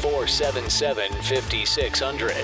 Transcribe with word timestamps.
477 0.00 1.12
5600. 1.22 2.34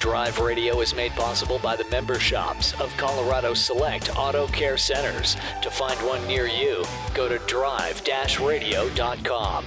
Drive 0.00 0.38
Radio 0.38 0.80
is 0.80 0.94
made 0.94 1.12
possible 1.12 1.58
by 1.58 1.76
the 1.76 1.84
member 1.88 2.18
shops 2.18 2.78
of 2.80 2.94
Colorado 2.96 3.54
Select 3.54 4.14
Auto 4.16 4.46
Care 4.48 4.76
Centers. 4.76 5.36
To 5.62 5.70
find 5.70 5.98
one 6.00 6.26
near 6.26 6.46
you, 6.46 6.84
go 7.14 7.28
to 7.28 7.38
drive 7.46 8.02
radio.com. 8.40 9.64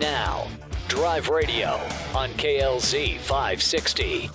Now, 0.00 0.48
Drive 0.88 1.28
Radio 1.28 1.80
on 2.14 2.30
KLZ 2.30 3.18
560. 3.18 4.30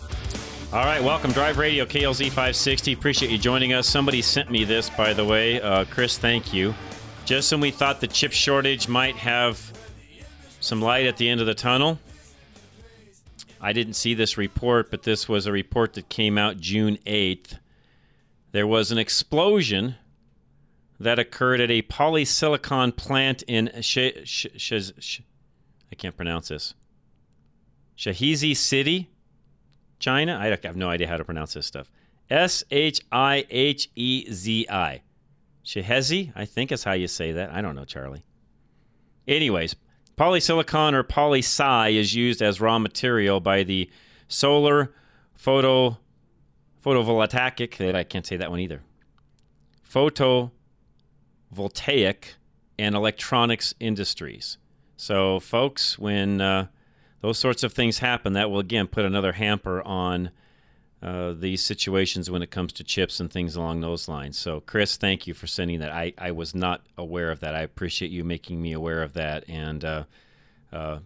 All 0.73 0.85
right, 0.85 1.03
welcome, 1.03 1.31
Drive 1.31 1.57
Radio, 1.57 1.85
KLZ 1.85 2.27
560. 2.27 2.93
Appreciate 2.93 3.31
you 3.31 3.37
joining 3.37 3.73
us. 3.73 3.87
Somebody 3.87 4.21
sent 4.21 4.51
me 4.51 4.63
this, 4.63 4.89
by 4.89 5.13
the 5.13 5.23
way. 5.23 5.61
Uh, 5.61 5.85
Chris, 5.85 6.17
thank 6.17 6.53
you. 6.53 6.73
Just 7.25 7.51
when 7.51 7.61
we 7.61 7.71
thought 7.71 8.01
the 8.01 8.07
chip 8.07 8.31
shortage 8.31 8.87
might 8.87 9.15
have 9.15 9.70
some 10.61 10.81
light 10.81 11.05
at 11.05 11.17
the 11.17 11.27
end 11.27 11.41
of 11.41 11.47
the 11.47 11.53
tunnel, 11.53 11.99
I 13.59 13.73
didn't 13.73 13.93
see 13.93 14.13
this 14.13 14.37
report, 14.37 14.89
but 14.89 15.03
this 15.03 15.27
was 15.27 15.45
a 15.45 15.51
report 15.51 15.93
that 15.93 16.09
came 16.09 16.37
out 16.37 16.59
June 16.59 16.97
8th. 17.05 17.57
There 18.51 18.67
was 18.67 18.91
an 18.91 18.97
explosion 18.97 19.95
that 20.99 21.19
occurred 21.19 21.61
at 21.61 21.71
a 21.71 21.81
polysilicon 21.81 22.95
plant 22.95 23.43
in 23.43 23.71
Sh- 23.81 24.23
Sh- 24.23 24.47
Sh- 24.55 24.91
Sh- 24.99 25.21
I 25.91 25.95
can't 25.95 26.15
pronounce 26.15 26.47
this. 26.49 26.73
Shahizi 27.97 28.55
City, 28.55 29.09
China. 29.99 30.37
I 30.39 30.47
have 30.47 30.75
no 30.75 30.89
idea 30.89 31.07
how 31.07 31.17
to 31.17 31.25
pronounce 31.25 31.53
this 31.53 31.65
stuff. 31.65 31.91
S 32.29 32.63
H 32.71 33.01
I 33.11 33.45
H 33.49 33.89
E 33.95 34.31
Z 34.31 34.67
I. 34.69 35.01
Shehezi, 35.63 36.31
I 36.35 36.45
think 36.45 36.71
is 36.71 36.83
how 36.83 36.93
you 36.93 37.07
say 37.07 37.31
that. 37.33 37.51
I 37.51 37.61
don't 37.61 37.75
know, 37.75 37.85
Charlie. 37.85 38.23
Anyways, 39.27 39.75
polysilicon 40.17 40.93
or 40.93 41.03
poly 41.03 41.41
is 41.97 42.15
used 42.15 42.41
as 42.41 42.61
raw 42.61 42.79
material 42.79 43.39
by 43.39 43.63
the 43.63 43.89
solar 44.27 44.93
photo 45.33 45.97
photovoltaic. 46.83 47.95
I 47.95 48.03
can't 48.03 48.25
say 48.25 48.37
that 48.37 48.49
one 48.49 48.59
either. 48.59 48.81
Photovoltaic 49.87 50.51
and 52.79 52.95
electronics 52.95 53.73
industries. 53.79 54.57
So, 54.97 55.39
folks, 55.39 55.97
when 55.99 56.41
uh, 56.41 56.67
those 57.21 57.37
sorts 57.37 57.63
of 57.63 57.73
things 57.73 57.99
happen, 57.99 58.33
that 58.33 58.49
will 58.49 58.59
again 58.59 58.87
put 58.87 59.05
another 59.05 59.33
hamper 59.33 59.81
on 59.83 60.31
uh, 61.01 61.33
these 61.33 61.63
situations 61.63 62.29
when 62.29 62.43
it 62.43 62.51
comes 62.51 62.71
to 62.73 62.83
chips 62.83 63.19
and 63.19 63.31
things 63.31 63.55
along 63.55 63.81
those 63.81 64.07
lines. 64.07 64.37
So, 64.37 64.59
Chris, 64.59 64.97
thank 64.97 65.25
you 65.25 65.33
for 65.33 65.47
sending 65.47 65.79
that. 65.79 65.91
I, 65.91 66.13
I 66.17 66.31
was 66.31 66.53
not 66.53 66.81
aware 66.97 67.31
of 67.31 67.39
that. 67.39 67.55
I 67.55 67.61
appreciate 67.61 68.11
you 68.11 68.23
making 68.23 68.61
me 68.61 68.71
aware 68.73 69.01
of 69.01 69.13
that, 69.13 69.49
and 69.49 69.83
uh, 69.83 70.03
uh, 70.71 70.99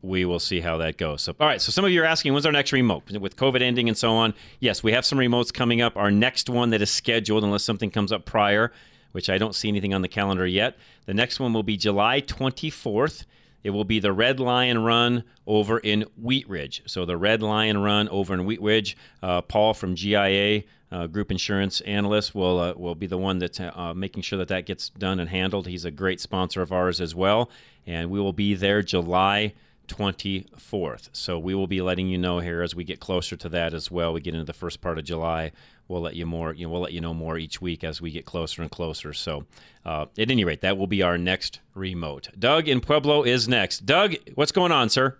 we 0.00 0.24
will 0.24 0.38
see 0.38 0.60
how 0.60 0.78
that 0.78 0.96
goes. 0.96 1.22
So, 1.22 1.34
all 1.38 1.46
right. 1.46 1.60
So, 1.60 1.70
some 1.70 1.84
of 1.84 1.90
you 1.90 2.02
are 2.02 2.06
asking, 2.06 2.32
when's 2.32 2.46
our 2.46 2.52
next 2.52 2.72
remote? 2.72 3.10
With 3.10 3.36
COVID 3.36 3.60
ending 3.60 3.88
and 3.88 3.98
so 3.98 4.12
on, 4.12 4.32
yes, 4.58 4.82
we 4.82 4.92
have 4.92 5.04
some 5.04 5.18
remotes 5.18 5.52
coming 5.52 5.82
up. 5.82 5.98
Our 5.98 6.10
next 6.10 6.48
one 6.48 6.70
that 6.70 6.80
is 6.80 6.90
scheduled, 6.90 7.44
unless 7.44 7.62
something 7.62 7.90
comes 7.90 8.12
up 8.12 8.24
prior, 8.24 8.72
which 9.12 9.28
I 9.28 9.36
don't 9.36 9.54
see 9.54 9.68
anything 9.68 9.92
on 9.92 10.00
the 10.00 10.08
calendar 10.08 10.46
yet. 10.46 10.78
The 11.04 11.14
next 11.14 11.40
one 11.40 11.52
will 11.52 11.62
be 11.62 11.76
July 11.76 12.22
24th. 12.22 13.26
It 13.66 13.70
will 13.70 13.84
be 13.84 13.98
the 13.98 14.12
Red 14.12 14.38
Lion 14.38 14.84
Run 14.84 15.24
over 15.44 15.80
in 15.80 16.04
Wheat 16.16 16.48
Ridge. 16.48 16.84
So 16.86 17.04
the 17.04 17.16
Red 17.16 17.42
Lion 17.42 17.78
Run 17.78 18.08
over 18.10 18.32
in 18.32 18.44
Wheat 18.44 18.62
Ridge. 18.62 18.96
Uh, 19.20 19.40
Paul 19.40 19.74
from 19.74 19.96
GIA, 19.96 20.62
uh, 20.92 21.08
Group 21.08 21.32
Insurance 21.32 21.80
Analyst, 21.80 22.32
will 22.32 22.60
uh, 22.60 22.74
will 22.76 22.94
be 22.94 23.08
the 23.08 23.18
one 23.18 23.40
that's 23.40 23.58
uh, 23.58 23.92
making 23.92 24.22
sure 24.22 24.38
that 24.38 24.46
that 24.46 24.66
gets 24.66 24.90
done 24.90 25.18
and 25.18 25.28
handled. 25.28 25.66
He's 25.66 25.84
a 25.84 25.90
great 25.90 26.20
sponsor 26.20 26.62
of 26.62 26.70
ours 26.70 27.00
as 27.00 27.16
well, 27.16 27.50
and 27.88 28.08
we 28.08 28.20
will 28.20 28.32
be 28.32 28.54
there 28.54 28.82
July 28.82 29.52
24th. 29.86 31.10
So 31.12 31.38
we 31.38 31.54
will 31.54 31.66
be 31.66 31.80
letting 31.80 32.08
you 32.08 32.18
know 32.18 32.38
here 32.40 32.62
as 32.62 32.74
we 32.74 32.84
get 32.84 33.00
closer 33.00 33.36
to 33.36 33.48
that 33.50 33.74
as 33.74 33.90
well. 33.90 34.12
We 34.12 34.20
get 34.20 34.34
into 34.34 34.44
the 34.44 34.52
first 34.52 34.80
part 34.80 34.98
of 34.98 35.04
July. 35.04 35.52
We'll 35.88 36.00
let 36.00 36.16
you 36.16 36.26
more. 36.26 36.52
You 36.52 36.66
know, 36.66 36.72
we'll 36.72 36.80
let 36.80 36.92
you 36.92 37.00
know 37.00 37.14
more 37.14 37.38
each 37.38 37.60
week 37.60 37.84
as 37.84 38.00
we 38.00 38.10
get 38.10 38.24
closer 38.24 38.62
and 38.62 38.70
closer. 38.70 39.12
So, 39.12 39.44
uh, 39.84 40.06
at 40.18 40.30
any 40.30 40.44
rate, 40.44 40.60
that 40.62 40.76
will 40.76 40.88
be 40.88 41.02
our 41.02 41.16
next 41.16 41.60
remote. 41.74 42.28
Doug 42.38 42.68
in 42.68 42.80
Pueblo 42.80 43.22
is 43.22 43.48
next. 43.48 43.86
Doug, 43.86 44.14
what's 44.34 44.52
going 44.52 44.72
on, 44.72 44.88
sir? 44.88 45.16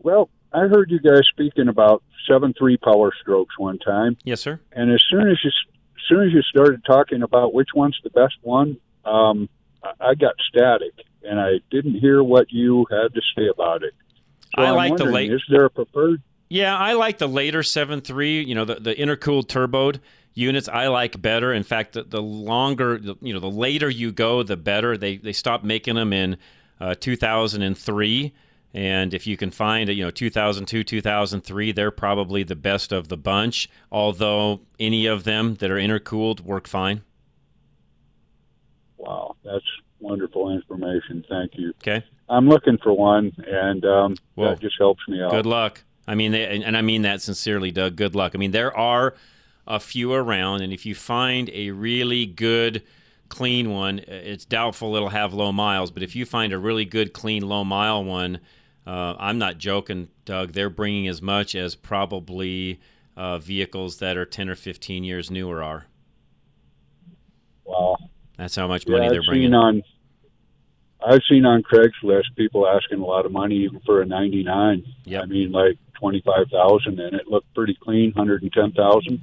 Well, 0.00 0.28
I 0.52 0.66
heard 0.66 0.90
you 0.90 1.00
guys 1.00 1.22
speaking 1.28 1.68
about 1.68 2.02
seven 2.28 2.52
three 2.58 2.76
power 2.76 3.12
strokes 3.20 3.58
one 3.58 3.78
time. 3.78 4.16
Yes, 4.24 4.40
sir. 4.40 4.60
And 4.72 4.92
as 4.92 5.02
soon 5.10 5.28
as 5.30 5.38
you 5.42 5.50
as 5.50 6.02
soon 6.08 6.26
as 6.26 6.32
you 6.32 6.42
started 6.42 6.84
talking 6.84 7.22
about 7.22 7.54
which 7.54 7.68
one's 7.74 7.98
the 8.04 8.10
best 8.10 8.34
one, 8.42 8.76
um, 9.04 9.48
I 10.00 10.14
got 10.14 10.34
static 10.48 10.92
and 11.24 11.40
I 11.40 11.60
didn't 11.70 11.94
hear 11.94 12.22
what 12.22 12.50
you 12.50 12.86
had 12.90 13.14
to 13.14 13.20
say 13.36 13.48
about 13.48 13.82
it. 13.82 13.94
So 14.56 14.62
I 14.62 14.70
like 14.70 14.96
the 14.96 15.04
late. 15.04 15.32
Is 15.32 15.42
there 15.48 15.66
a 15.66 15.70
preferred? 15.70 16.22
Yeah, 16.48 16.76
I 16.76 16.92
like 16.92 17.18
the 17.18 17.28
later 17.28 17.62
seven 17.62 18.00
three. 18.00 18.42
You 18.42 18.54
know, 18.54 18.64
the, 18.64 18.74
the 18.74 18.94
intercooled 18.94 19.46
turboed 19.46 20.00
units 20.34 20.68
I 20.68 20.88
like 20.88 21.20
better. 21.20 21.52
In 21.52 21.62
fact, 21.62 21.92
the, 21.92 22.04
the 22.04 22.22
longer, 22.22 22.98
the, 22.98 23.16
you 23.20 23.32
know, 23.32 23.40
the 23.40 23.50
later 23.50 23.88
you 23.88 24.12
go, 24.12 24.42
the 24.42 24.56
better. 24.56 24.96
They 24.96 25.16
they 25.16 25.32
stopped 25.32 25.64
making 25.64 25.94
them 25.94 26.12
in 26.12 26.36
uh, 26.80 26.94
2003. 26.98 28.34
And 28.74 29.12
if 29.12 29.26
you 29.26 29.36
can 29.36 29.50
find 29.50 29.90
it, 29.90 29.94
you 29.94 30.04
know, 30.04 30.10
2002, 30.10 30.82
2003, 30.82 31.72
they're 31.72 31.90
probably 31.90 32.42
the 32.42 32.56
best 32.56 32.90
of 32.90 33.08
the 33.08 33.18
bunch. 33.18 33.68
Although 33.90 34.60
any 34.80 35.06
of 35.06 35.24
them 35.24 35.56
that 35.56 35.70
are 35.70 35.76
intercooled 35.76 36.40
work 36.40 36.66
fine. 36.66 37.02
Wow, 38.96 39.36
that's 39.44 39.64
wonderful 40.12 40.50
information. 40.54 41.24
Thank 41.28 41.52
you. 41.56 41.70
Okay. 41.82 42.04
I'm 42.28 42.46
looking 42.48 42.76
for 42.82 42.92
one, 42.92 43.32
and 43.46 43.82
um, 43.84 44.14
Well, 44.36 44.50
that 44.50 44.60
just 44.60 44.76
helps 44.78 45.00
me 45.08 45.22
out. 45.22 45.30
Good 45.30 45.46
luck. 45.46 45.82
I 46.06 46.14
mean, 46.14 46.32
they, 46.32 46.44
and 46.54 46.62
and 46.64 46.76
I 46.76 46.82
mean 46.82 47.02
that 47.02 47.22
sincerely, 47.22 47.70
Doug. 47.70 47.96
Good 47.96 48.14
luck. 48.14 48.32
I 48.34 48.38
mean, 48.38 48.50
there 48.50 48.76
are 48.76 49.14
a 49.66 49.80
few 49.80 50.12
around, 50.12 50.60
and 50.62 50.72
if 50.72 50.84
you 50.84 50.94
find 50.94 51.48
a 51.54 51.70
really 51.70 52.26
good, 52.26 52.82
clean 53.28 53.70
one, 53.70 54.00
it's 54.00 54.44
doubtful 54.44 54.94
it'll 54.96 55.08
have 55.10 55.32
low 55.32 55.50
miles. 55.52 55.90
But 55.90 56.02
if 56.02 56.14
you 56.14 56.26
find 56.26 56.52
a 56.52 56.58
really 56.58 56.84
good, 56.84 57.12
clean, 57.12 57.42
low 57.48 57.64
mile 57.64 58.04
one, 58.04 58.40
uh, 58.86 59.14
I'm 59.18 59.38
not 59.38 59.56
joking, 59.58 60.08
Doug. 60.24 60.52
They're 60.52 60.70
bringing 60.70 61.08
as 61.08 61.22
much 61.22 61.54
as 61.54 61.74
probably 61.74 62.80
uh, 63.16 63.38
vehicles 63.38 63.98
that 63.98 64.16
are 64.16 64.26
10 64.26 64.48
or 64.48 64.56
15 64.56 65.04
years 65.04 65.30
newer 65.30 65.62
are. 65.62 65.86
Wow. 67.64 67.96
That's 68.36 68.56
how 68.56 68.66
much 68.66 68.84
Yeah, 68.86 68.96
money 68.96 69.08
they're 69.10 69.22
bringing. 69.22 69.54
on 69.54 69.82
I've 71.06 71.22
seen 71.28 71.44
on 71.44 71.62
Craigslist 71.62 72.34
people 72.36 72.66
asking 72.68 73.00
a 73.00 73.04
lot 73.04 73.26
of 73.26 73.32
money 73.32 73.56
even 73.64 73.80
for 73.80 74.00
a 74.02 74.06
'99. 74.06 74.84
Yep. 75.04 75.22
I 75.22 75.26
mean, 75.26 75.52
like 75.52 75.78
twenty 75.98 76.20
five 76.24 76.48
thousand, 76.50 77.00
and 77.00 77.14
it 77.14 77.28
looked 77.28 77.52
pretty 77.54 77.76
clean, 77.80 78.12
hundred 78.12 78.42
and 78.42 78.52
ten 78.52 78.72
thousand, 78.72 79.20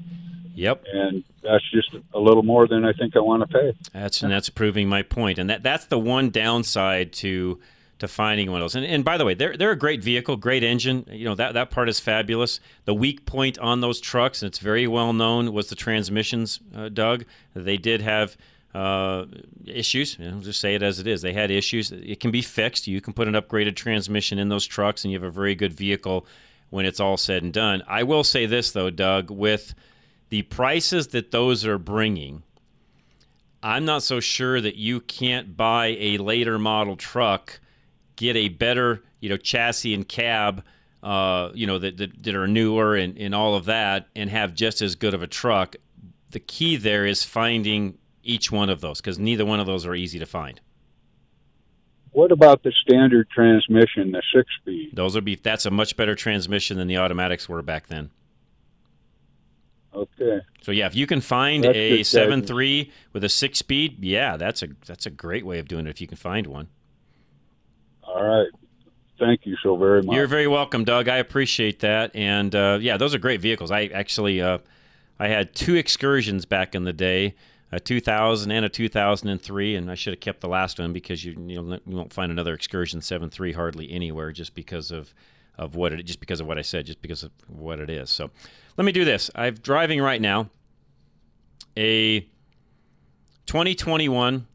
Yep. 0.56 0.84
and 0.92 1.24
that's 1.42 1.64
just 1.72 1.96
a 2.14 2.20
little 2.20 2.44
more 2.44 2.68
than 2.68 2.86
I 2.86 2.94
think 2.94 3.16
I 3.16 3.20
want 3.20 3.50
to 3.50 3.58
pay. 3.58 3.74
That's 3.94 4.22
and 4.24 4.32
that's 4.32 4.50
proving 4.50 4.90
my 4.90 5.02
point. 5.04 5.38
And 5.40 5.50
that 5.50 5.64
that's 5.64 5.86
the 5.86 6.00
one 6.00 6.30
downside 6.30 7.14
to 7.14 7.60
to 8.00 8.08
finding 8.08 8.50
one 8.50 8.62
of 8.62 8.64
those. 8.64 8.76
And, 8.76 8.86
and 8.86 9.04
by 9.04 9.18
the 9.18 9.26
way, 9.26 9.34
they're 9.34 9.56
they're 9.58 9.72
a 9.72 9.78
great 9.78 10.04
vehicle, 10.04 10.38
great 10.38 10.64
engine. 10.64 11.06
You 11.12 11.26
know 11.26 11.36
that 11.36 11.54
that 11.54 11.70
part 11.70 11.90
is 11.90 12.00
fabulous. 12.00 12.60
The 12.86 12.94
weak 12.94 13.26
point 13.26 13.58
on 13.60 13.82
those 13.82 14.00
trucks, 14.00 14.42
and 14.42 14.48
it's 14.48 14.60
very 14.60 14.88
well 14.88 15.14
known, 15.14 15.54
was 15.54 15.70
the 15.70 15.76
transmissions. 15.76 16.60
Uh, 16.76 16.90
Doug, 16.90 17.26
they 17.54 17.78
did 17.78 18.02
have. 18.02 18.36
Uh, 18.74 19.26
issues. 19.66 20.20
You 20.20 20.30
know, 20.30 20.40
just 20.42 20.60
say 20.60 20.76
it 20.76 20.84
as 20.84 21.00
it 21.00 21.08
is. 21.08 21.24
They 21.24 21.34
had 21.34 21.50
issues. 21.50 21.92
It 21.92 22.20
can 22.20 22.30
be 22.30 22.44
fixed. 22.44 22.88
You 22.88 23.02
can 23.02 23.14
put 23.14 23.28
an 23.28 23.34
upgraded 23.34 23.76
transmission 23.76 24.38
in 24.38 24.50
those 24.50 24.66
trucks, 24.66 25.04
and 25.04 25.12
you 25.12 25.20
have 25.20 25.28
a 25.28 25.32
very 25.32 25.56
good 25.56 25.74
vehicle 25.74 26.28
when 26.70 26.86
it's 26.86 27.00
all 27.00 27.18
said 27.18 27.44
and 27.44 27.52
done. 27.52 27.82
I 27.88 28.04
will 28.04 28.24
say 28.24 28.46
this 28.46 28.72
though, 28.72 28.90
Doug, 28.90 29.32
with 29.32 29.74
the 30.30 30.44
prices 30.44 31.08
that 31.10 31.32
those 31.32 31.66
are 31.66 31.80
bringing, 31.80 32.44
I'm 33.62 33.86
not 33.86 34.04
so 34.04 34.20
sure 34.20 34.62
that 34.62 34.76
you 34.76 35.00
can't 35.02 35.58
buy 35.58 35.98
a 36.00 36.18
later 36.18 36.60
model 36.60 36.96
truck, 36.96 37.60
get 38.16 38.36
a 38.36 38.50
better, 38.50 39.04
you 39.20 39.30
know, 39.30 39.38
chassis 39.38 39.94
and 39.94 40.08
cab, 40.08 40.64
uh, 41.02 41.50
you 41.54 41.66
know, 41.66 41.80
that, 41.80 41.98
that, 41.98 42.24
that 42.24 42.36
are 42.36 42.48
newer 42.48 42.96
and, 42.96 43.18
and 43.18 43.34
all 43.34 43.56
of 43.56 43.66
that, 43.66 44.08
and 44.16 44.30
have 44.30 44.54
just 44.54 44.82
as 44.82 44.96
good 44.96 45.14
of 45.14 45.24
a 45.24 45.28
truck. 45.28 45.76
The 46.32 46.40
key 46.40 46.78
there 46.78 47.06
is 47.06 47.24
finding 47.24 47.98
each 48.24 48.52
one 48.52 48.70
of 48.70 48.82
those 48.82 49.02
because 49.02 49.18
neither 49.20 49.46
one 49.46 49.60
of 49.60 49.66
those 49.66 49.86
are 49.86 49.96
easy 49.96 50.20
to 50.20 50.26
find. 50.26 50.62
what 52.12 52.32
about 52.32 52.64
the 52.64 52.72
standard 52.84 53.30
transmission, 53.30 54.12
the 54.12 54.22
six 54.34 54.50
speed? 54.62 54.92
Those 54.94 55.16
would 55.16 55.26
be 55.26 55.36
that's 55.36 55.66
a 55.66 55.72
much 55.72 55.96
better 55.96 56.16
transmission 56.16 56.78
than 56.78 56.88
the 56.88 56.98
automatics 56.98 57.48
were 57.48 57.62
back 57.62 57.88
then. 57.88 58.10
Okay. 59.94 60.40
So 60.62 60.72
yeah, 60.72 60.86
if 60.86 60.96
you 60.96 61.08
can 61.08 61.22
find 61.22 61.64
That's 61.64 61.76
a 61.76 62.04
seven 62.04 62.44
three 62.44 62.92
with 63.14 63.24
a 63.24 63.30
six 63.30 63.60
speed, 63.60 64.04
yeah, 64.04 64.38
that's 64.38 64.62
a 64.62 64.68
that's 64.86 65.06
a 65.06 65.10
great 65.10 65.46
way 65.46 65.60
of 65.60 65.68
doing 65.68 65.88
it 65.88 65.90
if 65.90 66.02
you 66.02 66.08
can 66.08 66.18
find 66.18 66.48
one. 66.48 66.68
All 68.04 68.24
right. 68.24 68.48
Thank 69.20 69.46
you 69.46 69.56
so 69.62 69.76
very 69.76 70.02
much. 70.02 70.16
You're 70.16 70.28
very 70.28 70.48
welcome, 70.48 70.86
Doug. 70.86 71.10
I 71.10 71.18
appreciate 71.18 71.80
that. 71.82 72.16
And 72.16 72.56
uh, 72.56 72.78
yeah, 72.82 72.98
those 72.98 73.14
are 73.14 73.18
great 73.20 73.42
vehicles. 73.42 73.72
I 73.72 73.86
actually 73.86 74.42
uh, 74.42 74.60
I 75.20 75.28
had 75.28 75.54
two 75.54 75.76
excursions 75.76 76.46
back 76.46 76.76
in 76.76 76.84
the 76.86 76.94
day, 76.94 77.36
a 77.72 77.80
2000 77.80 78.52
and 78.52 78.66
a 78.66 78.70
2003, 78.70 79.76
and 79.76 79.92
I 79.92 79.96
should 79.96 80.14
have 80.14 80.20
kept 80.20 80.42
the 80.42 80.50
last 80.50 80.80
one 80.80 80.94
because 80.94 81.24
you 81.24 81.34
you, 81.48 81.62
know, 81.62 81.80
you 81.86 81.96
won't 81.96 82.14
find 82.14 82.32
another 82.32 82.54
excursion 82.54 83.00
7.3 83.00 83.56
hardly 83.56 83.92
anywhere 83.92 84.32
just 84.32 84.56
because 84.56 84.92
of 84.92 85.14
of 85.58 85.76
what 85.76 85.92
it 85.92 86.04
just 86.04 86.20
because 86.20 86.40
of 86.40 86.48
what 86.48 86.58
I 86.58 86.62
said, 86.62 86.86
just 86.86 87.02
because 87.02 87.24
of 87.24 87.32
what 87.48 87.80
it 87.80 87.90
is. 87.90 88.10
So 88.10 88.32
let 88.78 88.86
me 88.86 88.92
do 88.92 89.06
this. 89.06 89.30
I'm 89.36 89.56
driving 89.56 90.02
right 90.02 90.22
now 90.22 90.50
a 91.78 92.22
2021 93.46 94.48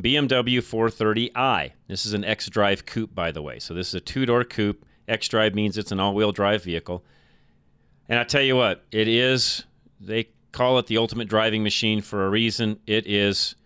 BMW 0.00 0.58
430i. 0.58 1.72
This 1.88 2.06
is 2.06 2.12
an 2.12 2.24
X 2.24 2.48
Drive 2.48 2.84
coupe, 2.86 3.14
by 3.14 3.30
the 3.30 3.42
way. 3.42 3.58
So 3.58 3.74
this 3.74 3.88
is 3.88 3.94
a 3.94 4.00
two 4.00 4.26
door 4.26 4.44
coupe. 4.44 4.84
X 5.08 5.28
Drive 5.28 5.54
means 5.54 5.78
it's 5.78 5.92
an 5.92 6.00
all 6.00 6.14
wheel 6.14 6.32
drive 6.32 6.64
vehicle. 6.64 7.04
And 8.08 8.18
I 8.18 8.24
tell 8.24 8.42
you 8.42 8.56
what, 8.56 8.84
it 8.92 9.08
is, 9.08 9.64
they 10.00 10.28
call 10.56 10.78
it 10.78 10.86
the 10.86 10.96
ultimate 10.96 11.28
driving 11.28 11.62
machine 11.62 12.00
for 12.00 12.24
a 12.24 12.30
reason. 12.30 12.78
It 12.86 13.06
is 13.06 13.56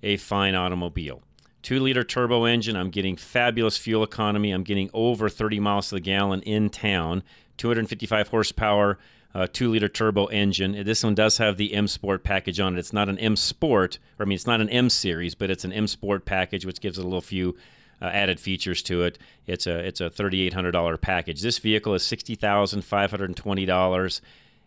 a 0.00 0.16
fine 0.16 0.54
automobile. 0.54 1.24
Two 1.60 1.80
liter 1.80 2.04
turbo 2.04 2.44
engine. 2.44 2.76
I'm 2.76 2.90
getting 2.90 3.16
fabulous 3.16 3.76
fuel 3.76 4.04
economy. 4.04 4.52
I'm 4.52 4.62
getting 4.62 4.88
over 4.94 5.28
30 5.28 5.58
miles 5.58 5.88
to 5.88 5.96
the 5.96 6.00
gallon 6.00 6.42
in 6.42 6.70
town. 6.70 7.24
255 7.56 8.28
horsepower, 8.28 8.96
uh, 9.34 9.48
two 9.52 9.70
liter 9.70 9.88
turbo 9.88 10.26
engine. 10.26 10.84
This 10.84 11.02
one 11.02 11.16
does 11.16 11.38
have 11.38 11.56
the 11.56 11.74
M 11.74 11.88
Sport 11.88 12.22
package 12.22 12.60
on 12.60 12.76
it. 12.76 12.78
It's 12.78 12.92
not 12.92 13.08
an 13.08 13.18
M 13.18 13.34
Sport, 13.34 13.98
or 14.20 14.24
I 14.24 14.28
mean, 14.28 14.36
it's 14.36 14.46
not 14.46 14.60
an 14.60 14.68
M 14.68 14.88
series, 14.88 15.34
but 15.34 15.50
it's 15.50 15.64
an 15.64 15.72
M 15.72 15.88
Sport 15.88 16.26
package, 16.26 16.64
which 16.64 16.80
gives 16.80 16.96
it 16.96 17.02
a 17.02 17.08
little 17.08 17.20
few 17.20 17.56
uh, 18.00 18.04
added 18.04 18.38
features 18.38 18.84
to 18.84 19.02
it. 19.02 19.18
It's 19.48 19.66
a 19.66 19.80
it's 19.80 20.00
a 20.00 20.10
$3,800 20.10 21.00
package. 21.00 21.42
This 21.42 21.58
vehicle 21.58 21.94
is 21.94 22.04
$60,520 22.04 24.20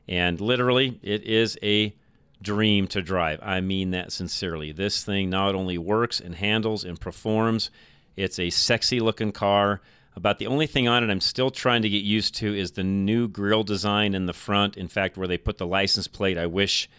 and 0.09 0.41
literally, 0.41 0.99
it 1.03 1.23
is 1.23 1.55
a 1.61 1.95
dream 2.41 2.87
to 2.87 3.01
drive. 3.01 3.39
I 3.43 3.61
mean 3.61 3.91
that 3.91 4.11
sincerely. 4.11 4.71
This 4.71 5.03
thing 5.03 5.29
not 5.29 5.53
only 5.53 5.77
works 5.77 6.19
and 6.19 6.33
handles 6.33 6.83
and 6.83 6.99
performs, 6.99 7.69
it's 8.15 8.39
a 8.39 8.49
sexy 8.49 8.99
looking 8.99 9.31
car. 9.31 9.81
About 10.15 10.39
the 10.39 10.47
only 10.47 10.65
thing 10.65 10.87
on 10.87 11.03
it 11.03 11.11
I'm 11.11 11.21
still 11.21 11.51
trying 11.51 11.83
to 11.83 11.89
get 11.89 12.03
used 12.03 12.33
to 12.37 12.57
is 12.57 12.71
the 12.71 12.83
new 12.83 13.27
grille 13.27 13.63
design 13.63 14.15
in 14.15 14.25
the 14.25 14.33
front. 14.33 14.77
In 14.77 14.87
fact, 14.87 15.15
where 15.15 15.27
they 15.27 15.37
put 15.37 15.59
the 15.59 15.67
license 15.67 16.07
plate, 16.07 16.39
I 16.39 16.47
wish. 16.47 16.89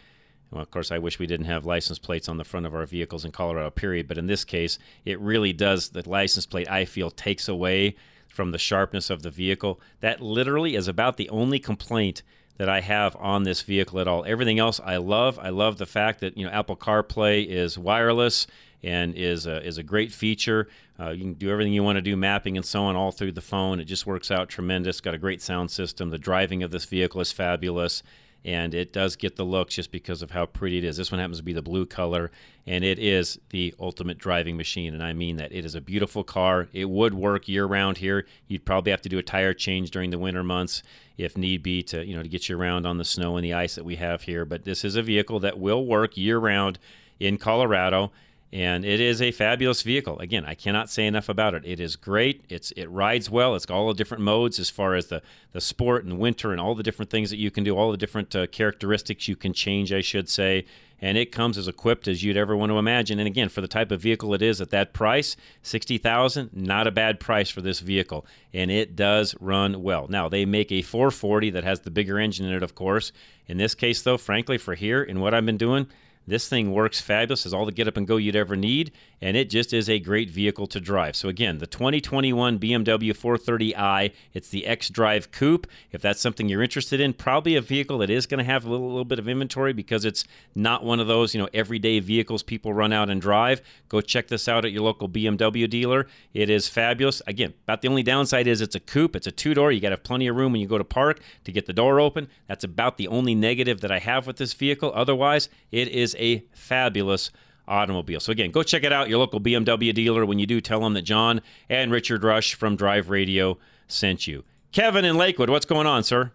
Well, 0.52 0.62
of 0.62 0.70
course, 0.70 0.92
I 0.92 0.98
wish 0.98 1.18
we 1.18 1.26
didn't 1.26 1.46
have 1.46 1.66
license 1.66 1.98
plates 1.98 2.28
on 2.28 2.36
the 2.36 2.44
front 2.44 2.64
of 2.64 2.74
our 2.74 2.86
vehicles 2.86 3.24
in 3.24 3.32
Colorado, 3.32 3.70
period. 3.70 4.06
But 4.06 4.18
in 4.18 4.28
this 4.28 4.44
case, 4.44 4.78
it 5.04 5.20
really 5.20 5.52
does. 5.52 5.88
The 5.88 6.08
license 6.08 6.46
plate, 6.46 6.70
I 6.70 6.84
feel, 6.84 7.10
takes 7.10 7.48
away 7.48 7.96
from 8.28 8.52
the 8.52 8.58
sharpness 8.58 9.10
of 9.10 9.22
the 9.22 9.30
vehicle. 9.30 9.80
That 9.98 10.20
literally 10.20 10.76
is 10.76 10.86
about 10.86 11.16
the 11.16 11.28
only 11.30 11.58
complaint 11.58 12.22
that 12.60 12.68
I 12.68 12.82
have 12.82 13.16
on 13.16 13.44
this 13.44 13.62
vehicle 13.62 14.00
at 14.00 14.06
all. 14.06 14.22
Everything 14.26 14.58
else 14.58 14.80
I 14.84 14.98
love. 14.98 15.38
I 15.38 15.48
love 15.48 15.78
the 15.78 15.86
fact 15.86 16.20
that 16.20 16.36
you 16.36 16.44
know 16.44 16.52
Apple 16.52 16.76
CarPlay 16.76 17.46
is 17.46 17.78
wireless 17.78 18.46
and 18.82 19.14
is 19.14 19.46
a, 19.46 19.66
is 19.66 19.78
a 19.78 19.82
great 19.82 20.12
feature. 20.12 20.68
Uh, 21.00 21.08
you 21.08 21.22
can 21.22 21.32
do 21.32 21.50
everything 21.50 21.72
you 21.72 21.82
want 21.82 21.96
to 21.96 22.02
do, 22.02 22.18
mapping 22.18 22.58
and 22.58 22.66
so 22.66 22.82
on, 22.82 22.96
all 22.96 23.12
through 23.12 23.32
the 23.32 23.40
phone. 23.40 23.80
It 23.80 23.86
just 23.86 24.06
works 24.06 24.30
out 24.30 24.50
tremendous. 24.50 25.00
Got 25.00 25.14
a 25.14 25.18
great 25.18 25.40
sound 25.40 25.70
system. 25.70 26.10
The 26.10 26.18
driving 26.18 26.62
of 26.62 26.70
this 26.70 26.84
vehicle 26.84 27.22
is 27.22 27.32
fabulous, 27.32 28.02
and 28.44 28.74
it 28.74 28.92
does 28.92 29.16
get 29.16 29.36
the 29.36 29.44
looks 29.44 29.74
just 29.74 29.92
because 29.92 30.22
of 30.22 30.30
how 30.30 30.46
pretty 30.46 30.78
it 30.78 30.84
is. 30.84 30.96
This 30.96 31.12
one 31.12 31.20
happens 31.20 31.38
to 31.38 31.44
be 31.44 31.52
the 31.52 31.62
blue 31.62 31.84
color, 31.84 32.30
and 32.66 32.84
it 32.84 32.98
is 32.98 33.38
the 33.50 33.74
ultimate 33.78 34.18
driving 34.18 34.56
machine, 34.56 34.94
and 34.94 35.02
I 35.02 35.12
mean 35.12 35.36
that. 35.36 35.52
It 35.52 35.64
is 35.64 35.74
a 35.74 35.80
beautiful 35.80 36.24
car. 36.24 36.68
It 36.72 36.88
would 36.88 37.14
work 37.14 37.48
year 37.48 37.66
round 37.66 37.98
here. 37.98 38.26
You'd 38.48 38.64
probably 38.64 38.90
have 38.90 39.02
to 39.02 39.08
do 39.08 39.18
a 39.18 39.22
tire 39.22 39.54
change 39.54 39.90
during 39.90 40.10
the 40.10 40.18
winter 40.18 40.42
months 40.42 40.82
if 41.18 41.36
need 41.36 41.62
be 41.62 41.82
to 41.82 42.04
you 42.04 42.16
know 42.16 42.22
to 42.22 42.28
get 42.28 42.48
you 42.48 42.58
around 42.58 42.86
on 42.86 42.96
the 42.96 43.04
snow 43.04 43.36
and 43.36 43.44
the 43.44 43.52
ice 43.52 43.74
that 43.74 43.84
we 43.84 43.96
have 43.96 44.22
here. 44.22 44.44
But 44.44 44.64
this 44.64 44.84
is 44.84 44.96
a 44.96 45.02
vehicle 45.02 45.40
that 45.40 45.58
will 45.58 45.84
work 45.84 46.16
year 46.16 46.38
round 46.38 46.78
in 47.18 47.36
Colorado 47.36 48.10
and 48.52 48.84
it 48.84 49.00
is 49.00 49.22
a 49.22 49.30
fabulous 49.30 49.82
vehicle. 49.82 50.18
Again, 50.18 50.44
I 50.44 50.54
cannot 50.54 50.90
say 50.90 51.06
enough 51.06 51.28
about 51.28 51.54
it. 51.54 51.64
It 51.64 51.78
is 51.78 51.94
great. 51.94 52.44
It's 52.48 52.72
it 52.72 52.90
rides 52.90 53.30
well. 53.30 53.54
It's 53.54 53.66
got 53.66 53.76
all 53.76 53.88
the 53.88 53.94
different 53.94 54.24
modes 54.24 54.58
as 54.58 54.68
far 54.68 54.96
as 54.96 55.06
the 55.06 55.22
the 55.52 55.60
sport 55.60 56.04
and 56.04 56.18
winter 56.18 56.50
and 56.50 56.60
all 56.60 56.74
the 56.74 56.82
different 56.82 57.10
things 57.10 57.30
that 57.30 57.38
you 57.38 57.50
can 57.50 57.62
do, 57.62 57.76
all 57.76 57.92
the 57.92 57.96
different 57.96 58.34
uh, 58.34 58.48
characteristics 58.48 59.28
you 59.28 59.36
can 59.36 59.52
change, 59.52 59.92
I 59.92 60.00
should 60.00 60.28
say. 60.28 60.64
And 61.02 61.16
it 61.16 61.32
comes 61.32 61.56
as 61.56 61.66
equipped 61.66 62.08
as 62.08 62.22
you'd 62.22 62.36
ever 62.36 62.54
want 62.54 62.70
to 62.70 62.78
imagine. 62.78 63.18
And 63.18 63.26
again, 63.26 63.48
for 63.48 63.62
the 63.62 63.68
type 63.68 63.90
of 63.90 64.02
vehicle 64.02 64.34
it 64.34 64.42
is 64.42 64.60
at 64.60 64.70
that 64.70 64.92
price, 64.92 65.36
sixty 65.62 65.96
thousand, 65.96 66.50
not 66.52 66.88
a 66.88 66.90
bad 66.90 67.20
price 67.20 67.50
for 67.50 67.60
this 67.62 67.78
vehicle. 67.78 68.26
And 68.52 68.68
it 68.68 68.96
does 68.96 69.36
run 69.40 69.80
well. 69.80 70.08
Now 70.08 70.28
they 70.28 70.44
make 70.44 70.72
a 70.72 70.82
440 70.82 71.50
that 71.50 71.62
has 71.62 71.80
the 71.80 71.90
bigger 71.90 72.18
engine 72.18 72.46
in 72.46 72.52
it, 72.52 72.64
of 72.64 72.74
course. 72.74 73.12
In 73.46 73.58
this 73.58 73.76
case, 73.76 74.02
though, 74.02 74.18
frankly, 74.18 74.58
for 74.58 74.74
here 74.74 75.04
and 75.04 75.20
what 75.20 75.34
I've 75.34 75.46
been 75.46 75.56
doing. 75.56 75.86
This 76.30 76.48
thing 76.48 76.70
works 76.70 77.00
fabulous, 77.00 77.42
has 77.42 77.52
all 77.52 77.66
the 77.66 77.72
get 77.72 77.88
up 77.88 77.96
and 77.96 78.06
go 78.06 78.16
you'd 78.16 78.36
ever 78.36 78.54
need, 78.54 78.92
and 79.22 79.36
it 79.36 79.50
just 79.50 79.72
is 79.72 79.88
a 79.88 79.98
great 79.98 80.30
vehicle 80.30 80.66
to 80.68 80.80
drive. 80.80 81.14
So, 81.14 81.28
again, 81.28 81.58
the 81.58 81.66
2021 81.66 82.58
BMW 82.58 83.12
430i, 83.12 84.12
it's 84.32 84.48
the 84.48 84.66
X 84.66 84.88
Drive 84.88 85.30
Coupe. 85.30 85.66
If 85.92 86.00
that's 86.00 86.20
something 86.20 86.48
you're 86.48 86.62
interested 86.62 87.00
in, 87.00 87.12
probably 87.12 87.56
a 87.56 87.60
vehicle 87.60 87.98
that 87.98 88.10
is 88.10 88.26
going 88.26 88.38
to 88.38 88.44
have 88.44 88.64
a 88.64 88.70
little, 88.70 88.88
little 88.88 89.04
bit 89.04 89.18
of 89.18 89.28
inventory 89.28 89.72
because 89.72 90.04
it's 90.04 90.24
not 90.54 90.84
one 90.84 91.00
of 91.00 91.06
those, 91.06 91.34
you 91.34 91.40
know, 91.40 91.48
everyday 91.52 92.00
vehicles 92.00 92.42
people 92.42 92.72
run 92.72 92.92
out 92.92 93.10
and 93.10 93.20
drive. 93.20 93.60
Go 93.88 94.00
check 94.00 94.28
this 94.28 94.48
out 94.48 94.64
at 94.64 94.72
your 94.72 94.82
local 94.82 95.08
BMW 95.08 95.68
dealer. 95.68 96.06
It 96.32 96.48
is 96.48 96.68
fabulous. 96.68 97.20
Again, 97.26 97.54
about 97.64 97.82
the 97.82 97.88
only 97.88 98.02
downside 98.02 98.46
is 98.46 98.60
it's 98.60 98.74
a 98.74 98.80
coupe, 98.80 99.16
it's 99.16 99.26
a 99.26 99.32
two 99.32 99.54
door. 99.54 99.72
You 99.72 99.80
got 99.80 99.90
to 99.90 99.96
have 99.96 100.04
plenty 100.04 100.28
of 100.28 100.36
room 100.36 100.52
when 100.52 100.60
you 100.60 100.66
go 100.66 100.78
to 100.78 100.84
park 100.84 101.20
to 101.44 101.52
get 101.52 101.66
the 101.66 101.72
door 101.72 102.00
open. 102.00 102.28
That's 102.48 102.64
about 102.64 102.96
the 102.96 103.08
only 103.08 103.34
negative 103.34 103.80
that 103.82 103.92
I 103.92 103.98
have 103.98 104.26
with 104.26 104.36
this 104.36 104.54
vehicle. 104.54 104.92
Otherwise, 104.94 105.48
it 105.70 105.88
is 105.88 106.16
a 106.18 106.44
fabulous 106.52 107.30
automobile. 107.68 108.20
So 108.20 108.32
again, 108.32 108.50
go 108.50 108.62
check 108.62 108.84
it 108.84 108.92
out, 108.92 109.08
your 109.08 109.18
local 109.18 109.40
BMW 109.40 109.94
dealer. 109.94 110.26
When 110.26 110.38
you 110.38 110.46
do, 110.46 110.60
tell 110.60 110.80
them 110.80 110.94
that 110.94 111.02
John 111.02 111.40
and 111.68 111.90
Richard 111.90 112.24
Rush 112.24 112.54
from 112.54 112.76
Drive 112.76 113.10
Radio 113.10 113.58
sent 113.88 114.26
you. 114.26 114.44
Kevin 114.72 115.04
in 115.04 115.16
Lakewood, 115.16 115.50
what's 115.50 115.66
going 115.66 115.86
on, 115.86 116.02
sir? 116.02 116.32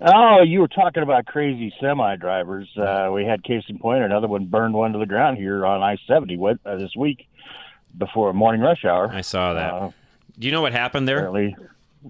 Oh, 0.00 0.42
you 0.42 0.60
were 0.60 0.68
talking 0.68 1.02
about 1.02 1.24
crazy 1.26 1.72
semi 1.80 2.16
drivers. 2.16 2.68
Uh, 2.76 3.10
we 3.12 3.24
had 3.24 3.42
case 3.42 3.64
in 3.68 3.78
point, 3.78 4.02
another 4.02 4.28
one 4.28 4.44
burned 4.44 4.74
one 4.74 4.92
to 4.92 4.98
the 4.98 5.06
ground 5.06 5.38
here 5.38 5.64
on 5.64 5.82
I 5.82 5.96
seventy 6.06 6.38
uh, 6.38 6.76
this 6.76 6.94
week 6.94 7.26
before 7.96 8.34
morning 8.34 8.60
rush 8.60 8.84
hour. 8.84 9.10
I 9.10 9.22
saw 9.22 9.54
that. 9.54 9.72
Uh, 9.72 9.90
do 10.38 10.46
you 10.46 10.52
know 10.52 10.60
what 10.60 10.72
happened 10.72 11.08
there? 11.08 11.26
apparently, 11.28 11.56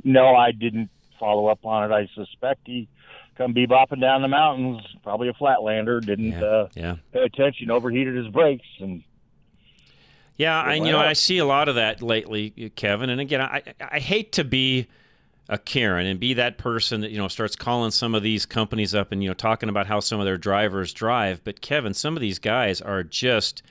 no, 0.03 0.35
I 0.35 0.51
didn't 0.51 0.91
follow 1.21 1.47
up 1.47 1.65
on 1.65 1.91
it. 1.91 1.95
I 1.95 2.09
suspect 2.15 2.63
he 2.65 2.89
come 3.37 3.55
bebopping 3.55 4.01
down 4.01 4.23
the 4.23 4.29
mountains, 4.29 4.83
probably 5.03 5.29
a 5.29 5.33
flatlander, 5.35 6.05
didn't 6.05 6.33
Yeah, 6.33 6.45
uh, 6.45 6.69
yeah. 6.75 6.97
pay 7.13 7.23
attention, 7.23 7.71
overheated 7.71 8.17
his 8.17 8.29
brakes, 8.29 8.67
and 8.81 9.03
Yeah, 10.37 10.61
I, 10.61 10.75
you 10.75 10.93
know. 10.93 10.99
I 10.99 11.13
see 11.13 11.39
a 11.39 11.45
lot 11.45 11.69
of 11.69 11.75
that 11.77 12.03
lately, 12.03 12.73
Kevin. 12.77 13.11
And 13.11 13.21
again, 13.21 13.41
I, 13.41 13.63
I 13.81 13.99
hate 13.99 14.33
to 14.33 14.45
be 14.45 14.87
a 15.49 15.59
Karen 15.59 16.07
and 16.07 16.19
be 16.19 16.35
that 16.35 16.59
person 16.59 17.03
that 17.03 17.11
you 17.11 17.19
know 17.19 17.29
starts 17.29 17.55
calling 17.55 17.91
some 17.93 18.15
of 18.15 18.23
these 18.23 18.47
companies 18.47 18.95
up 18.95 19.13
and 19.13 19.23
you 19.23 19.31
know 19.31 19.35
talking 19.35 19.69
about 19.69 19.87
how 19.87 20.01
some 20.01 20.19
of 20.19 20.27
their 20.27 20.39
drivers 20.39 20.93
drive. 20.93 21.43
But 21.45 21.61
Kevin, 21.61 21.95
some 21.95 22.17
of 22.17 22.21
these 22.21 22.39
guys 22.39 22.81
are 22.81 23.03
just. 23.03 23.63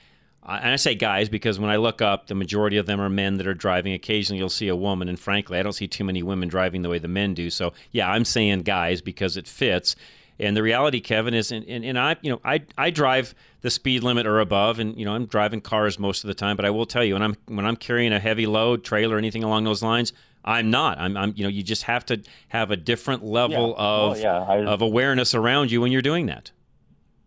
I- 0.46 0.58
And 0.58 0.70
I 0.72 0.76
say 0.76 0.94
guys 0.94 1.28
because 1.28 1.58
when 1.58 1.70
I 1.70 1.76
look 1.76 2.00
up, 2.00 2.28
the 2.28 2.34
majority 2.34 2.76
of 2.76 2.86
them 2.86 3.00
are 3.00 3.08
men 3.08 3.36
that 3.38 3.46
are 3.46 3.54
driving. 3.54 3.92
Occasionally, 3.92 4.38
you'll 4.38 4.48
see 4.48 4.68
a 4.68 4.76
woman, 4.76 5.08
and 5.08 5.18
frankly, 5.18 5.58
I 5.58 5.62
don't 5.62 5.72
see 5.72 5.88
too 5.88 6.04
many 6.04 6.22
women 6.22 6.48
driving 6.48 6.82
the 6.82 6.88
way 6.88 6.98
the 6.98 7.08
men 7.08 7.34
do. 7.34 7.50
So, 7.50 7.72
yeah, 7.90 8.08
I'm 8.10 8.24
saying 8.24 8.60
guys 8.62 9.00
because 9.00 9.36
it 9.36 9.46
fits. 9.48 9.96
And 10.38 10.56
the 10.56 10.62
reality, 10.62 11.00
Kevin, 11.00 11.32
is, 11.34 11.50
and, 11.50 11.66
and, 11.66 11.84
and 11.84 11.98
I, 11.98 12.16
you 12.20 12.30
know, 12.30 12.40
I, 12.44 12.62
I 12.78 12.90
drive 12.90 13.34
the 13.62 13.70
speed 13.70 14.02
limit 14.04 14.26
or 14.26 14.38
above, 14.38 14.78
and 14.78 14.96
you 14.98 15.04
know, 15.04 15.14
I'm 15.14 15.26
driving 15.26 15.60
cars 15.62 15.98
most 15.98 16.22
of 16.24 16.28
the 16.28 16.34
time. 16.34 16.56
But 16.56 16.64
I 16.66 16.70
will 16.70 16.86
tell 16.86 17.02
you, 17.02 17.14
when 17.14 17.22
I'm 17.22 17.36
when 17.46 17.64
I'm 17.66 17.76
carrying 17.76 18.12
a 18.12 18.20
heavy 18.20 18.46
load, 18.46 18.84
trailer, 18.84 19.16
anything 19.18 19.42
along 19.42 19.64
those 19.64 19.82
lines, 19.82 20.12
I'm 20.44 20.70
not. 20.70 20.98
I'm, 21.00 21.16
I'm 21.16 21.32
you 21.36 21.42
know, 21.42 21.48
you 21.48 21.62
just 21.62 21.84
have 21.84 22.04
to 22.06 22.20
have 22.48 22.70
a 22.70 22.76
different 22.76 23.24
level 23.24 23.70
Yeah. 23.76 23.84
of 23.84 24.12
Oh, 24.12 24.14
yeah. 24.20 24.42
I- 24.42 24.64
of 24.66 24.82
awareness 24.82 25.34
around 25.34 25.72
you 25.72 25.80
when 25.80 25.90
you're 25.90 26.02
doing 26.02 26.26
that. 26.26 26.50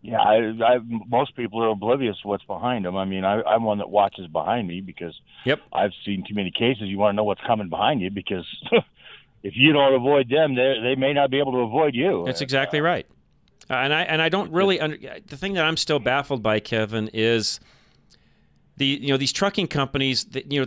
Yeah, 0.02 0.18
I, 0.18 0.36
I 0.64 0.78
most 0.82 1.36
people 1.36 1.62
are 1.62 1.68
oblivious 1.68 2.16
to 2.22 2.28
what's 2.28 2.44
behind 2.44 2.86
them. 2.86 2.96
I 2.96 3.04
mean, 3.04 3.24
I, 3.24 3.42
I'm 3.42 3.64
one 3.64 3.78
that 3.78 3.90
watches 3.90 4.26
behind 4.28 4.66
me 4.66 4.80
because 4.80 5.18
Yep. 5.44 5.60
I've 5.72 5.92
seen 6.04 6.24
too 6.26 6.34
many 6.34 6.50
cases. 6.50 6.84
You 6.84 6.98
want 6.98 7.12
to 7.12 7.16
know 7.16 7.24
what's 7.24 7.42
coming 7.46 7.68
behind 7.68 8.00
you 8.00 8.10
because 8.10 8.46
if 9.42 9.54
you 9.56 9.72
don't 9.72 9.94
avoid 9.94 10.30
them, 10.30 10.54
they 10.54 10.76
they 10.82 10.94
may 10.94 11.12
not 11.12 11.30
be 11.30 11.38
able 11.38 11.52
to 11.52 11.58
avoid 11.58 11.94
you. 11.94 12.24
That's 12.24 12.40
exactly 12.40 12.80
right. 12.80 13.06
Uh, 13.68 13.74
and 13.74 13.92
I 13.92 14.02
and 14.02 14.22
I 14.22 14.28
don't 14.30 14.50
really 14.52 14.80
under, 14.80 14.96
the 14.96 15.36
thing 15.36 15.52
that 15.54 15.64
I'm 15.64 15.76
still 15.76 15.98
baffled 15.98 16.42
by, 16.42 16.60
Kevin, 16.60 17.08
is 17.12 17.60
the 18.78 18.86
you 18.86 19.08
know 19.08 19.16
these 19.18 19.32
trucking 19.32 19.68
companies, 19.68 20.24
that, 20.26 20.50
you 20.52 20.60
know. 20.60 20.66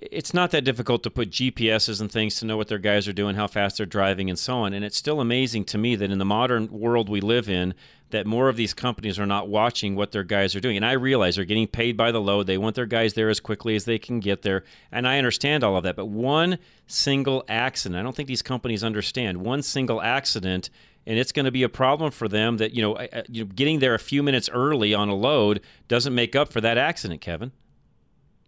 It's 0.00 0.32
not 0.32 0.52
that 0.52 0.62
difficult 0.62 1.02
to 1.02 1.10
put 1.10 1.28
GPSs 1.30 2.00
and 2.00 2.08
things 2.08 2.36
to 2.36 2.46
know 2.46 2.56
what 2.56 2.68
their 2.68 2.78
guys 2.78 3.08
are 3.08 3.12
doing, 3.12 3.34
how 3.34 3.48
fast 3.48 3.78
they're 3.78 3.84
driving, 3.84 4.30
and 4.30 4.38
so 4.38 4.58
on. 4.58 4.72
And 4.72 4.84
it's 4.84 4.96
still 4.96 5.20
amazing 5.20 5.64
to 5.64 5.76
me 5.76 5.96
that 5.96 6.08
in 6.08 6.18
the 6.18 6.24
modern 6.24 6.70
world 6.70 7.08
we 7.08 7.20
live 7.20 7.48
in, 7.48 7.74
that 8.10 8.26
more 8.26 8.48
of 8.48 8.56
these 8.56 8.74
companies 8.74 9.18
are 9.18 9.26
not 9.26 9.48
watching 9.48 9.94
what 9.94 10.12
their 10.12 10.24
guys 10.24 10.54
are 10.56 10.60
doing. 10.60 10.76
And 10.76 10.86
I 10.86 10.92
realize 10.92 11.36
they're 11.36 11.44
getting 11.44 11.66
paid 11.66 11.96
by 11.96 12.10
the 12.10 12.20
load. 12.20 12.46
They 12.46 12.58
want 12.58 12.74
their 12.74 12.86
guys 12.86 13.14
there 13.14 13.28
as 13.28 13.40
quickly 13.40 13.76
as 13.76 13.84
they 13.84 13.98
can 13.98 14.20
get 14.20 14.42
there. 14.42 14.64
And 14.90 15.06
I 15.06 15.18
understand 15.18 15.62
all 15.62 15.76
of 15.76 15.84
that. 15.84 15.96
But 15.96 16.06
one 16.06 16.58
single 16.86 17.44
accident, 17.48 17.98
I 17.98 18.02
don't 18.02 18.16
think 18.16 18.28
these 18.28 18.42
companies 18.42 18.82
understand. 18.82 19.42
One 19.42 19.62
single 19.62 20.00
accident 20.00 20.70
and 21.08 21.18
it's 21.18 21.32
going 21.32 21.46
to 21.46 21.50
be 21.50 21.62
a 21.62 21.70
problem 21.70 22.10
for 22.10 22.28
them 22.28 22.58
that 22.58 22.74
you 22.74 22.82
know, 22.82 23.00
you 23.28 23.44
know, 23.44 23.50
getting 23.54 23.78
there 23.78 23.94
a 23.94 23.98
few 23.98 24.22
minutes 24.22 24.50
early 24.52 24.92
on 24.92 25.08
a 25.08 25.14
load 25.14 25.62
doesn't 25.88 26.14
make 26.14 26.36
up 26.36 26.52
for 26.52 26.60
that 26.60 26.76
accident, 26.76 27.22
Kevin. 27.22 27.50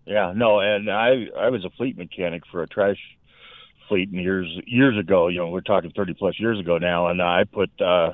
Yeah, 0.05 0.33
no, 0.37 0.61
and 0.61 0.90
I 0.90 1.29
I 1.37 1.49
was 1.49 1.64
a 1.64 1.71
fleet 1.71 1.97
mechanic 1.97 2.43
for 2.50 2.62
a 2.62 2.67
trash 2.67 2.99
fleet 3.88 4.11
years 4.11 4.47
years 4.67 4.99
ago. 4.99 5.29
You 5.29 5.38
know, 5.38 5.49
we're 5.49 5.62
talking 5.62 5.90
thirty 5.90 6.12
plus 6.12 6.38
years 6.38 6.61
ago 6.61 6.76
now, 6.76 7.07
and 7.09 7.23
I 7.23 7.45
put 7.45 7.71
uh, 7.81 8.12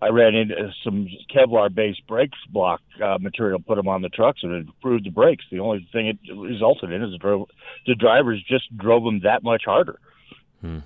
I 0.00 0.08
ran 0.08 0.34
into 0.34 0.72
some 0.84 1.08
Kevlar 1.34 1.74
based 1.74 2.06
brakes 2.06 2.38
block 2.50 2.80
uh, 3.02 3.18
material, 3.20 3.58
put 3.58 3.76
them 3.76 3.88
on 3.88 4.02
the 4.02 4.08
trucks, 4.08 4.40
and 4.42 4.52
it 4.52 4.66
improved 4.66 5.06
the 5.06 5.10
brakes. 5.10 5.44
The 5.50 5.58
only 5.58 5.88
thing 5.92 6.06
it 6.06 6.18
resulted 6.36 6.92
in 6.92 7.02
is 7.02 7.10
the, 7.10 7.18
drove, 7.18 7.48
the 7.86 7.96
drivers 7.96 8.42
just 8.48 8.76
drove 8.76 9.02
them 9.02 9.20
that 9.24 9.42
much 9.42 9.64
harder. 9.64 9.98
Hmm. 10.60 10.78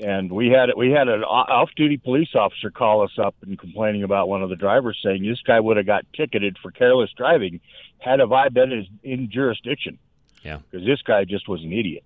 And 0.00 0.32
we 0.32 0.48
had 0.48 0.70
we 0.76 0.90
had 0.90 1.08
an 1.08 1.24
off 1.24 1.70
duty 1.76 1.96
police 1.96 2.34
officer 2.34 2.70
call 2.70 3.02
us 3.02 3.18
up 3.18 3.34
and 3.42 3.58
complaining 3.58 4.04
about 4.04 4.28
one 4.28 4.42
of 4.42 4.48
the 4.48 4.56
drivers 4.56 4.98
saying 5.04 5.24
this 5.24 5.40
guy 5.42 5.58
would 5.58 5.76
have 5.76 5.86
got 5.86 6.04
ticketed 6.14 6.56
for 6.62 6.70
careless 6.70 7.10
driving 7.16 7.60
had 7.98 8.20
have 8.20 8.32
I 8.32 8.50
been 8.50 8.86
in, 9.02 9.30
jurisdiction. 9.30 9.98
Yeah, 10.44 10.58
because 10.70 10.86
this 10.86 11.02
guy 11.02 11.24
just 11.24 11.48
was 11.48 11.62
an 11.62 11.72
idiot. 11.72 12.04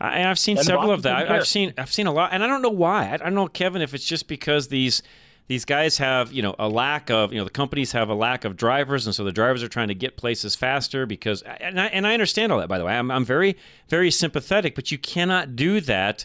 I, 0.00 0.20
have 0.20 0.38
seen 0.38 0.56
and 0.56 0.64
several 0.64 0.92
of 0.92 1.02
that. 1.02 1.30
I've 1.30 1.46
seen 1.46 1.74
I've 1.76 1.92
seen 1.92 2.06
a 2.06 2.12
lot, 2.12 2.30
and 2.32 2.42
I 2.42 2.46
don't 2.46 2.62
know 2.62 2.68
why. 2.68 3.12
I 3.12 3.16
don't 3.16 3.34
know, 3.34 3.48
Kevin, 3.48 3.82
if 3.82 3.94
it's 3.94 4.06
just 4.06 4.28
because 4.28 4.68
these 4.68 5.02
these 5.48 5.64
guys 5.64 5.98
have 5.98 6.30
you 6.32 6.42
know 6.42 6.54
a 6.58 6.68
lack 6.68 7.10
of 7.10 7.32
you 7.32 7.38
know 7.38 7.44
the 7.44 7.50
companies 7.50 7.92
have 7.92 8.08
a 8.08 8.14
lack 8.14 8.44
of 8.44 8.56
drivers 8.56 9.06
and 9.06 9.14
so 9.14 9.24
the 9.24 9.32
drivers 9.32 9.62
are 9.62 9.68
trying 9.68 9.88
to 9.88 9.94
get 9.94 10.16
places 10.16 10.54
faster 10.54 11.06
because 11.06 11.42
and 11.42 11.80
I, 11.80 11.86
and 11.86 12.06
I 12.06 12.12
understand 12.12 12.52
all 12.52 12.60
that 12.60 12.68
by 12.68 12.78
the 12.78 12.84
way. 12.84 12.96
I'm, 12.96 13.10
I'm 13.10 13.24
very 13.24 13.56
very 13.88 14.10
sympathetic 14.10 14.74
but 14.74 14.92
you 14.92 14.98
cannot 14.98 15.56
do 15.56 15.80
that 15.80 16.24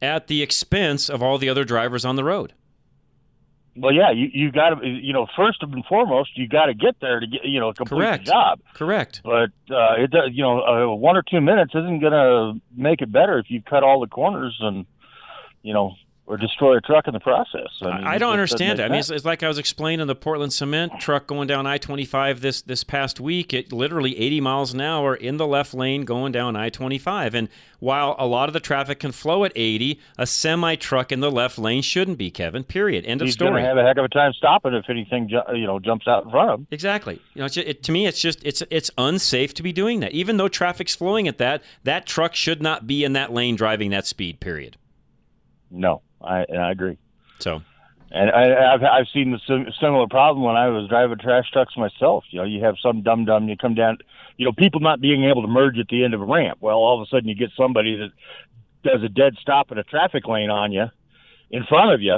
at 0.00 0.28
the 0.28 0.40
expense 0.40 1.10
of 1.10 1.22
all 1.22 1.36
the 1.36 1.48
other 1.48 1.64
drivers 1.64 2.04
on 2.04 2.16
the 2.16 2.24
road. 2.24 2.54
Well 3.76 3.92
yeah 3.92 4.12
you 4.12 4.28
you 4.32 4.52
got 4.52 4.80
to 4.80 4.86
you 4.86 5.12
know 5.12 5.26
first 5.36 5.62
and 5.62 5.84
foremost 5.86 6.38
you 6.38 6.48
got 6.48 6.66
to 6.66 6.74
get 6.74 6.96
there 7.00 7.20
to 7.20 7.26
get 7.26 7.44
you 7.44 7.58
know 7.58 7.72
complete 7.72 7.98
correct. 7.98 8.26
the 8.26 8.30
job. 8.30 8.60
Correct. 8.74 9.20
But 9.24 9.50
uh, 9.70 9.94
it 9.98 10.10
does 10.12 10.30
you 10.32 10.42
know 10.42 10.60
uh, 10.60 10.94
one 10.94 11.16
or 11.16 11.22
two 11.22 11.40
minutes 11.40 11.72
isn't 11.74 12.00
going 12.00 12.12
to 12.12 12.60
make 12.76 13.02
it 13.02 13.10
better 13.10 13.38
if 13.38 13.46
you 13.50 13.62
cut 13.62 13.82
all 13.82 14.00
the 14.00 14.06
corners 14.06 14.56
and 14.60 14.86
you 15.62 15.74
know 15.74 15.94
or 16.30 16.36
destroy 16.36 16.76
a 16.76 16.80
truck 16.80 17.08
in 17.08 17.12
the 17.12 17.18
process. 17.18 17.66
I, 17.82 17.96
mean, 17.96 18.06
I 18.06 18.16
don't 18.16 18.32
understand 18.32 18.78
it. 18.78 18.84
I 18.84 18.88
mean, 18.88 19.00
it's, 19.00 19.10
it's, 19.10 19.24
like 19.24 19.42
I 19.42 19.48
was 19.48 19.58
explaining 19.58 20.06
the 20.06 20.14
Portland 20.14 20.52
cement 20.52 20.92
truck 21.00 21.26
going 21.26 21.48
down 21.48 21.66
I 21.66 21.76
twenty 21.76 22.04
five 22.04 22.40
this 22.40 22.62
this 22.62 22.84
past 22.84 23.18
week. 23.18 23.52
It 23.52 23.72
literally 23.72 24.16
eighty 24.16 24.40
miles 24.40 24.72
an 24.72 24.80
hour 24.80 25.16
in 25.16 25.38
the 25.38 25.46
left 25.46 25.74
lane 25.74 26.04
going 26.04 26.30
down 26.30 26.54
I 26.54 26.68
twenty 26.70 26.98
five. 26.98 27.34
And 27.34 27.48
while 27.80 28.14
a 28.16 28.26
lot 28.28 28.48
of 28.48 28.52
the 28.52 28.60
traffic 28.60 29.00
can 29.00 29.10
flow 29.10 29.42
at 29.42 29.50
eighty, 29.56 29.98
a 30.16 30.24
semi 30.24 30.76
truck 30.76 31.10
in 31.10 31.18
the 31.18 31.32
left 31.32 31.58
lane 31.58 31.82
shouldn't 31.82 32.16
be. 32.16 32.30
Kevin. 32.30 32.62
Period. 32.62 33.04
End 33.06 33.20
He's 33.20 33.30
of 33.30 33.34
story. 33.34 33.50
He's 33.50 33.54
going 33.54 33.62
to 33.64 33.68
have 33.68 33.78
a 33.78 33.82
heck 33.82 33.96
of 33.96 34.04
a 34.04 34.08
time 34.08 34.32
stopping 34.32 34.72
if 34.72 34.88
anything 34.88 35.28
you 35.28 35.66
know 35.66 35.80
jumps 35.80 36.06
out 36.06 36.24
in 36.24 36.30
front 36.30 36.50
of 36.50 36.60
him. 36.60 36.66
Exactly. 36.70 37.20
You 37.34 37.42
know, 37.42 37.48
just, 37.48 37.66
it, 37.66 37.82
to 37.82 37.90
me, 37.90 38.06
it's 38.06 38.20
just 38.20 38.40
it's 38.44 38.62
it's 38.70 38.92
unsafe 38.96 39.52
to 39.54 39.64
be 39.64 39.72
doing 39.72 39.98
that. 39.98 40.12
Even 40.12 40.36
though 40.36 40.46
traffic's 40.46 40.94
flowing 40.94 41.26
at 41.26 41.38
that, 41.38 41.64
that 41.82 42.06
truck 42.06 42.36
should 42.36 42.62
not 42.62 42.86
be 42.86 43.02
in 43.02 43.14
that 43.14 43.32
lane 43.32 43.56
driving 43.56 43.90
that 43.90 44.06
speed. 44.06 44.38
Period. 44.38 44.76
No. 45.72 46.02
I 46.22 46.44
I 46.52 46.70
agree. 46.70 46.98
So, 47.38 47.62
and 48.10 48.30
I, 48.30 48.74
I've 48.74 48.82
I've 48.82 49.08
seen 49.12 49.30
the 49.30 49.72
similar 49.80 50.06
problem 50.08 50.44
when 50.44 50.56
I 50.56 50.68
was 50.68 50.88
driving 50.88 51.18
trash 51.18 51.50
trucks 51.52 51.76
myself. 51.76 52.24
You 52.30 52.40
know, 52.40 52.44
you 52.44 52.64
have 52.64 52.76
some 52.82 53.02
dum 53.02 53.24
dum, 53.24 53.48
you 53.48 53.56
come 53.56 53.74
down, 53.74 53.98
you 54.36 54.46
know, 54.46 54.52
people 54.52 54.80
not 54.80 55.00
being 55.00 55.24
able 55.24 55.42
to 55.42 55.48
merge 55.48 55.78
at 55.78 55.88
the 55.88 56.04
end 56.04 56.14
of 56.14 56.20
a 56.20 56.24
ramp. 56.24 56.58
Well, 56.60 56.76
all 56.76 57.00
of 57.00 57.06
a 57.06 57.10
sudden 57.10 57.28
you 57.28 57.34
get 57.34 57.50
somebody 57.56 57.96
that 57.96 58.10
does 58.82 59.02
a 59.02 59.08
dead 59.08 59.36
stop 59.40 59.70
in 59.72 59.78
a 59.78 59.84
traffic 59.84 60.26
lane 60.26 60.50
on 60.50 60.72
you, 60.72 60.86
in 61.50 61.64
front 61.64 61.92
of 61.92 62.02
you. 62.02 62.16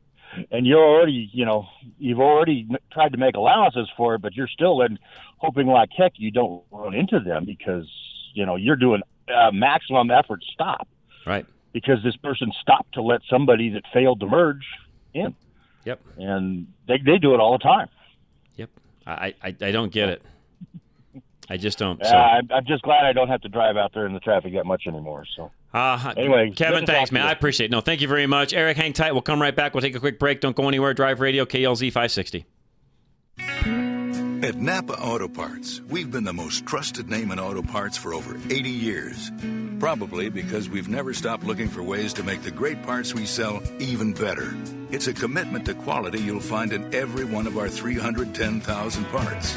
and 0.50 0.66
you're 0.66 0.84
already, 0.84 1.30
you 1.32 1.44
know, 1.44 1.66
you've 1.98 2.20
already 2.20 2.68
tried 2.92 3.12
to 3.12 3.18
make 3.18 3.34
allowances 3.34 3.88
for 3.96 4.14
it, 4.14 4.22
but 4.22 4.34
you're 4.34 4.48
still 4.48 4.80
in 4.82 4.98
hoping 5.38 5.66
like 5.66 5.90
heck 5.96 6.12
you 6.16 6.30
don't 6.30 6.64
run 6.70 6.94
into 6.94 7.20
them 7.20 7.44
because 7.44 7.86
you 8.34 8.46
know 8.46 8.56
you're 8.56 8.76
doing 8.76 9.02
uh, 9.28 9.50
maximum 9.52 10.10
effort 10.10 10.42
stop. 10.52 10.88
Right 11.26 11.46
because 11.76 12.02
this 12.02 12.16
person 12.16 12.50
stopped 12.58 12.94
to 12.94 13.02
let 13.02 13.20
somebody 13.28 13.68
that 13.68 13.82
failed 13.92 14.18
to 14.18 14.26
merge 14.26 14.64
in. 15.12 15.34
Yep. 15.84 16.00
And 16.16 16.66
they 16.88 16.96
they 16.96 17.18
do 17.18 17.34
it 17.34 17.38
all 17.38 17.52
the 17.52 17.62
time. 17.62 17.88
Yep. 18.56 18.70
I 19.06 19.34
I, 19.42 19.54
I 19.60 19.70
don't 19.72 19.92
get 19.92 20.08
it. 20.08 20.22
I 21.50 21.58
just 21.58 21.76
don't. 21.76 22.02
So. 22.02 22.08
Uh, 22.08 22.40
I'm 22.50 22.64
just 22.64 22.82
glad 22.82 23.04
I 23.04 23.12
don't 23.12 23.28
have 23.28 23.42
to 23.42 23.50
drive 23.50 23.76
out 23.76 23.92
there 23.92 24.06
in 24.06 24.14
the 24.14 24.20
traffic 24.20 24.54
that 24.54 24.64
much 24.64 24.86
anymore. 24.86 25.26
So. 25.36 25.50
Uh, 25.74 26.14
anyway, 26.16 26.50
Kevin, 26.56 26.86
thanks, 26.86 27.12
man. 27.12 27.26
I 27.26 27.32
appreciate 27.32 27.66
it. 27.66 27.70
No, 27.70 27.82
thank 27.82 28.00
you 28.00 28.08
very 28.08 28.26
much. 28.26 28.54
Eric, 28.54 28.78
hang 28.78 28.94
tight. 28.94 29.12
We'll 29.12 29.20
come 29.20 29.42
right 29.42 29.54
back. 29.54 29.74
We'll 29.74 29.82
take 29.82 29.94
a 29.94 30.00
quick 30.00 30.18
break. 30.18 30.40
Don't 30.40 30.56
go 30.56 30.66
anywhere. 30.66 30.94
Drive 30.94 31.20
Radio, 31.20 31.44
KLZ 31.44 31.88
560. 31.88 32.46
At 34.46 34.60
Napa 34.60 34.92
Auto 35.02 35.26
Parts, 35.26 35.80
we've 35.88 36.12
been 36.12 36.22
the 36.22 36.32
most 36.32 36.66
trusted 36.66 37.10
name 37.10 37.32
in 37.32 37.40
auto 37.40 37.62
parts 37.62 37.96
for 37.96 38.14
over 38.14 38.36
80 38.48 38.70
years. 38.70 39.32
Probably 39.80 40.28
because 40.28 40.68
we've 40.68 40.88
never 40.88 41.12
stopped 41.12 41.42
looking 41.42 41.66
for 41.68 41.82
ways 41.82 42.12
to 42.12 42.22
make 42.22 42.42
the 42.42 42.52
great 42.52 42.80
parts 42.84 43.12
we 43.12 43.26
sell 43.26 43.60
even 43.80 44.12
better. 44.12 44.54
It's 44.92 45.08
a 45.08 45.12
commitment 45.12 45.64
to 45.64 45.74
quality 45.74 46.20
you'll 46.20 46.38
find 46.38 46.72
in 46.72 46.94
every 46.94 47.24
one 47.24 47.48
of 47.48 47.58
our 47.58 47.68
310,000 47.68 49.04
parts. 49.06 49.56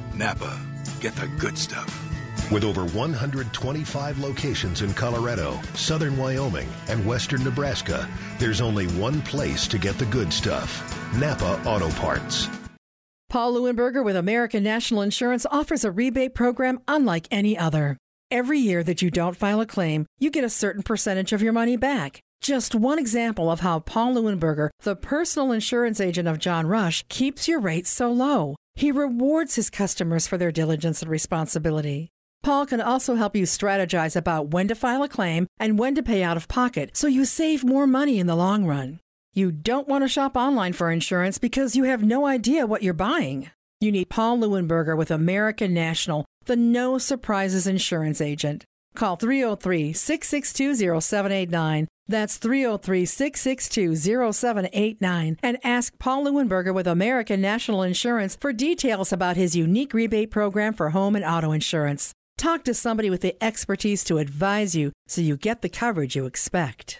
Napa, 0.15 0.59
get 0.99 1.15
the 1.15 1.27
good 1.39 1.57
stuff. 1.57 1.89
With 2.51 2.63
over 2.65 2.85
125 2.85 4.19
locations 4.19 4.81
in 4.81 4.93
Colorado, 4.93 5.57
southern 5.73 6.17
Wyoming, 6.17 6.67
and 6.89 7.05
western 7.05 7.43
Nebraska, 7.43 8.09
there's 8.37 8.59
only 8.59 8.87
one 8.87 9.21
place 9.21 9.67
to 9.67 9.77
get 9.77 9.97
the 9.97 10.05
good 10.07 10.33
stuff 10.33 10.97
Napa 11.17 11.61
Auto 11.65 11.89
Parts. 11.91 12.49
Paul 13.29 13.53
Leuenberger 13.53 14.03
with 14.03 14.17
American 14.17 14.63
National 14.63 15.01
Insurance 15.01 15.45
offers 15.49 15.85
a 15.85 15.91
rebate 15.91 16.35
program 16.35 16.81
unlike 16.89 17.27
any 17.31 17.57
other. 17.57 17.97
Every 18.29 18.59
year 18.59 18.83
that 18.83 19.01
you 19.01 19.09
don't 19.09 19.37
file 19.37 19.61
a 19.61 19.65
claim, 19.65 20.05
you 20.19 20.29
get 20.29 20.43
a 20.43 20.49
certain 20.49 20.83
percentage 20.83 21.31
of 21.31 21.41
your 21.41 21.53
money 21.53 21.77
back. 21.77 22.19
Just 22.41 22.75
one 22.75 22.99
example 22.99 23.49
of 23.49 23.61
how 23.61 23.79
Paul 23.79 24.15
Leuenberger, 24.15 24.69
the 24.81 24.95
personal 24.95 25.53
insurance 25.53 26.01
agent 26.01 26.27
of 26.27 26.39
John 26.39 26.67
Rush, 26.67 27.05
keeps 27.07 27.47
your 27.47 27.61
rates 27.61 27.89
so 27.89 28.11
low. 28.11 28.55
He 28.75 28.91
rewards 28.91 29.55
his 29.55 29.69
customers 29.69 30.27
for 30.27 30.37
their 30.37 30.51
diligence 30.51 31.01
and 31.01 31.11
responsibility. 31.11 32.11
Paul 32.43 32.65
can 32.65 32.81
also 32.81 33.15
help 33.15 33.35
you 33.35 33.43
strategize 33.43 34.15
about 34.15 34.49
when 34.49 34.67
to 34.67 34.75
file 34.75 35.03
a 35.03 35.09
claim 35.09 35.45
and 35.59 35.77
when 35.77 35.93
to 35.95 36.01
pay 36.03 36.23
out 36.23 36.37
of 36.37 36.47
pocket 36.47 36.97
so 36.97 37.07
you 37.07 37.25
save 37.25 37.63
more 37.63 37.85
money 37.85 38.17
in 38.19 38.27
the 38.27 38.35
long 38.35 38.65
run. 38.65 38.99
You 39.33 39.51
don't 39.51 39.87
want 39.87 40.03
to 40.03 40.07
shop 40.07 40.35
online 40.35 40.73
for 40.73 40.91
insurance 40.91 41.37
because 41.37 41.75
you 41.75 41.83
have 41.83 42.03
no 42.03 42.25
idea 42.25 42.65
what 42.65 42.83
you're 42.83 42.93
buying. 42.93 43.51
You 43.79 43.91
need 43.91 44.09
Paul 44.09 44.39
Leuenberger 44.39 44.97
with 44.97 45.11
American 45.11 45.73
National, 45.73 46.25
the 46.45 46.55
no 46.55 46.97
surprises 46.97 47.67
insurance 47.67 48.19
agent. 48.19 48.65
Call 48.95 49.15
303 49.15 49.93
662 49.93 51.01
0789. 51.01 51.87
That's 52.07 52.37
303 52.37 53.05
662 53.05 53.95
0789. 54.33 55.37
And 55.41 55.57
ask 55.63 55.97
Paul 55.97 56.25
Leuenberger 56.25 56.73
with 56.73 56.87
American 56.87 57.41
National 57.41 57.83
Insurance 57.83 58.35
for 58.35 58.51
details 58.51 59.13
about 59.13 59.37
his 59.37 59.55
unique 59.55 59.93
rebate 59.93 60.31
program 60.31 60.73
for 60.73 60.89
home 60.89 61.15
and 61.15 61.25
auto 61.25 61.51
insurance. 61.51 62.13
Talk 62.37 62.63
to 62.63 62.73
somebody 62.73 63.09
with 63.09 63.21
the 63.21 63.41
expertise 63.41 64.03
to 64.05 64.17
advise 64.17 64.75
you 64.75 64.91
so 65.07 65.21
you 65.21 65.37
get 65.37 65.61
the 65.61 65.69
coverage 65.69 66.15
you 66.15 66.25
expect. 66.25 66.99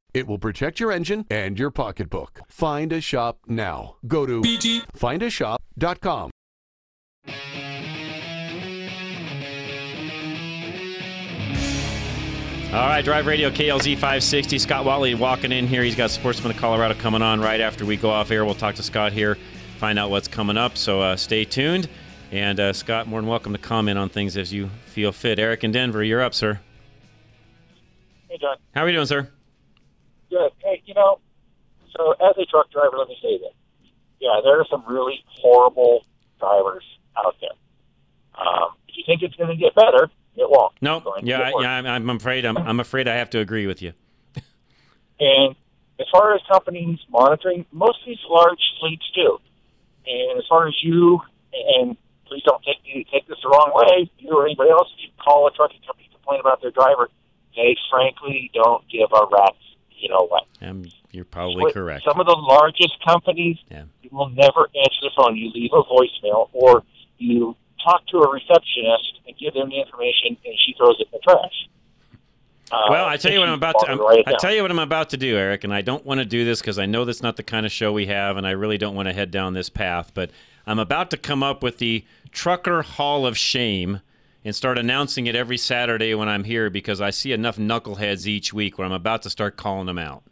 It 0.13 0.27
will 0.27 0.39
protect 0.39 0.79
your 0.79 0.91
engine 0.91 1.25
and 1.29 1.57
your 1.57 1.71
pocketbook. 1.71 2.41
Find 2.47 2.91
a 2.91 2.99
shop 3.01 3.39
now. 3.47 3.95
Go 4.05 4.25
to 4.25 4.41
bgfindashop.com. 4.41 6.31
All 12.73 12.87
right, 12.87 13.03
Drive 13.03 13.25
Radio 13.27 13.49
KLZ 13.49 13.95
560. 13.95 14.57
Scott 14.59 14.85
Watley 14.85 15.13
walking 15.13 15.51
in 15.51 15.67
here. 15.67 15.83
He's 15.83 15.95
got 15.95 16.09
Sportsman 16.09 16.51
of 16.51 16.57
Colorado 16.57 16.93
coming 16.95 17.21
on 17.21 17.41
right 17.41 17.59
after 17.59 17.85
we 17.85 17.97
go 17.97 18.09
off 18.09 18.31
air. 18.31 18.45
We'll 18.45 18.55
talk 18.55 18.75
to 18.75 18.83
Scott 18.83 19.11
here, 19.11 19.37
find 19.77 19.99
out 19.99 20.09
what's 20.09 20.29
coming 20.29 20.55
up. 20.55 20.77
So 20.77 21.01
uh, 21.01 21.17
stay 21.17 21.43
tuned. 21.43 21.89
And 22.31 22.61
uh, 22.61 22.71
Scott, 22.71 23.07
more 23.07 23.19
than 23.19 23.29
welcome 23.29 23.51
to 23.51 23.59
comment 23.59 23.99
on 23.99 24.07
things 24.07 24.37
as 24.37 24.53
you 24.53 24.69
feel 24.85 25.11
fit. 25.11 25.37
Eric 25.37 25.65
in 25.65 25.73
Denver, 25.73 26.01
you're 26.01 26.21
up, 26.21 26.33
sir. 26.33 26.61
Hey, 28.29 28.37
John. 28.37 28.55
How 28.73 28.83
are 28.83 28.87
you 28.87 28.95
doing, 28.95 29.05
sir? 29.05 29.29
Hey, 30.71 30.81
you 30.85 30.93
know, 30.93 31.19
so 31.95 32.11
as 32.13 32.37
a 32.37 32.45
truck 32.45 32.71
driver, 32.71 32.97
let 32.97 33.09
me 33.09 33.17
say 33.21 33.37
this. 33.37 33.53
Yeah, 34.21 34.39
there 34.43 34.59
are 34.59 34.65
some 34.69 34.83
really 34.87 35.23
horrible 35.27 36.05
drivers 36.39 36.83
out 37.17 37.35
there. 37.41 37.49
Um, 38.35 38.69
if 38.87 38.95
you 38.95 39.03
think 39.05 39.21
it's 39.21 39.35
going 39.35 39.49
to 39.49 39.55
get 39.55 39.75
better, 39.75 40.09
it 40.37 40.49
won't. 40.49 40.73
No, 40.81 41.01
to 41.01 41.11
yeah, 41.23 41.41
I- 41.41 41.61
yeah. 41.61 41.71
I'm, 41.71 41.85
I'm 41.85 42.09
afraid. 42.15 42.45
I'm, 42.45 42.57
I'm 42.57 42.79
afraid 42.79 43.07
I 43.07 43.15
have 43.15 43.29
to 43.31 43.39
agree 43.39 43.67
with 43.67 43.81
you. 43.81 43.93
And 45.19 45.55
as 45.99 46.07
far 46.11 46.33
as 46.33 46.41
companies 46.51 46.99
monitoring, 47.09 47.65
most 47.71 47.99
of 48.01 48.07
these 48.07 48.23
large 48.29 48.61
fleets 48.79 49.05
do. 49.13 49.37
And 50.07 50.39
as 50.39 50.45
far 50.47 50.67
as 50.67 50.73
you, 50.81 51.19
and 51.77 51.97
please 52.25 52.43
don't 52.43 52.63
take 52.63 52.81
me 52.83 53.05
take 53.11 53.27
this 53.27 53.37
the 53.43 53.49
wrong 53.49 53.71
way, 53.75 54.09
you 54.19 54.31
or 54.31 54.45
anybody 54.45 54.71
else, 54.71 54.87
if 54.97 55.03
you 55.03 55.09
call 55.21 55.47
a 55.47 55.51
trucking 55.51 55.81
company 55.85 56.07
to 56.07 56.15
complain 56.15 56.39
about 56.39 56.61
their 56.61 56.71
driver, 56.71 57.09
they 57.55 57.75
frankly 57.91 58.49
don't 58.53 58.83
give 58.89 59.09
a 59.13 59.25
rat's 59.29 59.57
you 60.01 60.09
know 60.09 60.27
what. 60.27 60.43
Um, 60.61 60.85
you're 61.11 61.25
probably 61.25 61.63
With 61.63 61.73
correct. 61.73 62.03
Some 62.05 62.19
of 62.19 62.25
the 62.25 62.35
largest 62.35 62.93
companies, 63.05 63.57
Yeah. 63.69 63.83
you 64.01 64.09
will 64.11 64.29
never 64.29 64.67
answer 64.75 64.99
the 65.01 65.11
phone. 65.15 65.35
You 65.37 65.51
leave 65.51 65.71
a 65.73 65.83
voicemail 65.83 66.49
or 66.53 66.83
you 67.17 67.55
talk 67.83 68.05
to 68.07 68.17
a 68.17 68.31
receptionist 68.31 69.19
and 69.27 69.37
give 69.37 69.53
them 69.53 69.69
the 69.69 69.79
information, 69.79 70.37
and 70.45 70.55
she 70.65 70.73
throws 70.77 70.95
it 70.99 71.07
in 71.11 71.11
the 71.13 71.19
trash. 71.19 71.67
Uh, 72.71 72.77
Well, 72.89 73.05
I 73.05 73.17
tell 73.17 73.31
you 73.33 73.39
what 73.39 73.49
I'm 73.49 73.55
about 73.55 73.75
to. 73.79 73.91
I'm, 73.91 73.97
to 73.97 74.23
I 74.27 74.33
tell 74.39 74.53
you 74.53 74.61
what 74.61 74.71
I'm 74.71 74.79
about 74.79 75.09
to 75.09 75.17
do, 75.17 75.35
Eric, 75.37 75.63
and 75.63 75.73
I 75.73 75.81
don't 75.81 76.05
want 76.05 76.19
to 76.19 76.25
do 76.25 76.45
this 76.45 76.61
because 76.61 76.79
I 76.79 76.85
know 76.85 77.03
that's 77.05 77.21
not 77.21 77.35
the 77.35 77.43
kind 77.43 77.65
of 77.65 77.71
show 77.71 77.91
we 77.91 78.05
have, 78.07 78.37
and 78.37 78.47
I 78.47 78.51
really 78.51 78.77
don't 78.77 78.95
want 78.95 79.07
to 79.07 79.13
head 79.13 79.29
down 79.31 79.53
this 79.53 79.69
path. 79.69 80.11
But 80.13 80.31
I'm 80.65 80.79
about 80.79 81.09
to 81.11 81.17
come 81.17 81.43
up 81.43 81.63
with 81.63 81.79
the 81.79 82.05
Trucker 82.31 82.81
Hall 82.83 83.25
of 83.25 83.37
Shame 83.37 83.99
and 84.43 84.55
start 84.55 84.77
announcing 84.77 85.27
it 85.27 85.35
every 85.35 85.57
Saturday 85.57 86.15
when 86.15 86.27
I'm 86.27 86.43
here 86.43 86.69
because 86.69 86.99
I 86.99 87.11
see 87.11 87.31
enough 87.31 87.57
knuckleheads 87.57 88.25
each 88.25 88.53
week 88.53 88.77
where 88.77 88.85
I'm 88.85 88.93
about 88.93 89.21
to 89.23 89.29
start 89.29 89.57
calling 89.57 89.85
them 89.85 89.99
out. 89.99 90.23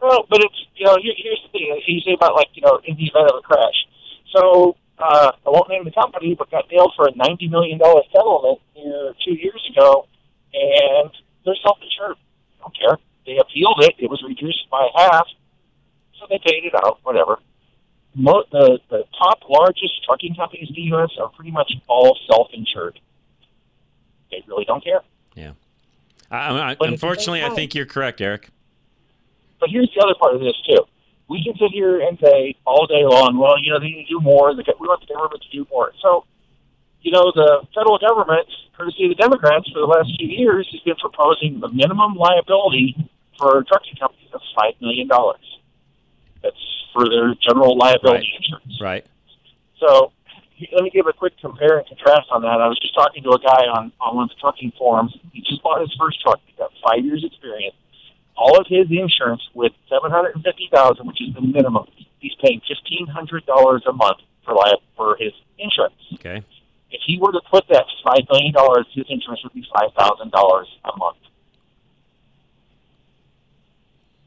Well, 0.00 0.26
but 0.28 0.40
it's 0.42 0.66
you 0.76 0.86
know 0.86 0.96
here, 1.00 1.14
here's 1.16 1.40
the 1.44 1.58
thing. 1.58 1.80
You 1.86 2.00
say 2.00 2.12
about 2.14 2.34
like 2.34 2.48
you 2.54 2.62
know 2.62 2.80
in 2.84 2.96
the 2.96 3.04
event 3.04 3.30
of 3.30 3.36
a 3.38 3.42
crash. 3.42 3.86
So 4.34 4.76
uh, 4.98 5.32
I 5.46 5.50
won't 5.50 5.68
name 5.68 5.84
the 5.84 5.92
company, 5.92 6.34
but 6.34 6.50
got 6.50 6.64
nailed 6.70 6.92
for 6.96 7.06
a 7.06 7.14
ninety 7.14 7.48
million 7.48 7.78
dollar 7.78 8.02
settlement 8.12 8.58
here 8.74 9.14
two 9.24 9.34
years 9.34 9.62
ago, 9.70 10.06
and 10.52 11.10
they're 11.44 11.54
self-insured. 11.62 12.16
I 12.16 12.62
don't 12.62 12.76
care. 12.78 12.98
They 13.26 13.38
appealed 13.38 13.78
it. 13.80 13.94
It 13.98 14.10
was 14.10 14.22
reduced 14.26 14.68
by 14.70 14.88
half, 14.96 15.26
so 16.18 16.26
they 16.28 16.38
paid 16.44 16.64
it 16.64 16.74
out. 16.74 16.98
Whatever. 17.04 17.38
Mo- 18.14 18.44
the 18.52 18.78
the 18.90 19.04
top 19.18 19.40
largest 19.48 20.04
trucking 20.04 20.34
companies 20.34 20.68
in 20.68 20.74
the 20.74 20.82
U.S. 20.92 21.10
are 21.20 21.28
pretty 21.30 21.50
much 21.50 21.72
all 21.88 22.18
self-insured. 22.30 23.00
They 24.30 24.42
really 24.46 24.64
don't 24.64 24.82
care. 24.84 25.00
Yeah. 25.34 25.52
I, 26.30 26.36
I, 26.36 26.50
But 26.50 26.70
at 26.72 26.78
the 26.78 26.84
unfortunately, 26.94 27.42
I 27.44 27.50
think 27.50 27.74
you're 27.74 27.86
correct, 27.86 28.20
Eric. 28.20 28.50
But 29.60 29.70
here's 29.70 29.90
the 29.94 30.02
other 30.02 30.14
part 30.18 30.34
of 30.34 30.40
this 30.40 30.56
too. 30.68 30.84
We 31.28 31.42
can 31.44 31.54
sit 31.56 31.70
here 31.72 32.00
and 32.00 32.18
say 32.18 32.56
all 32.66 32.86
day 32.86 33.04
long, 33.04 33.38
well, 33.38 33.54
you 33.62 33.72
know, 33.72 33.78
they 33.78 33.86
need 33.86 34.04
to 34.06 34.18
do 34.18 34.20
more. 34.20 34.52
We 34.52 34.88
want 34.88 35.00
the 35.00 35.14
government 35.14 35.42
to 35.42 35.50
do 35.50 35.66
more. 35.70 35.92
So, 36.02 36.24
you 37.00 37.12
know, 37.12 37.32
the 37.34 37.64
federal 37.74 37.98
government, 37.98 38.48
courtesy 38.76 39.04
of 39.04 39.16
the 39.16 39.22
Democrats, 39.22 39.70
for 39.70 39.80
the 39.80 39.86
last 39.86 40.10
few 40.18 40.28
years, 40.28 40.68
has 40.72 40.80
been 40.80 40.96
proposing 40.96 41.60
the 41.60 41.68
minimum 41.68 42.14
liability 42.16 42.96
for 43.38 43.64
trucking 43.64 43.96
companies 43.98 44.28
of 44.34 44.40
five 44.56 44.74
million 44.80 45.08
dollars. 45.08 45.60
That's 46.42 46.56
for 46.92 47.08
their 47.08 47.34
general 47.46 47.76
liability 47.76 48.32
insurance. 48.36 48.78
Right. 48.80 49.06
So 49.80 50.12
let 50.72 50.84
me 50.84 50.90
give 50.90 51.06
a 51.06 51.12
quick 51.12 51.34
compare 51.40 51.78
and 51.78 51.86
contrast 51.88 52.28
on 52.30 52.42
that. 52.42 52.60
I 52.60 52.68
was 52.68 52.78
just 52.78 52.94
talking 52.94 53.22
to 53.24 53.30
a 53.30 53.38
guy 53.38 53.66
on, 53.66 53.92
on 54.00 54.16
one 54.16 54.24
of 54.24 54.28
the 54.30 54.40
trucking 54.40 54.72
forums. 54.78 55.16
He 55.32 55.40
just 55.40 55.62
bought 55.62 55.80
his 55.80 55.94
first 55.98 56.20
truck. 56.20 56.40
He's 56.46 56.56
got 56.56 56.70
five 56.86 57.04
years 57.04 57.24
experience. 57.24 57.74
All 58.36 58.58
of 58.58 58.66
his 58.68 58.86
insurance 58.90 59.42
with 59.54 59.72
seven 59.88 60.10
hundred 60.10 60.36
and 60.36 60.44
fifty 60.44 60.68
thousand, 60.72 61.06
which 61.06 61.20
is 61.20 61.34
the 61.34 61.40
minimum. 61.40 61.86
He's 62.18 62.34
paying 62.42 62.60
fifteen 62.66 63.06
hundred 63.06 63.44
dollars 63.46 63.82
a 63.86 63.92
month 63.92 64.18
for 64.44 64.54
li- 64.54 64.80
for 64.96 65.16
his 65.18 65.32
insurance. 65.58 65.94
Okay. 66.14 66.42
If 66.90 67.00
he 67.06 67.18
were 67.18 67.32
to 67.32 67.40
put 67.50 67.64
that 67.70 67.84
five 68.04 68.22
million 68.30 68.52
dollars, 68.52 68.86
his 68.94 69.04
insurance 69.08 69.42
would 69.42 69.52
be 69.52 69.66
five 69.74 69.90
thousand 69.98 70.30
dollars 70.30 70.68
a 70.84 70.96
month. 70.96 71.18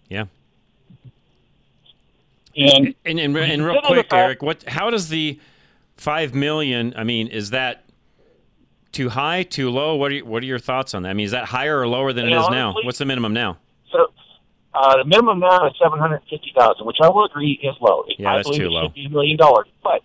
Yeah. 0.10 0.26
And 2.58 2.96
and, 3.06 3.20
and, 3.20 3.36
and 3.38 3.66
real 3.66 3.82
quick, 3.82 4.14
Eric, 4.14 4.42
what? 4.42 4.64
How 4.64 4.90
does 4.90 5.10
the 5.10 5.40
five 5.98 6.34
million? 6.34 6.94
I 6.96 7.04
mean, 7.04 7.28
is 7.28 7.50
that 7.50 7.84
too 8.94 9.10
high, 9.10 9.44
too 9.44 9.70
low? 9.70 9.96
What 9.96 10.12
are 10.12 10.16
you, 10.16 10.26
what 10.26 10.42
are 10.42 10.46
your 10.46 10.60
thoughts 10.60 10.94
on 10.94 11.04
that? 11.04 11.10
I 11.10 11.14
mean, 11.14 11.26
is 11.26 11.32
that 11.32 11.46
higher 11.46 11.78
or 11.80 11.88
lower 11.88 12.14
than 12.14 12.28
it 12.28 12.32
is 12.34 12.50
now? 12.50 12.74
What's 12.84 12.98
the 12.98 13.06
minimum 13.06 13.34
now? 13.34 13.58
So 13.92 14.08
uh, 14.74 14.98
the 14.98 15.06
minimum 15.06 15.40
now 15.40 15.68
is 15.68 15.74
seven 15.82 16.00
hundred 16.00 16.22
fifty 16.30 16.54
thousand, 16.58 16.86
which 16.86 16.98
I 17.02 17.10
will 17.10 17.26
agree 17.26 17.60
is 17.62 17.76
low. 17.82 18.06
Yeah, 18.18 18.32
I 18.32 18.36
that's 18.38 18.50
too 18.56 18.68
it 18.68 18.70
low. 18.70 18.84
should 18.84 18.94
be 18.94 19.06
a 19.06 19.10
million 19.10 19.36
dollars. 19.36 19.68
But 19.84 20.02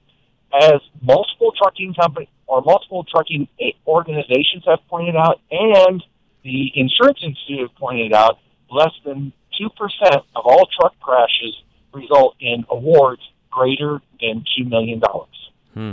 as 0.61 0.81
multiple 1.03 1.53
trucking 1.57 1.95
companies 1.95 2.29
or 2.49 2.63
multiple 2.63 3.05
trucking 3.05 3.47
organizations 3.87 4.65
have 4.67 4.81
pointed 4.89 5.15
out, 5.15 5.41
and 5.53 6.03
the 6.43 6.73
Insurance 6.75 7.21
Institute 7.23 7.61
have 7.61 7.77
pointed 7.77 8.13
out, 8.13 8.39
less 8.73 8.93
than 9.05 9.33
two 9.57 9.71
percent 9.71 10.17
of 10.17 10.45
all 10.45 10.69
truck 10.81 10.99
crashes 10.99 11.63
result 11.93 12.37
in 12.41 12.65
awards 12.71 13.23
greater 13.51 14.01
than 14.21 14.45
two 14.57 14.65
million 14.65 15.01
dollars. 15.01 15.51
Hmm. 15.75 15.93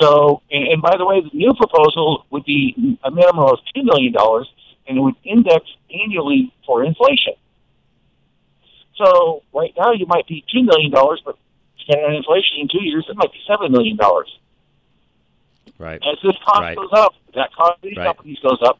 So, 0.00 0.42
and, 0.50 0.68
and 0.68 0.82
by 0.82 0.96
the 0.98 1.06
way, 1.06 1.20
the 1.22 1.30
new 1.36 1.54
proposal 1.54 2.26
would 2.30 2.44
be 2.44 2.98
a 3.02 3.10
minimum 3.10 3.44
of 3.44 3.58
two 3.74 3.82
million 3.82 4.12
dollars, 4.12 4.48
and 4.86 4.98
it 4.98 5.00
would 5.00 5.14
index 5.24 5.64
annually 5.90 6.52
for 6.66 6.84
inflation. 6.84 7.34
So, 8.96 9.42
right 9.54 9.72
now 9.76 9.92
you 9.92 10.06
might 10.06 10.26
be 10.26 10.44
two 10.52 10.62
million 10.62 10.90
dollars, 10.90 11.22
but 11.24 11.36
depending 11.78 12.10
on 12.10 12.14
inflation 12.14 12.60
in 12.60 12.68
two 12.68 12.84
years, 12.84 13.06
it 13.08 13.16
might 13.16 13.32
be 13.32 13.38
seven 13.46 13.72
million 13.72 13.96
dollars. 13.96 14.28
Right. 15.78 16.00
As 16.02 16.18
this 16.22 16.36
cost 16.44 16.60
Right. 16.60 16.76
goes 16.76 16.90
up, 16.92 17.14
that 17.34 17.52
cost 17.54 17.76
of 17.76 17.82
these 17.82 17.96
Right. 17.96 18.06
companies 18.06 18.38
goes 18.40 18.58
up. 18.62 18.78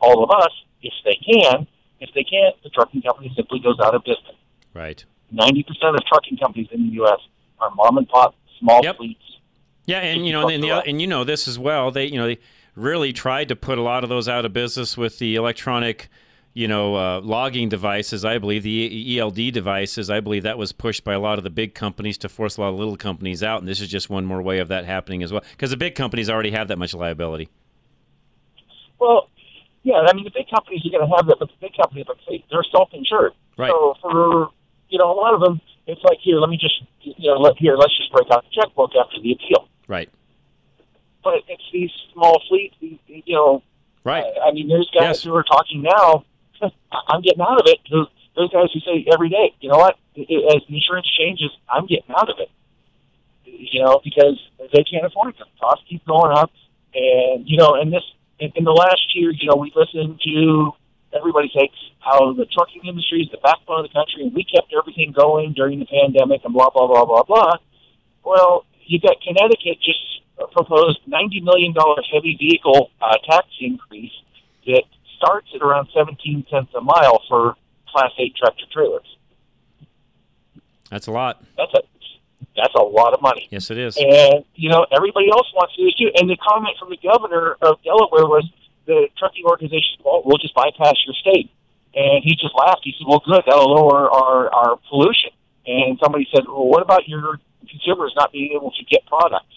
All 0.00 0.22
of 0.22 0.30
us, 0.30 0.52
if 0.82 0.92
they 1.04 1.14
can, 1.16 1.66
if 2.00 2.10
they 2.14 2.24
can't, 2.24 2.54
the 2.62 2.70
trucking 2.70 3.02
company 3.02 3.32
simply 3.36 3.58
goes 3.58 3.78
out 3.82 3.94
of 3.94 4.02
business. 4.04 4.36
Right. 4.74 5.04
Ninety 5.30 5.62
percent 5.62 5.96
of 5.96 6.04
trucking 6.06 6.38
companies 6.38 6.68
in 6.70 6.88
the 6.88 6.94
U.S. 6.94 7.20
are 7.60 7.70
mom 7.74 7.98
and 7.98 8.08
pop 8.08 8.34
small 8.58 8.82
fleets. 8.94 9.20
Yeah, 9.86 10.00
and 10.00 10.26
you 10.26 10.32
know, 10.32 10.48
and, 10.48 10.62
the, 10.62 10.70
and 10.70 11.00
you 11.00 11.06
know 11.06 11.24
this 11.24 11.48
as 11.48 11.58
well. 11.58 11.90
They, 11.90 12.06
you 12.06 12.18
know, 12.18 12.26
they 12.26 12.38
really 12.74 13.12
tried 13.12 13.48
to 13.48 13.56
put 13.56 13.78
a 13.78 13.82
lot 13.82 14.04
of 14.04 14.10
those 14.10 14.28
out 14.28 14.44
of 14.44 14.52
business 14.52 14.96
with 14.96 15.18
the 15.18 15.34
electronic, 15.34 16.08
you 16.52 16.68
know, 16.68 16.94
uh, 16.94 17.20
logging 17.22 17.70
devices. 17.70 18.24
I 18.24 18.36
believe 18.36 18.62
the 18.62 19.18
ELD 19.18 19.52
devices. 19.52 20.10
I 20.10 20.20
believe 20.20 20.42
that 20.42 20.58
was 20.58 20.72
pushed 20.72 21.04
by 21.04 21.14
a 21.14 21.20
lot 21.20 21.38
of 21.38 21.44
the 21.44 21.50
big 21.50 21.74
companies 21.74 22.18
to 22.18 22.28
force 22.28 22.58
a 22.58 22.60
lot 22.60 22.68
of 22.68 22.74
little 22.74 22.98
companies 22.98 23.42
out, 23.42 23.60
and 23.60 23.68
this 23.68 23.80
is 23.80 23.88
just 23.88 24.10
one 24.10 24.26
more 24.26 24.42
way 24.42 24.58
of 24.58 24.68
that 24.68 24.84
happening 24.84 25.22
as 25.22 25.32
well. 25.32 25.42
Because 25.52 25.70
the 25.70 25.76
big 25.78 25.94
companies 25.94 26.28
already 26.28 26.50
have 26.50 26.68
that 26.68 26.78
much 26.78 26.92
liability. 26.92 27.48
Well, 28.98 29.30
yeah, 29.82 30.04
I 30.06 30.12
mean 30.14 30.24
the 30.24 30.30
big 30.34 30.48
companies 30.50 30.82
are 30.86 30.90
going 30.90 31.08
to 31.08 31.16
have 31.16 31.26
that, 31.26 31.36
but 31.38 31.48
the 31.48 31.58
big 31.60 31.76
companies, 31.76 32.06
like 32.08 32.18
say, 32.28 32.44
they're 32.50 32.64
self-insured. 32.70 33.32
Right. 33.56 33.70
So 33.70 33.94
for 34.02 34.48
you 34.88 34.98
know 34.98 35.10
a 35.10 35.16
lot 35.18 35.34
of 35.34 35.40
them, 35.40 35.60
it's 35.86 36.02
like 36.04 36.18
here, 36.22 36.36
let 36.38 36.50
me 36.50 36.56
just 36.58 36.74
you 37.00 37.30
know 37.30 37.38
let 37.40 37.56
here, 37.58 37.76
let's 37.76 37.96
just 37.96 38.12
break 38.12 38.26
out 38.30 38.44
the 38.44 38.50
checkbook 38.60 38.90
after 38.98 39.20
the 39.22 39.32
appeal. 39.32 39.68
Right. 39.86 40.08
But 41.24 41.42
it's 41.48 41.62
these 41.72 41.90
small 42.12 42.40
fleets, 42.48 42.74
these, 42.80 42.98
you 43.06 43.34
know. 43.34 43.62
Right. 44.04 44.24
I, 44.24 44.48
I 44.48 44.52
mean, 44.52 44.68
there's 44.68 44.88
guys 44.94 45.02
Yes. 45.02 45.22
who 45.24 45.34
are 45.34 45.42
talking 45.42 45.82
now. 45.82 46.24
I'm 47.08 47.20
getting 47.22 47.40
out 47.42 47.60
of 47.60 47.66
it 47.66 47.78
because 47.82 48.06
those 48.36 48.50
guys 48.52 48.68
who 48.72 48.80
say 48.80 49.04
every 49.12 49.28
day, 49.28 49.52
you 49.60 49.68
know 49.68 49.76
what, 49.76 49.96
as 50.16 50.26
the 50.68 50.74
insurance 50.74 51.08
changes, 51.18 51.50
I'm 51.68 51.86
getting 51.86 52.14
out 52.16 52.30
of 52.30 52.36
it. 52.38 52.50
You 53.44 53.82
know, 53.84 54.00
because 54.04 54.38
they 54.72 54.84
can't 54.84 55.04
afford 55.04 55.30
it. 55.34 55.38
The 55.38 55.44
costs 55.60 55.84
keep 55.88 56.04
going 56.06 56.36
up, 56.36 56.50
and 56.94 57.48
you 57.48 57.56
know, 57.56 57.74
and 57.74 57.92
this 57.92 58.04
in, 58.38 58.52
in 58.56 58.64
the 58.64 58.72
last 58.72 59.14
year, 59.14 59.30
you 59.30 59.48
know, 59.48 59.56
we 59.56 59.72
listened 59.74 60.20
to 60.24 60.72
everybody 61.16 61.50
say 61.54 61.70
how 62.00 62.32
the 62.32 62.46
trucking 62.46 62.82
industry 62.86 63.22
is 63.22 63.30
the 63.30 63.38
backbone 63.42 63.84
of 63.84 63.90
the 63.90 63.94
country, 63.94 64.22
and 64.22 64.34
we 64.34 64.44
kept 64.44 64.72
everything 64.76 65.12
going 65.12 65.52
during 65.52 65.78
the 65.78 65.86
pandemic, 65.86 66.42
and 66.44 66.54
blah 66.54 66.70
blah 66.70 66.86
blah 66.86 67.04
blah 67.04 67.22
blah. 67.22 67.52
Well, 68.24 68.64
you 68.84 69.00
got 69.00 69.16
Connecticut 69.20 69.78
just 69.82 70.52
proposed 70.52 71.00
ninety 71.06 71.40
million 71.40 71.72
dollar 71.72 72.02
heavy 72.12 72.36
vehicle 72.38 72.90
uh, 73.00 73.16
tax 73.28 73.46
increase 73.60 74.12
that 74.66 74.84
starts 75.16 75.48
at 75.54 75.62
around 75.62 75.88
seventeen 75.94 76.46
cents 76.50 76.70
a 76.74 76.80
mile 76.80 77.22
for 77.28 77.56
Class 77.88 78.12
Eight 78.18 78.36
tractor 78.36 78.64
trailers. 78.72 79.16
That's 80.90 81.06
a 81.06 81.12
lot. 81.12 81.42
That's 81.56 81.72
a 81.74 81.80
that's 82.60 82.74
a 82.74 82.82
lot 82.82 83.14
of 83.14 83.22
money. 83.22 83.48
Yes, 83.50 83.70
it 83.70 83.78
is. 83.78 83.96
And 83.96 84.44
you 84.54 84.68
know 84.68 84.86
everybody 84.90 85.30
else 85.30 85.46
wants 85.54 85.74
to 85.76 85.82
do 85.82 85.86
this 85.86 85.94
too. 85.94 86.10
And 86.16 86.28
the 86.28 86.36
comment 86.36 86.76
from 86.78 86.90
the 86.90 86.98
governor 86.98 87.56
of 87.62 87.80
Delaware 87.82 88.26
was 88.26 88.44
the 88.88 89.06
trucking 89.18 89.44
organization, 89.44 90.00
well, 90.04 90.22
we'll 90.24 90.38
just 90.38 90.54
bypass 90.54 90.96
your 91.06 91.14
state. 91.20 91.50
And 91.94 92.24
he 92.24 92.34
just 92.34 92.54
laughed. 92.56 92.80
He 92.82 92.94
said, 92.98 93.06
well, 93.06 93.22
good, 93.24 93.42
that'll 93.46 93.70
lower 93.70 94.10
our, 94.10 94.52
our 94.52 94.78
pollution. 94.88 95.30
And 95.66 95.98
somebody 96.02 96.26
said, 96.34 96.44
well, 96.46 96.66
what 96.66 96.82
about 96.82 97.06
your 97.06 97.38
consumers 97.68 98.12
not 98.16 98.32
being 98.32 98.52
able 98.54 98.70
to 98.72 98.84
get 98.84 99.06
products? 99.06 99.54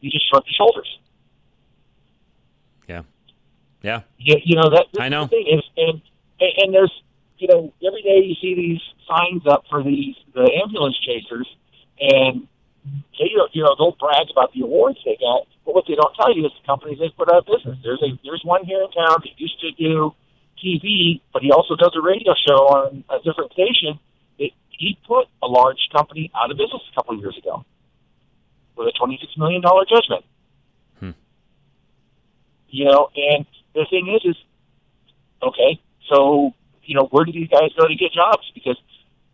He 0.00 0.10
just 0.10 0.28
shrugged 0.28 0.48
his 0.48 0.56
shoulders. 0.56 0.98
Yeah. 2.88 3.02
Yeah. 3.82 4.00
You, 4.18 4.36
you 4.44 4.56
know, 4.56 4.70
that 4.70 4.86
I 4.98 5.08
know. 5.08 5.24
The 5.24 5.28
thing 5.28 5.46
is, 5.46 5.64
and, 5.76 6.02
and 6.40 6.74
there's, 6.74 6.92
you 7.38 7.46
know, 7.48 7.72
every 7.86 8.02
day 8.02 8.24
you 8.24 8.34
see 8.40 8.54
these 8.54 8.80
signs 9.08 9.46
up 9.46 9.64
for 9.70 9.82
these, 9.82 10.16
the 10.34 10.50
ambulance 10.64 10.98
chasers, 10.98 11.48
and 12.02 12.48
they, 13.14 13.30
you 13.30 13.62
know, 13.62 13.76
they'll 13.78 13.96
brag 13.98 14.26
about 14.32 14.52
the 14.52 14.62
awards 14.62 14.98
they 15.04 15.16
got, 15.20 15.46
but 15.64 15.74
what 15.74 15.84
they 15.86 15.94
don't 15.94 16.14
tell 16.18 16.34
you 16.34 16.44
is 16.44 16.52
the 16.58 16.66
companies 16.66 16.98
they 16.98 17.14
put 17.16 17.30
out 17.30 17.46
of 17.46 17.46
business. 17.46 17.78
There's 17.82 18.02
a 18.02 18.18
there's 18.24 18.42
one 18.44 18.64
here 18.64 18.82
in 18.82 18.90
town 18.90 19.22
that 19.22 19.38
used 19.38 19.60
to 19.60 19.70
do 19.78 20.14
TV, 20.58 21.20
but 21.32 21.42
he 21.42 21.52
also 21.52 21.76
does 21.76 21.94
a 21.94 22.02
radio 22.02 22.34
show 22.34 22.66
on 22.74 23.04
a 23.08 23.22
different 23.22 23.52
station. 23.52 24.02
It, 24.38 24.52
he 24.70 24.98
put 25.06 25.30
a 25.42 25.46
large 25.46 25.78
company 25.94 26.30
out 26.34 26.50
of 26.50 26.58
business 26.58 26.82
a 26.90 26.94
couple 26.94 27.14
of 27.14 27.20
years 27.20 27.38
ago 27.38 27.64
with 28.76 28.88
a 28.88 28.92
twenty 28.98 29.18
six 29.20 29.30
million 29.38 29.62
dollar 29.62 29.84
judgment. 29.86 30.24
Hmm. 30.98 31.14
You 32.68 32.86
know, 32.86 33.10
and 33.14 33.46
the 33.74 33.86
thing 33.88 34.10
is, 34.10 34.26
is 34.28 34.36
okay. 35.40 35.78
So 36.10 36.52
you 36.82 36.96
know, 36.96 37.06
where 37.14 37.24
do 37.24 37.30
these 37.30 37.48
guys 37.48 37.70
go 37.78 37.86
to 37.86 37.94
get 37.94 38.10
jobs? 38.10 38.50
Because 38.54 38.76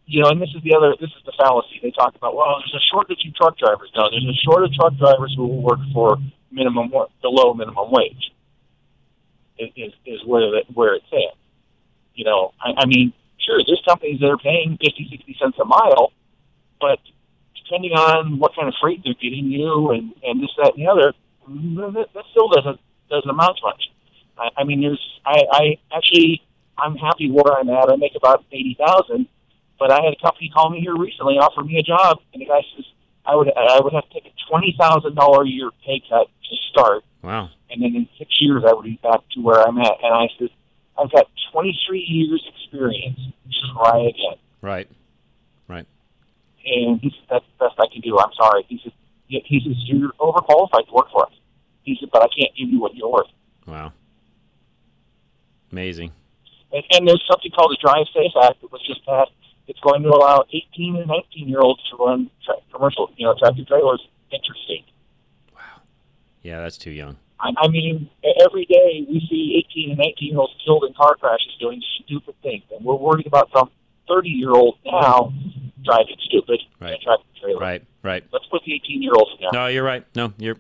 you 0.08 0.22
know, 0.22 0.30
and 0.30 0.40
this 0.40 0.48
is 0.56 0.62
the 0.64 0.74
other, 0.74 0.96
this 0.98 1.10
is 1.10 1.22
the 1.28 1.36
fallacy. 1.36 1.78
They 1.82 1.92
talk 1.92 2.16
about, 2.16 2.34
well, 2.34 2.56
there's 2.58 2.74
a 2.74 2.84
shortage 2.90 3.20
of 3.28 3.34
truck 3.36 3.58
drivers. 3.58 3.92
No, 3.94 4.08
there's 4.08 4.24
a 4.24 4.40
shortage 4.40 4.72
of 4.72 4.76
truck 4.80 4.94
drivers 4.96 5.34
who 5.36 5.46
will 5.46 5.62
work 5.62 5.80
for 5.92 6.16
minimum, 6.50 6.90
below 7.20 7.52
minimum 7.52 7.92
wage. 7.92 8.32
Is 9.58 9.92
is 10.06 10.20
where 10.24 10.48
the, 10.54 10.62
where 10.72 10.94
it's 10.94 11.12
at. 11.12 11.36
You 12.14 12.24
know, 12.24 12.54
I, 12.62 12.82
I 12.82 12.86
mean, 12.86 13.12
sure, 13.44 13.60
there's 13.66 13.82
companies 13.86 14.20
that 14.20 14.30
are 14.30 14.38
paying 14.38 14.78
fifty, 14.80 15.08
sixty 15.10 15.36
cents 15.38 15.58
a 15.60 15.64
mile, 15.64 16.12
but 16.80 17.00
depending 17.64 17.92
on 17.92 18.38
what 18.38 18.54
kind 18.54 18.68
of 18.68 18.74
freight 18.80 19.02
they're 19.04 19.14
getting 19.20 19.46
you 19.46 19.90
and 19.90 20.14
and 20.22 20.40
this, 20.40 20.50
that, 20.62 20.74
and 20.76 20.86
the 20.86 20.88
other, 20.88 21.12
that, 21.92 22.06
that 22.14 22.24
still 22.30 22.48
doesn't 22.48 22.78
doesn't 23.10 23.28
amount 23.28 23.56
to 23.58 23.66
much. 23.66 23.82
I, 24.38 24.48
I 24.58 24.64
mean, 24.64 24.80
there's, 24.80 25.20
I, 25.26 25.42
I 25.50 25.78
actually, 25.92 26.40
I'm 26.78 26.94
happy 26.94 27.28
where 27.28 27.58
I'm 27.58 27.68
at. 27.68 27.90
I 27.90 27.96
make 27.96 28.14
about 28.14 28.44
eighty 28.52 28.76
thousand 28.78 29.26
but 29.78 29.92
I 29.92 30.02
had 30.02 30.12
a 30.12 30.20
company 30.20 30.50
call 30.52 30.70
me 30.70 30.80
here 30.80 30.96
recently, 30.96 31.34
and 31.34 31.42
offer 31.42 31.62
me 31.62 31.78
a 31.78 31.82
job, 31.82 32.18
and 32.32 32.42
the 32.42 32.46
guy 32.46 32.62
says 32.74 32.84
I 33.24 33.34
would 33.36 33.48
I 33.54 33.80
would 33.80 33.92
have 33.92 34.08
to 34.08 34.14
take 34.14 34.26
a 34.26 34.34
twenty 34.48 34.74
thousand 34.78 35.14
dollar 35.14 35.44
a 35.44 35.48
year 35.48 35.70
pay 35.84 36.02
cut 36.08 36.26
to 36.26 36.56
start. 36.70 37.04
Wow. 37.22 37.50
And 37.70 37.82
then 37.82 37.94
in 37.94 38.08
six 38.18 38.40
years 38.40 38.64
I 38.66 38.72
would 38.72 38.84
be 38.84 38.98
back 39.02 39.20
to 39.34 39.40
where 39.40 39.60
I'm 39.60 39.78
at. 39.78 39.92
And 40.02 40.14
I 40.14 40.28
said, 40.38 40.48
I've 40.98 41.12
got 41.12 41.26
twenty 41.52 41.78
three 41.86 42.04
years 42.06 42.42
experience. 42.54 43.20
Try 43.74 44.08
again. 44.08 44.38
Right. 44.62 44.88
Right. 45.68 45.86
And 46.64 47.00
he 47.00 47.10
said, 47.10 47.26
That's 47.30 47.44
the 47.58 47.66
best 47.66 47.78
I 47.78 47.92
can 47.92 48.00
do. 48.00 48.18
I'm 48.18 48.32
sorry. 48.34 48.64
He 48.68 48.80
said 48.82 48.92
he 49.28 49.60
says, 49.60 49.76
You're 49.84 50.12
overqualified 50.18 50.86
to 50.86 50.92
work 50.92 51.10
for 51.12 51.26
us. 51.26 51.32
He 51.82 51.96
said, 52.00 52.08
But 52.12 52.22
I 52.22 52.28
can't 52.28 52.54
give 52.56 52.68
you 52.70 52.80
what 52.80 52.94
you're 52.94 53.10
worth. 53.10 53.30
Wow. 53.66 53.92
Amazing. 55.70 56.12
And, 56.72 56.82
and 56.92 57.08
there's 57.08 57.24
something 57.30 57.50
called 57.50 57.72
the 57.72 57.78
Drive 57.80 58.06
Safe 58.14 58.32
Act 58.42 58.60
that 58.62 58.72
was 58.72 58.84
just 58.86 59.04
passed 59.04 59.32
it's 59.68 59.80
going 59.80 60.02
to 60.02 60.08
allow 60.08 60.44
18 60.50 60.96
and 60.96 61.06
19 61.06 61.48
year 61.48 61.60
olds 61.60 61.80
to 61.90 61.96
run 61.96 62.30
tra- 62.44 62.56
commercial, 62.72 63.10
you 63.16 63.26
know, 63.26 63.34
tractor 63.38 63.64
trailers 63.64 64.06
interstate. 64.32 64.84
Wow. 65.54 65.82
Yeah, 66.42 66.60
that's 66.60 66.78
too 66.78 66.90
young. 66.90 67.16
I, 67.40 67.50
I 67.56 67.68
mean, 67.68 68.10
every 68.44 68.64
day 68.64 69.06
we 69.08 69.20
see 69.30 69.62
18 69.70 69.90
and 69.90 69.98
19 69.98 70.28
year 70.28 70.38
olds 70.38 70.54
killed 70.64 70.84
in 70.84 70.94
car 70.94 71.14
crashes 71.14 71.54
doing 71.60 71.82
stupid 72.02 72.34
things, 72.42 72.64
and 72.74 72.84
we're 72.84 72.96
worried 72.96 73.26
about 73.26 73.50
some 73.54 73.70
30 74.08 74.28
year 74.28 74.50
old 74.50 74.78
now 74.84 75.32
driving 75.84 76.16
stupid 76.24 76.60
right. 76.80 76.94
in 76.94 77.00
tractor 77.00 77.24
trailer. 77.40 77.60
Right. 77.60 77.84
Right. 78.02 78.24
Let's 78.32 78.46
put 78.46 78.62
the 78.64 78.74
18 78.74 79.02
year 79.02 79.12
olds 79.14 79.40
down. 79.40 79.50
No, 79.52 79.66
you're 79.66 79.84
right. 79.84 80.04
No, 80.14 80.32
you're. 80.38 80.56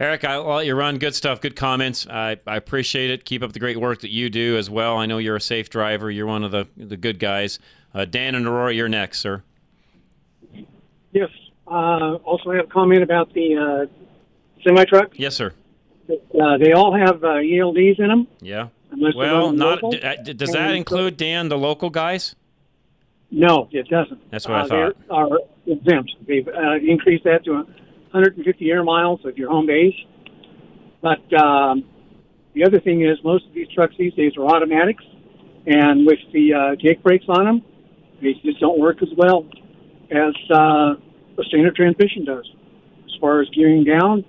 Eric, 0.00 0.24
I, 0.24 0.38
well, 0.40 0.62
you 0.62 0.74
run 0.74 0.98
good 0.98 1.14
stuff, 1.14 1.40
good 1.40 1.54
comments. 1.54 2.06
I, 2.08 2.36
I 2.46 2.56
appreciate 2.56 3.10
it. 3.10 3.24
Keep 3.24 3.44
up 3.44 3.52
the 3.52 3.60
great 3.60 3.78
work 3.78 4.00
that 4.00 4.10
you 4.10 4.28
do 4.28 4.56
as 4.56 4.68
well. 4.68 4.96
I 4.96 5.06
know 5.06 5.18
you're 5.18 5.36
a 5.36 5.40
safe 5.40 5.70
driver. 5.70 6.10
You're 6.10 6.26
one 6.26 6.42
of 6.42 6.50
the 6.50 6.66
the 6.76 6.96
good 6.96 7.18
guys. 7.18 7.58
Uh, 7.94 8.04
Dan 8.04 8.34
and 8.34 8.46
Aurora, 8.46 8.72
you're 8.74 8.88
next, 8.88 9.20
sir. 9.20 9.42
Yes. 11.12 11.28
Uh, 11.66 12.14
also, 12.24 12.50
I 12.50 12.56
have 12.56 12.66
a 12.66 12.68
comment 12.68 13.02
about 13.02 13.32
the 13.32 13.88
uh, 13.88 14.62
semi 14.64 14.84
truck. 14.84 15.12
Yes, 15.18 15.34
sir. 15.36 15.52
Uh, 16.08 16.58
they 16.58 16.72
all 16.72 16.94
have 16.94 17.22
uh, 17.24 17.28
ELDs 17.38 17.98
in 17.98 18.08
them. 18.08 18.26
Yeah. 18.40 18.68
Well, 19.16 19.52
not 19.52 19.82
local. 19.82 19.90
d- 19.92 20.00
d- 20.24 20.32
does 20.34 20.52
that 20.52 20.74
include 20.74 21.16
Dan 21.16 21.48
the 21.48 21.56
local 21.58 21.90
guys? 21.90 22.36
No, 23.30 23.68
it 23.72 23.88
doesn't. 23.88 24.30
That's 24.30 24.46
what 24.46 24.56
I 24.56 24.60
Uh, 24.60 24.62
they 24.64 24.68
thought. 25.08 25.32
are 25.32 25.38
exempt. 25.66 26.14
They've 26.26 26.46
increased 26.86 27.24
that 27.24 27.44
to 27.44 27.52
150 27.52 28.70
air 28.70 28.84
miles 28.84 29.24
of 29.24 29.36
your 29.38 29.50
home 29.50 29.66
base. 29.66 29.94
But 31.00 31.20
um, 31.40 31.84
the 32.54 32.64
other 32.64 32.78
thing 32.80 33.02
is, 33.02 33.18
most 33.24 33.46
of 33.46 33.54
these 33.54 33.68
trucks 33.74 33.94
these 33.98 34.14
days 34.14 34.32
are 34.36 34.44
automatics, 34.44 35.02
and 35.66 36.06
with 36.06 36.18
the 36.32 36.54
uh, 36.54 36.76
jake 36.76 37.02
brakes 37.02 37.24
on 37.28 37.44
them, 37.44 37.62
they 38.24 38.32
just 38.44 38.60
don't 38.60 38.78
work 38.80 39.02
as 39.02 39.10
well 39.16 39.46
as 40.10 40.34
uh, 40.50 40.94
a 41.38 41.44
standard 41.46 41.76
transmission 41.76 42.24
does. 42.24 42.50
As 43.04 43.20
far 43.20 43.40
as 43.40 43.48
gearing 43.50 43.84
down, 43.84 44.24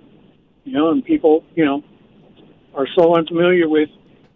you 0.64 0.72
know, 0.72 0.90
and 0.90 1.04
people, 1.04 1.44
you 1.54 1.64
know, 1.64 1.82
are 2.74 2.86
so 2.96 3.16
unfamiliar 3.16 3.68
with 3.68 3.88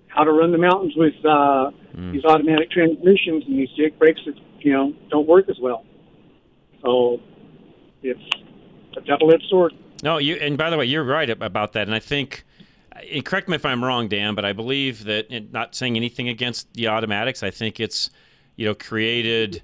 how 0.09 0.25
to 0.25 0.33
run 0.33 0.51
the 0.51 0.59
mountains 0.59 0.95
with 0.97 1.15
uh, 1.25 1.71
these 2.13 2.25
automatic 2.25 2.71
transmissions 2.71 3.45
and 3.47 3.59
these 3.59 3.69
jake 3.77 3.99
brakes 3.99 4.21
that 4.27 4.35
you 4.61 4.73
know 4.73 4.93
don't 5.11 5.29
work 5.29 5.49
as 5.49 5.57
well. 5.61 5.85
So 6.83 7.21
it's 8.03 8.21
a 8.97 9.01
double-edged 9.03 9.47
sword. 9.51 9.75
No, 10.03 10.19
you. 10.19 10.37
And 10.37 10.57
by 10.57 10.71
the 10.71 10.77
way, 10.77 10.87
you're 10.87 11.05
right 11.05 11.29
about 11.29 11.75
that. 11.75 11.87
And 11.87 11.95
I 11.95 11.99
think, 11.99 12.45
and 13.13 13.25
correct 13.25 13.49
me 13.49 13.57
if 13.57 13.67
I'm 13.67 13.85
wrong, 13.85 14.09
Dan, 14.09 14.35
but 14.35 14.45
I 14.45 14.53
believe 14.53 15.05
that, 15.05 15.31
not 15.53 15.75
saying 15.75 15.97
anything 15.97 16.29
against 16.29 16.73
the 16.75 16.89
automatics, 16.89 17.43
I 17.43 17.51
think 17.51 17.79
it's, 17.79 18.11
you 18.61 18.67
know, 18.67 18.75
created. 18.75 19.63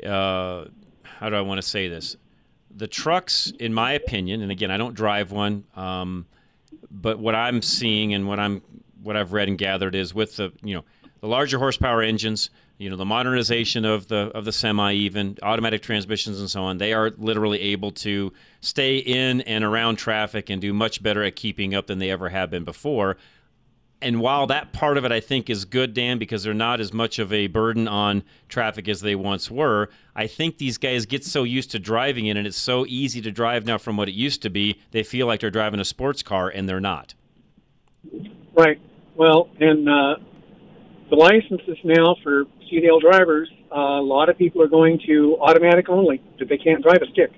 Uh, 0.00 0.66
how 1.02 1.28
do 1.28 1.34
I 1.34 1.40
want 1.40 1.58
to 1.58 1.66
say 1.66 1.88
this? 1.88 2.16
The 2.70 2.86
trucks, 2.86 3.52
in 3.58 3.74
my 3.74 3.90
opinion, 3.90 4.40
and 4.40 4.52
again, 4.52 4.70
I 4.70 4.76
don't 4.76 4.94
drive 4.94 5.32
one, 5.32 5.64
um, 5.74 6.26
but 6.88 7.18
what 7.18 7.34
I'm 7.34 7.60
seeing 7.60 8.14
and 8.14 8.28
what 8.28 8.38
I'm 8.38 8.62
what 9.02 9.16
I've 9.16 9.32
read 9.32 9.48
and 9.48 9.58
gathered 9.58 9.96
is 9.96 10.14
with 10.14 10.36
the 10.36 10.52
you 10.62 10.76
know 10.76 10.84
the 11.20 11.26
larger 11.26 11.58
horsepower 11.58 12.02
engines, 12.02 12.50
you 12.78 12.88
know 12.88 12.94
the 12.94 13.04
modernization 13.04 13.84
of 13.84 14.06
the 14.06 14.30
of 14.32 14.44
the 14.44 14.52
semi, 14.52 14.92
even 14.92 15.38
automatic 15.42 15.82
transmissions 15.82 16.38
and 16.38 16.48
so 16.48 16.62
on. 16.62 16.78
They 16.78 16.92
are 16.92 17.10
literally 17.18 17.60
able 17.60 17.90
to 17.92 18.32
stay 18.60 18.98
in 18.98 19.40
and 19.40 19.64
around 19.64 19.96
traffic 19.96 20.50
and 20.50 20.62
do 20.62 20.72
much 20.72 21.02
better 21.02 21.24
at 21.24 21.34
keeping 21.34 21.74
up 21.74 21.88
than 21.88 21.98
they 21.98 22.12
ever 22.12 22.28
have 22.28 22.50
been 22.50 22.62
before. 22.62 23.16
And 24.06 24.20
while 24.20 24.46
that 24.46 24.72
part 24.72 24.98
of 24.98 25.04
it 25.04 25.10
I 25.10 25.18
think 25.18 25.50
is 25.50 25.64
good, 25.64 25.92
Dan, 25.92 26.18
because 26.18 26.44
they're 26.44 26.54
not 26.54 26.80
as 26.80 26.92
much 26.92 27.18
of 27.18 27.32
a 27.32 27.48
burden 27.48 27.88
on 27.88 28.22
traffic 28.48 28.86
as 28.86 29.00
they 29.00 29.16
once 29.16 29.50
were, 29.50 29.88
I 30.14 30.28
think 30.28 30.58
these 30.58 30.78
guys 30.78 31.06
get 31.06 31.24
so 31.24 31.42
used 31.42 31.72
to 31.72 31.80
driving 31.80 32.26
it 32.26 32.36
and 32.36 32.46
it's 32.46 32.56
so 32.56 32.86
easy 32.86 33.20
to 33.22 33.32
drive 33.32 33.66
now 33.66 33.78
from 33.78 33.96
what 33.96 34.08
it 34.08 34.14
used 34.14 34.42
to 34.42 34.48
be, 34.48 34.80
they 34.92 35.02
feel 35.02 35.26
like 35.26 35.40
they're 35.40 35.50
driving 35.50 35.80
a 35.80 35.84
sports 35.84 36.22
car 36.22 36.48
and 36.48 36.68
they're 36.68 36.78
not. 36.78 37.14
Right. 38.56 38.80
Well, 39.16 39.48
and 39.58 39.88
uh, 39.88 40.14
the 41.10 41.16
licenses 41.16 41.76
now 41.82 42.14
for 42.22 42.44
CDL 42.70 43.00
drivers, 43.00 43.50
uh, 43.74 43.98
a 43.98 44.06
lot 44.06 44.28
of 44.28 44.38
people 44.38 44.62
are 44.62 44.68
going 44.68 45.00
to 45.08 45.36
automatic 45.40 45.88
only, 45.88 46.22
that 46.38 46.48
they 46.48 46.58
can't 46.58 46.80
drive 46.80 47.02
a 47.02 47.10
stick. 47.10 47.32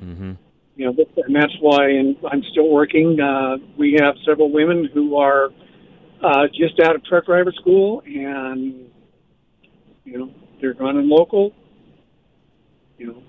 Mm-hmm. 0.00 0.34
You 0.76 0.86
know, 0.86 1.04
and 1.16 1.34
that's 1.34 1.56
why. 1.58 1.88
And 1.88 2.16
I'm 2.30 2.44
still 2.52 2.68
working. 2.68 3.18
Uh, 3.20 3.56
we 3.76 3.98
have 4.00 4.14
several 4.24 4.52
women 4.52 4.88
who 4.94 5.16
are 5.16 5.50
uh, 6.22 6.46
just 6.48 6.78
out 6.80 6.94
of 6.94 7.04
truck 7.04 7.26
driver 7.26 7.52
school, 7.52 8.02
and 8.06 8.90
You 10.04 10.18
know, 10.18 10.30
they're 10.60 10.74
running 10.74 11.08
local. 11.08 11.52
You 12.98 13.06
know, 13.08 13.22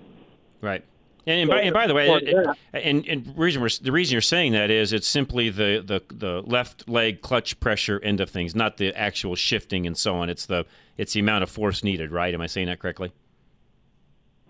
Right. 0.61 0.83
And, 1.25 1.41
and, 1.41 1.49
by, 1.49 1.61
and 1.61 1.73
by 1.73 1.87
the 1.87 1.93
way, 1.93 2.09
it, 2.09 2.27
it- 2.27 2.47
and, 2.73 3.07
and 3.07 3.37
reason 3.37 3.61
we're, 3.61 3.69
the 3.81 3.91
reason 3.93 4.11
you're 4.13 4.21
saying 4.21 4.51
that 4.53 4.69
is 4.69 4.91
it's 4.91 5.07
simply 5.07 5.49
the, 5.49 5.81
the, 5.85 6.01
the 6.13 6.41
left 6.45 6.89
leg 6.89 7.21
clutch 7.21 7.57
pressure 7.61 7.99
end 8.03 8.19
of 8.19 8.29
things, 8.29 8.53
not 8.55 8.75
the 8.77 8.93
actual 8.93 9.35
shifting 9.35 9.87
and 9.87 9.97
so 9.97 10.15
on. 10.15 10.29
It's 10.29 10.45
the 10.45 10.65
it's 10.97 11.13
the 11.13 11.21
amount 11.21 11.43
of 11.43 11.49
force 11.49 11.81
needed, 11.83 12.11
right? 12.11 12.33
Am 12.33 12.41
I 12.41 12.47
saying 12.47 12.67
that 12.67 12.79
correctly? 12.79 13.13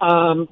um, 0.01 0.49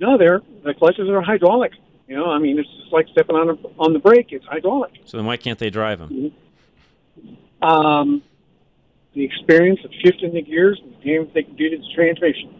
no, 0.00 0.18
they're 0.18 0.40
the 0.64 0.74
clutches 0.74 1.08
are 1.08 1.22
hydraulic. 1.22 1.72
You 2.08 2.16
know, 2.16 2.26
I 2.30 2.38
mean, 2.40 2.58
it's 2.58 2.68
just 2.68 2.92
like 2.92 3.06
stepping 3.12 3.36
on 3.36 3.50
a, 3.50 3.52
on 3.80 3.92
the 3.92 4.00
brake. 4.00 4.26
It's 4.32 4.44
hydraulic. 4.46 4.90
So 5.04 5.16
then 5.16 5.26
why 5.26 5.36
can't 5.36 5.58
they 5.60 5.70
drive 5.70 6.00
them? 6.00 6.32
Um, 7.60 8.22
the 9.14 9.24
experience 9.24 9.80
of 9.84 9.90
shifting 10.04 10.32
the 10.34 10.42
gears 10.42 10.80
and 10.82 10.94
the 10.94 11.04
damage 11.04 11.34
they 11.34 11.42
can 11.42 11.54
do 11.54 11.68
to 11.70 11.76
the 11.76 11.84
transmission. 11.94 12.54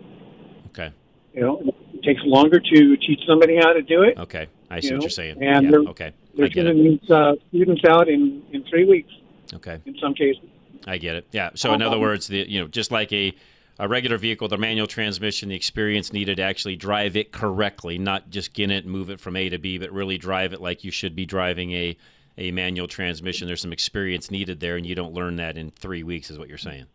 Okay. 0.67 0.93
You 1.35 1.41
know, 1.41 1.63
it 1.95 2.03
takes 2.03 2.21
longer 2.25 2.61
to 2.61 2.97
teach 2.99 3.21
somebody 3.27 3.57
how 3.57 3.73
to 3.73 3.83
do 3.83 4.03
it. 4.03 4.19
Okay. 4.19 4.49
I 4.71 4.81
see 4.81 4.93
what 4.93 5.03
you're 5.03 5.11
saying. 5.11 5.43
And 5.43 5.65
yeah. 5.65 5.71
they're, 5.71 5.81
Okay. 5.81 6.07
I 6.07 6.13
they're 6.37 6.49
get 6.49 6.67
sending 6.67 6.85
these 6.85 7.11
uh, 7.11 7.35
students 7.49 7.83
out 7.89 8.09
in, 8.09 8.43
in 8.53 8.65
three 8.65 8.85
weeks 8.85 9.13
Okay. 9.55 9.81
in 9.87 9.97
some 10.01 10.15
cases. 10.15 10.43
I 10.87 10.99
get 10.99 11.17
it. 11.17 11.27
Yeah. 11.33 11.51
So 11.55 11.73
in 11.75 11.83
other 11.83 11.97
Um, 11.97 12.03
words, 12.03 12.27
the 12.27 12.45
you 12.49 12.61
know 12.61 12.69
just 12.69 12.91
like 12.91 13.13
a 13.13 13.33
a 13.79 13.89
regular 13.89 14.19
vehicle, 14.19 14.49
the 14.49 14.59
manual 14.59 14.87
transmission, 14.87 15.49
the 15.49 15.55
experience 15.57 16.13
needed 16.13 16.37
to 16.37 16.43
actually 16.43 16.77
drive 16.77 17.17
it 17.17 17.33
correctly, 17.33 17.99
not 17.99 18.31
just 18.31 18.53
get 18.53 18.71
it 18.71 18.85
and 18.85 18.93
move 18.93 19.09
it 19.09 19.19
from 19.21 19.37
A 19.37 19.49
to 19.49 19.59
B, 19.59 19.79
but 19.79 19.91
really 19.93 20.19
drive 20.19 20.53
it 20.53 20.61
like 20.61 20.85
you 20.85 20.91
should 20.91 21.17
be 21.17 21.25
driving 21.25 21.73
a 21.73 21.97
a 22.39 22.51
manual 22.51 22.89
transmission. 22.89 23.47
There's 23.47 23.61
some 23.61 23.73
experience 23.73 24.31
needed 24.31 24.61
there, 24.61 24.77
and 24.77 24.87
you 24.87 24.95
don't 24.95 25.13
learn 25.13 25.37
that 25.37 25.57
in 25.57 25.71
three 25.71 26.03
weeks, 26.03 26.31
is 26.31 26.39
what 26.39 26.49
you're 26.49 26.59
saying. 26.59 26.87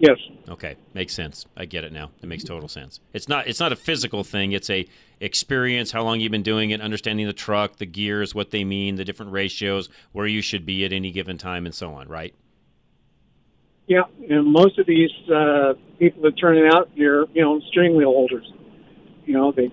Yes. 0.00 0.18
Okay, 0.48 0.76
makes 0.94 1.12
sense. 1.12 1.44
I 1.56 1.64
get 1.64 1.84
it 1.84 1.92
now. 1.92 2.10
It 2.22 2.26
makes 2.26 2.44
total 2.44 2.68
sense. 2.68 3.00
It's 3.12 3.28
not 3.28 3.48
it's 3.48 3.60
not 3.60 3.72
a 3.72 3.76
physical 3.76 4.22
thing. 4.22 4.52
It's 4.52 4.70
a 4.70 4.86
experience. 5.20 5.90
How 5.90 6.02
long 6.02 6.20
you've 6.20 6.32
been 6.32 6.42
doing 6.42 6.70
it, 6.70 6.80
understanding 6.80 7.26
the 7.26 7.32
truck, 7.32 7.76
the 7.76 7.86
gears, 7.86 8.34
what 8.34 8.50
they 8.50 8.64
mean, 8.64 8.94
the 8.94 9.04
different 9.04 9.32
ratios, 9.32 9.88
where 10.12 10.26
you 10.26 10.40
should 10.40 10.64
be 10.64 10.84
at 10.84 10.92
any 10.92 11.10
given 11.10 11.36
time, 11.36 11.66
and 11.66 11.74
so 11.74 11.92
on. 11.92 12.08
Right? 12.08 12.34
Yeah, 13.88 14.02
and 14.28 14.52
most 14.52 14.78
of 14.78 14.86
these 14.86 15.10
uh, 15.34 15.74
people 15.98 16.22
that 16.22 16.38
turn 16.38 16.58
it 16.58 16.72
out, 16.72 16.90
they're 16.96 17.26
you 17.32 17.42
know 17.42 17.60
steering 17.70 17.96
wheel 17.96 18.12
holders. 18.12 18.50
You 19.24 19.34
know, 19.34 19.52
they 19.52 19.70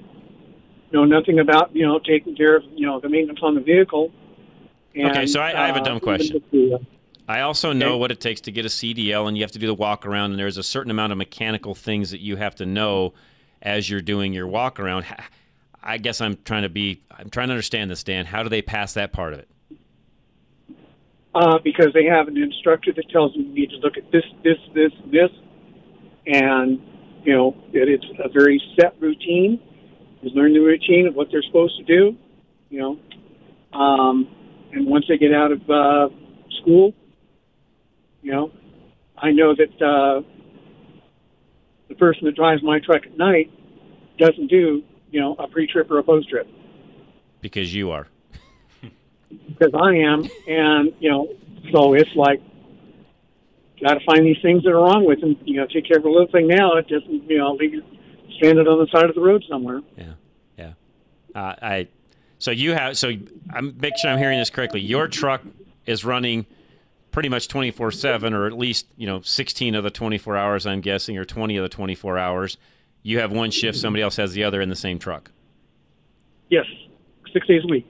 know 0.92 1.06
nothing 1.06 1.40
about 1.40 1.76
you 1.76 1.86
know 1.86 2.00
taking 2.00 2.36
care 2.36 2.56
of 2.56 2.64
you 2.76 2.88
know 2.88 3.00
the 3.00 3.10
maintenance 3.10 3.40
on 3.44 3.56
the 3.56 3.62
vehicle. 3.62 4.12
And, 4.96 5.12
Okay, 5.12 5.26
so 5.28 5.42
I- 5.42 5.64
I 5.64 5.68
have 5.68 5.76
a 5.76 5.82
uh, 5.82 5.84
dumb 5.84 5.98
even 5.98 6.00
question. 6.00 6.34
with 6.36 6.52
the, 6.52 6.76
uh, 6.76 6.78
I 7.28 7.42
also 7.42 7.74
know 7.74 7.98
what 7.98 8.12
it 8.12 8.20
takes 8.20 8.42
to 8.42 8.52
get 8.52 8.66
a 8.66 8.70
CDL, 8.70 9.28
and 9.28 9.36
you 9.36 9.44
have 9.44 9.52
to 9.52 9.60
do 9.60 9.68
the 9.68 9.74
walk 9.74 10.06
around, 10.06 10.32
and 10.32 10.40
there's 10.40 10.58
a 10.58 10.64
certain 10.64 10.92
amount 10.92 11.12
of 11.12 11.18
mechanical 11.18 11.74
things 11.76 12.12
that 12.12 12.20
you 12.22 12.36
have 12.38 12.56
to 12.56 12.66
know 12.66 13.14
as 13.62 13.90
you're 13.90 14.02
doing 14.02 14.32
your 14.32 14.48
walk 14.48 14.80
around. 14.80 15.06
I 15.84 15.98
guess 15.98 16.22
I'm 16.22 16.38
trying 16.46 16.64
to 16.64 16.70
be, 16.70 17.02
I'm 17.12 17.30
trying 17.30 17.48
to 17.50 17.54
understand 17.54 17.92
this, 17.92 18.04
Dan. 18.04 18.26
How 18.26 18.44
do 18.44 18.50
they 18.50 18.62
pass 18.62 18.94
that 18.94 19.12
part 19.12 19.34
of 19.34 19.40
it? 19.40 19.50
uh, 21.36 21.60
because 21.64 21.88
they 21.94 22.06
have 22.06 22.28
an 22.30 22.38
instructor 22.38 22.94
that 22.94 23.10
tells 23.10 23.34
them 23.34 23.42
you 23.48 23.54
need 23.54 23.70
to 23.70 23.76
look 23.78 23.98
at 23.98 24.10
this, 24.12 24.24
this, 24.44 24.58
this, 24.74 24.92
this, 25.12 25.30
and 26.26 26.80
you 27.24 27.36
know 27.36 27.56
that 27.74 27.90
it's 27.90 28.06
a 28.24 28.30
very 28.30 28.62
set 28.80 28.96
routine. 29.02 29.62
You 30.22 30.32
learn 30.32 30.54
the 30.54 30.60
routine 30.60 31.08
of 31.08 31.14
what 31.14 31.28
they're 31.32 31.44
supposed 31.44 31.78
to 31.78 31.84
do. 31.84 32.18
You 32.70 32.80
know, 32.80 33.78
um, 33.78 34.28
and 34.76 34.86
once 34.86 35.06
they 35.08 35.18
get 35.18 35.34
out 35.34 35.52
of 35.52 35.70
uh, 35.70 36.10
school, 36.62 36.94
you 38.22 38.32
know, 38.32 38.52
I 39.18 39.32
know 39.32 39.56
that 39.56 39.82
uh, 39.82 40.22
the 41.88 41.96
person 41.96 42.26
that 42.26 42.36
drives 42.36 42.62
my 42.62 42.80
truck 42.80 43.04
at 43.06 43.18
night 43.18 43.52
doesn't 44.18 44.48
do 44.48 44.84
you 45.12 45.22
know 45.22 45.36
a 45.40 45.48
pre-trip 45.48 45.90
or 45.90 46.00
a 46.00 46.04
post-trip 46.04 46.48
Because 47.42 47.74
you 47.74 47.92
are. 47.92 48.08
because 49.48 49.74
I 49.74 49.96
am, 49.96 50.30
and 50.48 50.94
you 51.00 51.10
know, 51.10 51.30
so 51.72 51.94
it's 51.94 52.14
like 52.16 52.42
got 53.82 53.94
to 53.96 54.06
find 54.06 54.26
these 54.26 54.42
things 54.42 54.64
that 54.64 54.72
are 54.72 54.76
wrong 54.76 55.06
with 55.06 55.22
them. 55.22 55.38
You 55.46 55.62
know, 55.62 55.68
take 55.68 55.88
care 55.88 55.98
of 55.98 56.06
a 56.06 56.10
little 56.10 56.28
thing 56.32 56.48
now. 56.48 56.76
It 56.76 56.88
doesn't, 56.90 57.30
you 57.30 57.38
know, 57.38 57.54
leave 57.54 57.74
you 57.74 57.84
stranded 58.36 58.68
on 58.68 58.80
the 58.80 58.88
side 58.92 59.10
of 59.10 59.16
the 59.16 59.22
road 59.22 59.44
somewhere. 59.50 59.82
Yeah, 59.98 60.14
yeah. 60.58 60.74
Uh, 61.34 61.56
I, 61.62 61.88
so 62.40 62.52
you 62.52 62.74
have, 62.74 62.98
so 62.98 63.12
I'm 63.54 63.76
make 63.80 63.98
sure 63.98 64.12
I'm 64.12 64.18
hearing 64.18 64.40
this 64.40 64.50
correctly. 64.50 64.82
Your 64.82 65.08
truck 65.08 65.42
is 65.86 66.04
running 66.04 66.46
pretty 67.12 67.30
much 67.30 67.48
24 67.48 67.92
seven, 67.92 68.34
or 68.34 68.46
at 68.46 68.58
least 68.58 68.88
you 68.98 69.08
know 69.08 69.22
16 69.22 69.76
of 69.76 69.84
the 69.84 69.90
24 69.90 70.36
hours. 70.38 70.66
I'm 70.66 70.82
guessing, 70.82 71.18
or 71.18 71.26
20 71.26 71.58
of 71.58 71.64
the 71.64 71.70
24 71.70 72.18
hours. 72.18 72.58
You 73.04 73.20
have 73.20 73.32
one 73.32 73.52
shift, 73.52 73.78
somebody 73.78 74.02
else 74.02 74.16
has 74.18 74.34
the 74.34 74.44
other 74.44 74.62
in 74.62 74.70
the 74.70 74.76
same 74.76 75.00
truck. 75.00 75.32
Yes, 76.50 76.66
six 77.32 77.48
days 77.48 77.62
a 77.64 77.68
week. 77.68 77.88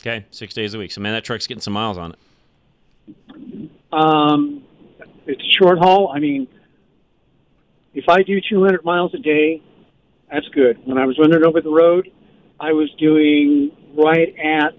Okay, 0.00 0.26
six 0.30 0.54
days 0.54 0.74
a 0.74 0.78
week. 0.78 0.92
So 0.92 1.00
man, 1.00 1.14
that 1.14 1.24
truck's 1.24 1.46
getting 1.46 1.62
some 1.62 1.72
miles 1.72 1.98
on 1.98 2.12
it. 2.12 3.70
Um, 3.92 4.64
it's 5.26 5.42
short 5.58 5.78
haul. 5.78 6.12
I 6.14 6.20
mean, 6.20 6.46
if 7.94 8.08
I 8.08 8.22
do 8.22 8.40
200 8.40 8.84
miles 8.84 9.12
a 9.14 9.18
day, 9.18 9.62
that's 10.30 10.46
good. 10.48 10.86
When 10.86 10.98
I 10.98 11.06
was 11.06 11.18
running 11.18 11.42
over 11.44 11.60
the 11.60 11.70
road, 11.70 12.10
I 12.60 12.72
was 12.72 12.90
doing 12.98 13.72
right 13.98 14.34
at 14.38 14.74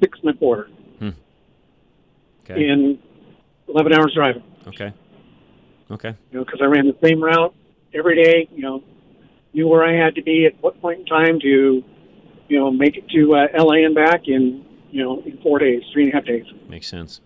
six 0.00 0.18
and 0.22 0.30
a 0.30 0.34
quarter 0.38 0.68
Okay. 2.42 2.68
in 2.68 2.98
11 3.68 3.92
hours 3.92 4.12
driving. 4.14 4.42
Okay. 4.66 4.92
Okay. 5.90 6.14
you 6.32 6.38
know, 6.38 6.44
because 6.44 6.60
I 6.62 6.66
ran 6.66 6.86
the 6.86 6.96
same 7.02 7.22
route 7.22 7.54
every 7.94 8.22
day. 8.22 8.48
You 8.52 8.62
know, 8.62 8.82
knew 9.54 9.68
where 9.68 9.84
I 9.84 9.92
had 9.92 10.14
to 10.16 10.22
be 10.22 10.46
at 10.46 10.60
what 10.62 10.80
point 10.80 11.00
in 11.00 11.06
time 11.06 11.38
to, 11.40 11.82
you 12.48 12.58
know, 12.58 12.70
make 12.70 12.96
it 12.96 13.08
to 13.10 13.34
uh, 13.36 13.46
L.A. 13.54 13.84
and 13.84 13.94
back 13.94 14.22
in, 14.26 14.64
you 14.90 15.02
know, 15.04 15.22
in 15.24 15.38
four 15.42 15.58
days, 15.60 15.82
three 15.92 16.04
and 16.04 16.12
a 16.12 16.16
half 16.16 16.24
days. 16.24 16.44
Makes 16.68 16.88
sense. 16.88 17.20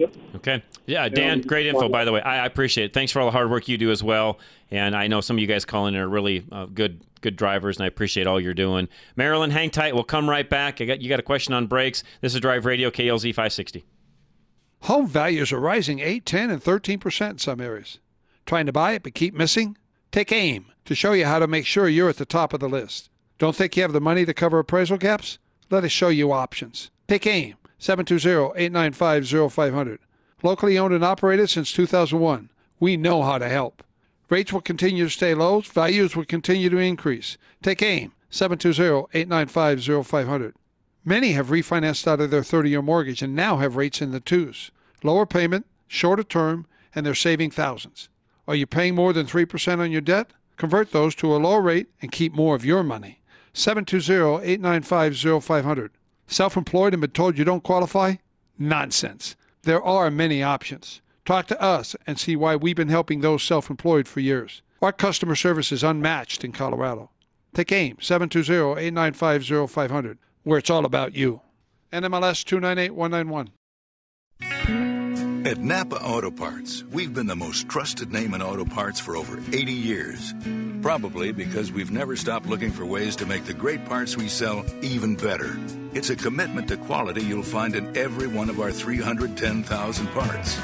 Yep. 0.00 0.14
Okay. 0.36 0.62
Yeah, 0.86 1.10
Dan, 1.10 1.42
great 1.42 1.66
info, 1.66 1.90
by 1.90 2.06
the 2.06 2.12
way. 2.12 2.22
I, 2.22 2.42
I 2.42 2.46
appreciate 2.46 2.86
it. 2.86 2.94
Thanks 2.94 3.12
for 3.12 3.20
all 3.20 3.26
the 3.26 3.32
hard 3.32 3.50
work 3.50 3.68
you 3.68 3.76
do 3.76 3.90
as 3.90 4.02
well. 4.02 4.38
And 4.70 4.96
I 4.96 5.08
know 5.08 5.20
some 5.20 5.36
of 5.36 5.42
you 5.42 5.46
guys 5.46 5.66
calling 5.66 5.94
in 5.94 6.00
are 6.00 6.08
really 6.08 6.46
uh, 6.50 6.64
good 6.64 7.02
good 7.20 7.36
drivers, 7.36 7.76
and 7.76 7.84
I 7.84 7.88
appreciate 7.88 8.26
all 8.26 8.40
you're 8.40 8.54
doing. 8.54 8.88
Marilyn, 9.14 9.50
hang 9.50 9.68
tight. 9.68 9.94
We'll 9.94 10.04
come 10.04 10.28
right 10.28 10.48
back. 10.48 10.80
I 10.80 10.86
got 10.86 11.02
You 11.02 11.10
got 11.10 11.20
a 11.20 11.22
question 11.22 11.52
on 11.52 11.66
brakes. 11.66 12.02
This 12.22 12.34
is 12.34 12.40
Drive 12.40 12.64
Radio, 12.64 12.90
KLZ 12.90 13.28
560. 13.34 13.84
Home 14.84 15.06
values 15.06 15.52
are 15.52 15.60
rising 15.60 15.98
8, 15.98 16.24
10, 16.24 16.48
and 16.48 16.64
13% 16.64 17.30
in 17.32 17.38
some 17.38 17.60
areas. 17.60 17.98
Trying 18.46 18.64
to 18.64 18.72
buy 18.72 18.92
it 18.92 19.02
but 19.02 19.12
keep 19.12 19.34
missing? 19.34 19.76
Take 20.12 20.32
AIM 20.32 20.72
to 20.86 20.94
show 20.94 21.12
you 21.12 21.26
how 21.26 21.38
to 21.40 21.46
make 21.46 21.66
sure 21.66 21.90
you're 21.90 22.08
at 22.08 22.16
the 22.16 22.24
top 22.24 22.54
of 22.54 22.60
the 22.60 22.70
list. 22.70 23.10
Don't 23.38 23.54
think 23.54 23.76
you 23.76 23.82
have 23.82 23.92
the 23.92 24.00
money 24.00 24.24
to 24.24 24.32
cover 24.32 24.58
appraisal 24.58 24.96
gaps? 24.96 25.38
Let 25.68 25.84
us 25.84 25.92
show 25.92 26.08
you 26.08 26.32
options. 26.32 26.90
Take 27.06 27.26
AIM 27.26 27.56
720-895-0500. 27.80 29.98
Locally 30.42 30.78
owned 30.78 30.94
and 30.94 31.04
operated 31.04 31.50
since 31.50 31.70
2001. 31.72 32.48
We 32.78 32.96
know 32.96 33.22
how 33.22 33.38
to 33.38 33.48
help. 33.48 33.82
Rates 34.28 34.52
will 34.52 34.60
continue 34.60 35.04
to 35.04 35.10
stay 35.10 35.34
low. 35.34 35.60
Values 35.60 36.14
will 36.14 36.24
continue 36.24 36.70
to 36.70 36.78
increase. 36.78 37.36
Take 37.62 37.82
AIM 37.82 38.12
720-895-0500. 38.30 40.52
Many 41.04 41.32
have 41.32 41.48
refinanced 41.48 42.06
out 42.06 42.20
of 42.20 42.30
their 42.30 42.42
30-year 42.42 42.82
mortgage 42.82 43.22
and 43.22 43.34
now 43.34 43.56
have 43.56 43.74
rates 43.76 44.00
in 44.00 44.12
the 44.12 44.20
twos. 44.20 44.70
Lower 45.02 45.26
payment, 45.26 45.66
shorter 45.88 46.22
term, 46.22 46.66
and 46.94 47.04
they're 47.04 47.14
saving 47.14 47.50
thousands. 47.50 48.08
Are 48.46 48.54
you 48.54 48.66
paying 48.66 48.94
more 48.94 49.12
than 49.12 49.26
3% 49.26 49.80
on 49.80 49.90
your 49.90 50.00
debt? 50.00 50.28
Convert 50.56 50.92
those 50.92 51.16
to 51.16 51.34
a 51.34 51.38
low 51.38 51.56
rate 51.56 51.88
and 52.02 52.12
keep 52.12 52.34
more 52.34 52.54
of 52.54 52.64
your 52.64 52.82
money. 52.82 53.20
720-895-0500. 53.54 55.90
Self-employed 56.30 56.94
and 56.94 57.00
been 57.00 57.10
told 57.10 57.36
you 57.36 57.44
don't 57.44 57.64
qualify? 57.64 58.14
Nonsense. 58.56 59.34
There 59.62 59.82
are 59.82 60.12
many 60.12 60.44
options. 60.44 61.02
Talk 61.24 61.48
to 61.48 61.60
us 61.60 61.96
and 62.06 62.20
see 62.20 62.36
why 62.36 62.54
we've 62.54 62.76
been 62.76 62.88
helping 62.88 63.20
those 63.20 63.42
self-employed 63.42 64.06
for 64.06 64.20
years. 64.20 64.62
Our 64.80 64.92
customer 64.92 65.34
service 65.34 65.72
is 65.72 65.82
unmatched 65.82 66.44
in 66.44 66.52
Colorado. 66.52 67.10
Take 67.52 67.72
AIM 67.72 67.96
720-895-0500, 67.96 70.18
where 70.44 70.58
it's 70.58 70.70
all 70.70 70.84
about 70.84 71.16
you. 71.16 71.40
NMLS 71.92 72.44
298191. 72.44 73.50
At 75.42 75.56
Napa 75.56 75.96
Auto 75.96 76.30
Parts, 76.30 76.84
we've 76.92 77.14
been 77.14 77.26
the 77.26 77.34
most 77.34 77.66
trusted 77.66 78.12
name 78.12 78.34
in 78.34 78.42
auto 78.42 78.66
parts 78.66 79.00
for 79.00 79.16
over 79.16 79.38
80 79.54 79.72
years. 79.72 80.34
Probably 80.82 81.32
because 81.32 81.72
we've 81.72 81.90
never 81.90 82.14
stopped 82.14 82.44
looking 82.44 82.70
for 82.70 82.84
ways 82.84 83.16
to 83.16 83.26
make 83.26 83.46
the 83.46 83.54
great 83.54 83.86
parts 83.86 84.18
we 84.18 84.28
sell 84.28 84.66
even 84.82 85.16
better. 85.16 85.58
It's 85.94 86.10
a 86.10 86.16
commitment 86.16 86.68
to 86.68 86.76
quality 86.76 87.22
you'll 87.22 87.42
find 87.42 87.74
in 87.74 87.96
every 87.96 88.26
one 88.26 88.50
of 88.50 88.60
our 88.60 88.70
310,000 88.70 90.06
parts. 90.08 90.58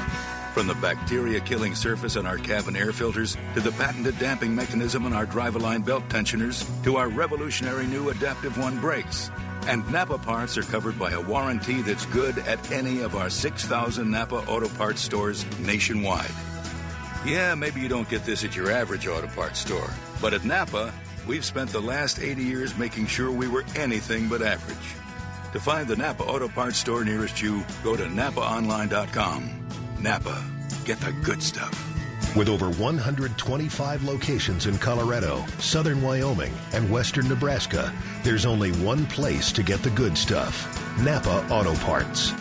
From 0.53 0.67
the 0.67 0.75
bacteria 0.75 1.39
killing 1.39 1.73
surface 1.73 2.15
on 2.15 2.27
our 2.27 2.37
cabin 2.37 2.75
air 2.75 2.93
filters, 2.93 3.35
to 3.55 3.61
the 3.61 3.71
patented 3.71 4.19
damping 4.19 4.53
mechanism 4.53 5.07
on 5.07 5.13
our 5.13 5.25
drive 5.25 5.55
line 5.55 5.81
belt 5.81 6.07
tensioners, 6.07 6.69
to 6.83 6.97
our 6.97 7.09
revolutionary 7.09 7.87
new 7.87 8.09
Adaptive 8.09 8.59
One 8.59 8.79
brakes. 8.79 9.31
And 9.67 9.89
Napa 9.91 10.17
parts 10.17 10.57
are 10.57 10.63
covered 10.63 10.97
by 10.97 11.11
a 11.11 11.19
warranty 11.19 11.81
that's 11.81 12.05
good 12.05 12.37
at 12.39 12.71
any 12.71 13.01
of 13.01 13.17
our 13.17 13.29
6,000 13.29 14.09
Napa 14.09 14.37
Auto 14.47 14.69
Parts 14.69 15.01
stores 15.01 15.45
nationwide. 15.59 16.31
Yeah, 17.25 17.53
maybe 17.53 17.81
you 17.81 17.89
don't 17.89 18.07
get 18.07 18.23
this 18.23 18.45
at 18.45 18.55
your 18.55 18.71
average 18.71 19.07
auto 19.07 19.27
parts 19.27 19.59
store, 19.59 19.89
but 20.21 20.33
at 20.33 20.45
Napa, 20.45 20.93
we've 21.27 21.43
spent 21.43 21.69
the 21.71 21.81
last 21.81 22.19
80 22.19 22.43
years 22.43 22.77
making 22.77 23.07
sure 23.07 23.29
we 23.29 23.49
were 23.49 23.65
anything 23.75 24.29
but 24.29 24.41
average. 24.41 24.77
To 25.51 25.59
find 25.59 25.85
the 25.85 25.97
Napa 25.97 26.23
Auto 26.23 26.47
Parts 26.47 26.77
store 26.77 27.03
nearest 27.03 27.41
you, 27.41 27.65
go 27.83 27.97
to 27.97 28.05
napaonline.com. 28.05 29.67
Napa, 29.99 30.45
get 30.85 31.01
the 31.01 31.11
good 31.11 31.43
stuff. 31.43 31.96
With 32.35 32.49
over 32.49 32.69
125 32.69 34.03
locations 34.03 34.67
in 34.67 34.77
Colorado, 34.77 35.43
southern 35.59 36.01
Wyoming, 36.01 36.53
and 36.73 36.89
western 36.89 37.27
Nebraska, 37.27 37.93
there's 38.23 38.45
only 38.45 38.71
one 38.73 39.05
place 39.07 39.51
to 39.53 39.63
get 39.63 39.81
the 39.81 39.89
good 39.91 40.17
stuff 40.17 40.67
Napa 40.99 41.47
Auto 41.49 41.75
Parts. 41.75 42.33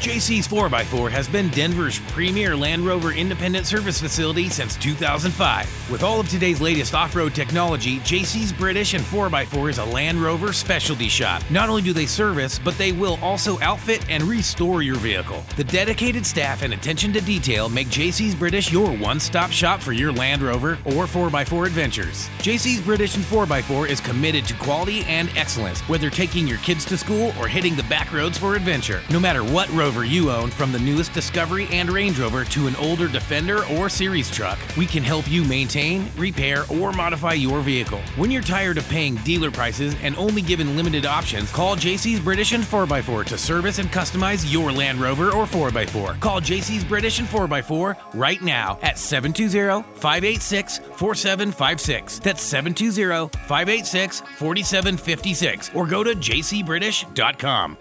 JC's 0.00 0.46
4x4 0.46 1.10
has 1.10 1.26
been 1.26 1.48
Denver's 1.48 1.98
premier 1.98 2.56
Land 2.56 2.86
Rover 2.86 3.10
independent 3.10 3.66
service 3.66 4.00
facility 4.00 4.48
since 4.48 4.76
2005. 4.76 5.90
With 5.90 6.04
all 6.04 6.20
of 6.20 6.28
today's 6.28 6.60
latest 6.60 6.94
off 6.94 7.16
road 7.16 7.34
technology, 7.34 7.98
JC's 7.98 8.52
British 8.52 8.94
and 8.94 9.02
4x4 9.02 9.70
is 9.70 9.78
a 9.78 9.84
Land 9.84 10.22
Rover 10.22 10.52
specialty 10.52 11.08
shop. 11.08 11.42
Not 11.50 11.68
only 11.68 11.82
do 11.82 11.92
they 11.92 12.06
service, 12.06 12.60
but 12.60 12.78
they 12.78 12.92
will 12.92 13.18
also 13.20 13.58
outfit 13.58 14.08
and 14.08 14.22
restore 14.22 14.82
your 14.82 14.94
vehicle. 14.96 15.42
The 15.56 15.64
dedicated 15.64 16.24
staff 16.24 16.62
and 16.62 16.72
attention 16.72 17.12
to 17.14 17.20
detail 17.20 17.68
make 17.68 17.88
JC's 17.88 18.36
British 18.36 18.70
your 18.70 18.92
one 18.96 19.18
stop 19.18 19.50
shop 19.50 19.80
for 19.80 19.92
your 19.92 20.12
Land 20.12 20.42
Rover 20.42 20.78
or 20.84 21.06
4x4 21.06 21.66
adventures. 21.66 22.28
JC's 22.38 22.82
British 22.82 23.16
and 23.16 23.24
4x4 23.24 23.88
is 23.88 24.00
committed 24.00 24.44
to 24.44 24.54
quality 24.54 25.00
and 25.06 25.28
excellence, 25.36 25.80
whether 25.88 26.08
taking 26.08 26.46
your 26.46 26.58
kids 26.58 26.84
to 26.84 26.96
school 26.96 27.32
or 27.36 27.48
hitting 27.48 27.74
the 27.74 27.82
back 27.84 28.12
roads 28.12 28.38
for 28.38 28.54
adventure. 28.54 29.02
No 29.10 29.18
matter 29.18 29.42
what 29.42 29.68
Rover 29.88 30.04
you 30.04 30.30
own, 30.30 30.50
from 30.50 30.70
the 30.70 30.78
newest 30.78 31.14
Discovery 31.14 31.66
and 31.70 31.90
Range 31.90 32.18
Rover 32.20 32.44
to 32.44 32.66
an 32.66 32.76
older 32.76 33.08
Defender 33.08 33.64
or 33.68 33.88
Series 33.88 34.30
truck, 34.30 34.58
we 34.76 34.84
can 34.84 35.02
help 35.02 35.26
you 35.30 35.42
maintain, 35.44 36.10
repair, 36.14 36.64
or 36.68 36.92
modify 36.92 37.32
your 37.32 37.62
vehicle. 37.62 38.02
When 38.16 38.30
you're 38.30 38.42
tired 38.42 38.76
of 38.76 38.86
paying 38.90 39.14
dealer 39.24 39.50
prices 39.50 39.94
and 40.02 40.14
only 40.16 40.42
given 40.42 40.76
limited 40.76 41.06
options, 41.06 41.50
call 41.50 41.74
JC's 41.74 42.20
British 42.20 42.52
and 42.52 42.62
4x4 42.62 43.24
to 43.28 43.38
service 43.38 43.78
and 43.78 43.88
customize 43.88 44.52
your 44.52 44.70
Land 44.70 45.00
Rover 45.00 45.30
or 45.30 45.46
4x4. 45.46 46.20
Call 46.20 46.42
JC's 46.42 46.84
British 46.84 47.18
and 47.18 47.28
4x4 47.28 47.96
right 48.12 48.42
now 48.42 48.78
at 48.82 48.98
720 48.98 49.84
586 49.98 50.80
4756. 50.96 52.18
That's 52.18 52.42
720 52.42 53.30
586 53.48 54.20
4756. 54.20 55.70
Or 55.74 55.86
go 55.86 56.04
to 56.04 56.10
jcbritish.com. 56.10 57.78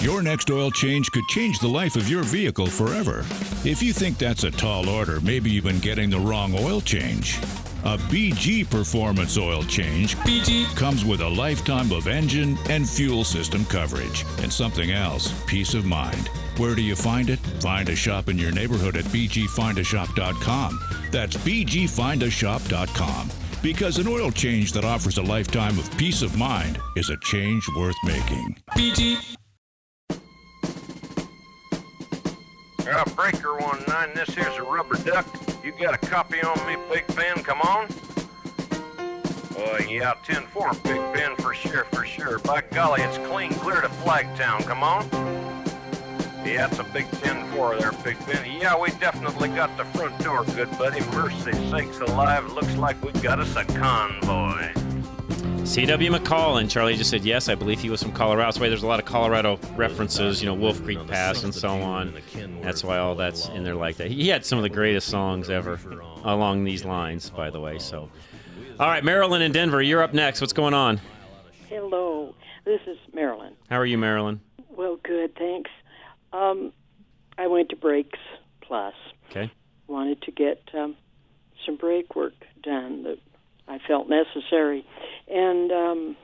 Your 0.00 0.22
next 0.22 0.50
oil 0.50 0.70
change 0.70 1.10
could 1.10 1.26
change 1.28 1.58
the 1.58 1.68
life 1.68 1.96
of 1.96 2.08
your 2.08 2.22
vehicle 2.22 2.66
forever. 2.66 3.24
If 3.64 3.82
you 3.82 3.92
think 3.92 4.18
that's 4.18 4.44
a 4.44 4.50
tall 4.50 4.88
order, 4.88 5.20
maybe 5.20 5.50
you've 5.50 5.64
been 5.64 5.80
getting 5.80 6.10
the 6.10 6.20
wrong 6.20 6.54
oil 6.58 6.80
change. 6.80 7.38
A 7.84 7.96
BG 7.96 8.68
Performance 8.68 9.38
oil 9.38 9.62
change 9.62 10.16
BG 10.16 10.66
comes 10.76 11.04
with 11.04 11.20
a 11.20 11.28
lifetime 11.28 11.92
of 11.92 12.08
engine 12.08 12.58
and 12.68 12.88
fuel 12.88 13.24
system 13.24 13.64
coverage 13.64 14.24
and 14.42 14.52
something 14.52 14.90
else, 14.90 15.32
peace 15.46 15.72
of 15.74 15.84
mind. 15.86 16.28
Where 16.58 16.74
do 16.74 16.82
you 16.82 16.96
find 16.96 17.30
it? 17.30 17.38
Find 17.60 17.88
a 17.88 17.96
shop 17.96 18.28
in 18.28 18.38
your 18.38 18.52
neighborhood 18.52 18.96
at 18.96 19.04
bgfindashop.com. 19.06 20.80
That's 21.10 21.36
bgfindashop.com. 21.36 23.30
Because 23.62 23.98
an 23.98 24.08
oil 24.08 24.30
change 24.30 24.72
that 24.72 24.84
offers 24.84 25.18
a 25.18 25.22
lifetime 25.22 25.78
of 25.78 25.96
peace 25.96 26.22
of 26.22 26.36
mind 26.36 26.78
is 26.96 27.08
a 27.10 27.16
change 27.22 27.66
worth 27.76 27.96
making. 28.04 28.56
BG 28.76 29.36
Uh, 32.88 33.04
breaker 33.16 33.56
one 33.58 33.82
nine. 33.88 34.14
This 34.14 34.28
here's 34.30 34.56
a 34.56 34.62
rubber 34.62 34.96
duck. 34.96 35.26
You 35.64 35.72
got 35.72 35.94
a 35.94 35.98
copy 35.98 36.40
on 36.42 36.56
me, 36.66 36.76
Big 36.92 37.04
Ben? 37.16 37.42
Come 37.42 37.60
on. 37.62 37.88
Uh, 39.58 39.78
yeah, 39.88 40.14
10-4, 40.24 40.82
Big 40.84 41.00
Ben, 41.12 41.34
for 41.36 41.54
sure, 41.54 41.84
for 41.86 42.04
sure. 42.04 42.38
By 42.40 42.62
golly, 42.70 43.02
it's 43.02 43.18
clean 43.26 43.52
clear 43.54 43.80
to 43.80 43.88
Flagtown. 43.88 44.62
Come 44.64 44.82
on. 44.82 45.08
Yeah, 46.44 46.68
it's 46.68 46.78
a 46.78 46.84
big 46.84 47.06
10-4 47.06 47.80
there, 47.80 47.92
Big 48.04 48.24
Ben. 48.26 48.60
Yeah, 48.60 48.78
we 48.78 48.90
definitely 48.90 49.48
got 49.48 49.76
the 49.76 49.84
front 49.86 50.16
door, 50.22 50.44
good 50.44 50.70
buddy. 50.78 51.00
Mercy 51.10 51.52
sakes 51.70 51.98
alive, 51.98 52.52
looks 52.52 52.76
like 52.76 53.02
we 53.02 53.10
got 53.20 53.40
us 53.40 53.56
a 53.56 53.64
convoy. 53.64 54.72
C.W. 55.66 56.12
McCall 56.12 56.60
and 56.60 56.70
Charlie 56.70 56.96
just 56.96 57.10
said 57.10 57.24
yes. 57.24 57.48
I 57.48 57.56
believe 57.56 57.80
he 57.80 57.90
was 57.90 58.00
from 58.00 58.12
Colorado. 58.12 58.46
That's 58.46 58.60
why 58.60 58.68
there's 58.68 58.84
a 58.84 58.86
lot 58.86 59.00
of 59.00 59.04
Colorado 59.04 59.58
references, 59.74 60.40
you 60.40 60.46
know, 60.46 60.54
Wolf 60.54 60.82
Creek 60.84 61.04
Pass 61.08 61.42
and 61.42 61.52
so 61.52 61.68
on. 61.68 62.14
That's 62.62 62.84
why 62.84 62.98
all 62.98 63.16
that's 63.16 63.48
in 63.48 63.64
there 63.64 63.74
like 63.74 63.96
that. 63.96 64.10
He 64.12 64.28
had 64.28 64.44
some 64.44 64.58
of 64.58 64.62
the 64.62 64.68
greatest 64.68 65.08
songs 65.08 65.50
ever 65.50 65.80
along 66.22 66.62
these 66.62 66.84
lines, 66.84 67.30
by 67.30 67.50
the 67.50 67.60
way. 67.60 67.80
So, 67.80 68.08
all 68.78 68.86
right, 68.86 69.02
Marilyn 69.02 69.42
and 69.42 69.52
Denver, 69.52 69.82
you're 69.82 70.02
up 70.02 70.14
next. 70.14 70.40
What's 70.40 70.52
going 70.52 70.72
on? 70.72 71.00
Hello, 71.68 72.32
this 72.64 72.80
is 72.86 72.96
Marilyn. 73.12 73.54
How 73.68 73.78
are 73.78 73.86
you, 73.86 73.98
Marilyn? 73.98 74.40
Well, 74.70 75.00
good, 75.02 75.34
thanks. 75.34 75.70
Um, 76.32 76.72
I 77.38 77.48
went 77.48 77.70
to 77.70 77.76
Brakes 77.76 78.20
Plus. 78.60 78.94
Okay. 79.30 79.50
Wanted 79.88 80.22
to 80.22 80.30
get 80.30 80.62
um, 80.74 80.96
some 81.66 81.76
brake 81.76 82.14
work 82.14 82.34
done 82.62 83.02
that 83.02 83.18
I 83.68 83.78
felt 83.86 84.08
necessary, 84.08 84.86
and 85.28 85.72
um, 85.72 86.16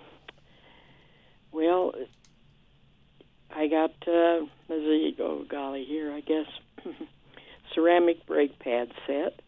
well, 1.53 1.95
I 3.55 3.67
got 3.69 3.91
uh, 4.07 4.47
the 4.69 5.13
oh 5.21 5.45
golly 5.49 5.85
here 5.85 6.13
I 6.13 6.21
guess 6.21 6.47
ceramic 7.75 8.27
brake 8.27 8.59
pad 8.59 8.93
set 9.07 9.41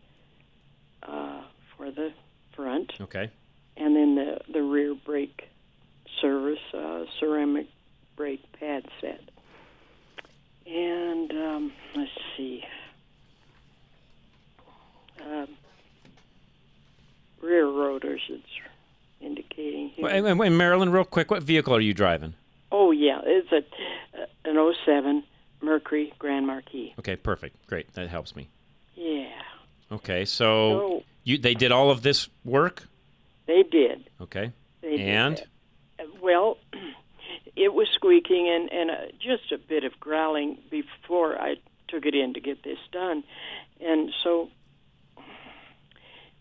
uh, 1.03 1.43
for 1.77 1.91
the 1.91 2.13
front, 2.55 2.93
Okay. 3.01 3.31
and 3.77 3.97
then 3.97 4.15
the 4.15 4.41
the 4.53 4.63
rear 4.63 4.95
brake 4.95 5.49
service 6.21 6.59
uh, 6.73 7.05
ceramic 7.21 7.67
brake 8.17 8.45
pad 8.59 8.87
set. 9.01 9.21
And 10.67 11.31
um, 11.33 11.73
let's 11.95 12.11
see. 12.37 12.65
Um, 15.23 15.49
rear 17.43 17.67
rotors, 17.67 18.23
it's 18.31 18.43
indicating 20.27 20.37
here. 20.37 20.47
Wait, 20.47 20.51
wait, 20.51 20.51
wait, 20.51 20.57
Marilyn, 20.57 20.91
real 20.93 21.05
quick, 21.05 21.31
what 21.31 21.43
vehicle 21.43 21.75
are 21.75 21.81
you 21.81 21.95
driving? 21.95 22.35
Oh 22.73 22.91
yeah, 22.91 23.21
it's 23.25 23.53
a 23.53 23.63
an 24.49 24.75
07 24.85 25.23
Mercury 25.63 26.13
Grand 26.19 26.47
Marquis. 26.47 26.95
Okay, 26.99 27.17
perfect. 27.17 27.67
Great. 27.67 27.93
That 27.95 28.09
helps 28.09 28.37
me. 28.37 28.49
Yeah, 28.97 29.29
Okay, 29.93 30.25
so 30.25 30.79
So- 30.79 31.05
you 31.25 31.39
they 31.39 31.55
did 31.55 31.73
all 31.73 31.91
of 31.91 32.03
this 32.03 32.29
work? 32.45 32.85
they 33.47 33.63
did. 33.63 34.09
Okay. 34.21 34.53
They 34.81 34.99
and 34.99 35.37
that. 35.99 36.07
Well, 36.23 36.59
it 37.57 37.73
was 37.73 37.89
squeaking 37.95 38.49
and 38.49 38.73
and 38.73 38.91
uh, 38.91 38.95
just 39.21 39.53
a 39.53 39.59
bit 39.59 39.85
of 39.85 39.99
growling 40.01 40.59
before 40.71 41.41
I 41.41 41.57
took 41.89 42.07
it 42.07 42.15
in 42.15 42.35
to 42.35 42.41
get 42.41 42.63
this 42.65 42.79
done, 42.93 43.23
and 43.81 44.11
so, 44.23 44.49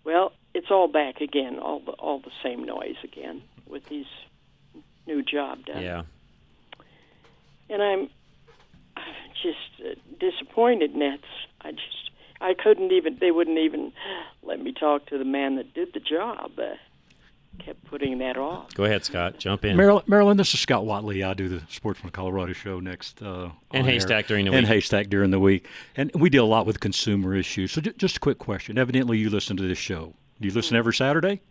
well, 0.04 0.34
it's 0.54 0.72
all 0.72 0.88
back 0.88 1.22
again, 1.22 1.60
all 1.60 1.80
the 1.80 1.92
all 1.94 2.20
the 2.20 2.32
same 2.44 2.64
noise 2.64 2.96
again 3.04 3.42
with 3.84 3.90
these 3.90 4.84
new 5.08 5.22
job 5.24 5.66
done. 5.66 5.82
yeah. 5.84 6.04
and 7.70 7.82
I'm 7.82 8.10
just 9.42 9.58
uh, 9.86 9.96
disappointed, 10.20 10.96
Nets. 10.96 11.24
I 11.62 11.72
just 11.72 12.12
I 12.42 12.54
couldn't 12.54 12.92
even. 12.92 13.18
They 13.20 13.32
wouldn't 13.32 13.58
even 13.58 13.92
let 14.44 14.62
me 14.62 14.74
talk 14.74 15.06
to 15.08 15.18
the 15.18 15.26
man 15.26 15.56
that 15.56 15.74
did 15.74 15.94
the 15.94 16.00
job. 16.00 16.52
Uh, 16.58 16.76
kept 17.60 17.84
putting 17.86 18.18
that 18.18 18.36
off. 18.38 18.74
Go 18.74 18.84
ahead, 18.84 19.06
Scott. 19.06 19.38
Jump 19.38 19.64
in. 19.64 19.78
Marilyn, 19.78 20.04
Marilyn, 20.08 20.38
this 20.38 20.54
is 20.54 20.60
Scott 20.60 20.86
Watley. 20.86 21.24
I 21.24 21.34
do 21.36 21.48
the 21.48 21.62
Sportsman 21.70 22.12
Colorado 22.12 22.52
show 22.54 22.80
next. 22.80 23.22
Uh, 23.22 23.50
And 23.72 23.84
on 23.84 23.86
air. 23.86 23.92
Haystack 23.94 24.28
during 24.28 24.46
the 24.46 24.52
week. 24.52 24.58
And. 24.58 24.68
Haystack 24.68 25.08
during 25.08 25.30
the 25.32 25.40
week. 25.40 25.68
And 25.96 26.12
we 26.16 26.30
deal 26.32 26.46
a 26.46 26.48
lot 26.48 26.66
with 26.66 26.80
consumer 26.80 27.36
issues. 27.36 27.72
So 27.72 27.80
ju- 27.82 27.94
just 27.98 28.18
a 28.18 28.20
quick 28.20 28.40
question. 28.40 28.78
Evidently, 28.78 29.18
you 29.20 29.30
listen 29.30 29.56
to 29.58 29.64
this 29.64 29.78
show. 29.78 30.14
Do 30.42 30.48
you 30.48 30.54
listen 30.54 30.76
every 30.76 30.94
Saturday? 30.96 31.42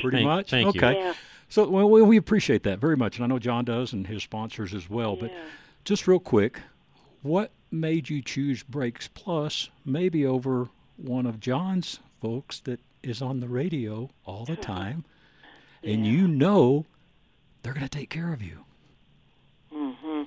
Pretty 0.00 0.16
pretty 0.16 0.24
much. 0.24 0.48
Pretty 0.48 0.64
much. 0.64 0.74
thank 0.74 0.82
you. 0.82 0.88
okay. 0.88 0.98
Yeah. 1.00 1.14
So 1.48 1.68
well, 1.68 1.88
we, 1.88 2.02
we 2.02 2.16
appreciate 2.16 2.62
that 2.64 2.78
very 2.80 2.96
much, 2.96 3.16
and 3.16 3.24
I 3.24 3.28
know 3.28 3.38
John 3.38 3.64
does, 3.64 3.92
and 3.92 4.06
his 4.06 4.22
sponsors 4.22 4.74
as 4.74 4.90
well. 4.90 5.14
But 5.16 5.32
just 5.84 6.08
real 6.08 6.18
quick, 6.18 6.60
what 7.22 7.50
made 7.70 8.08
you 8.10 8.20
choose 8.22 8.62
Brakes 8.62 9.08
Plus, 9.14 9.70
maybe 9.84 10.26
over 10.26 10.68
one 10.96 11.24
of 11.26 11.38
John's 11.40 12.00
folks 12.20 12.60
that 12.60 12.80
is 13.02 13.22
on 13.22 13.38
the 13.40 13.48
radio 13.48 14.10
all 14.24 14.44
the 14.44 14.56
time, 14.74 15.04
and 15.84 16.04
you 16.06 16.26
know 16.26 16.84
they're 17.62 17.74
going 17.74 17.86
to 17.86 17.88
take 17.98 18.10
care 18.10 18.32
of 18.32 18.42
you? 18.42 18.64
hmm 19.72 20.22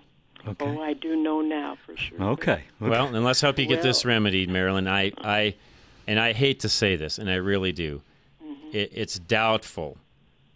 Okay. 0.48 0.66
Oh, 0.66 0.82
I 0.82 0.94
do 0.94 1.18
know 1.18 1.42
now 1.42 1.78
for 1.86 1.98
sure. 1.98 2.22
Okay. 2.22 2.64
Well, 2.80 3.14
and 3.14 3.26
let's 3.26 3.42
hope 3.42 3.60
you 3.60 3.66
get 3.66 3.82
this 3.82 4.06
remedied, 4.06 4.50
Marilyn. 4.50 4.88
I, 4.88 5.12
I, 5.18 5.56
and 6.08 6.18
I 6.18 6.32
hate 6.32 6.62
to 6.62 6.70
say 6.70 6.96
this, 6.96 7.20
and 7.20 7.30
I 7.30 7.36
really 7.36 7.74
do. 7.74 8.02
Mm-hmm. 8.70 8.78
It, 8.78 8.92
it's 8.94 9.20
doubtful 9.20 9.98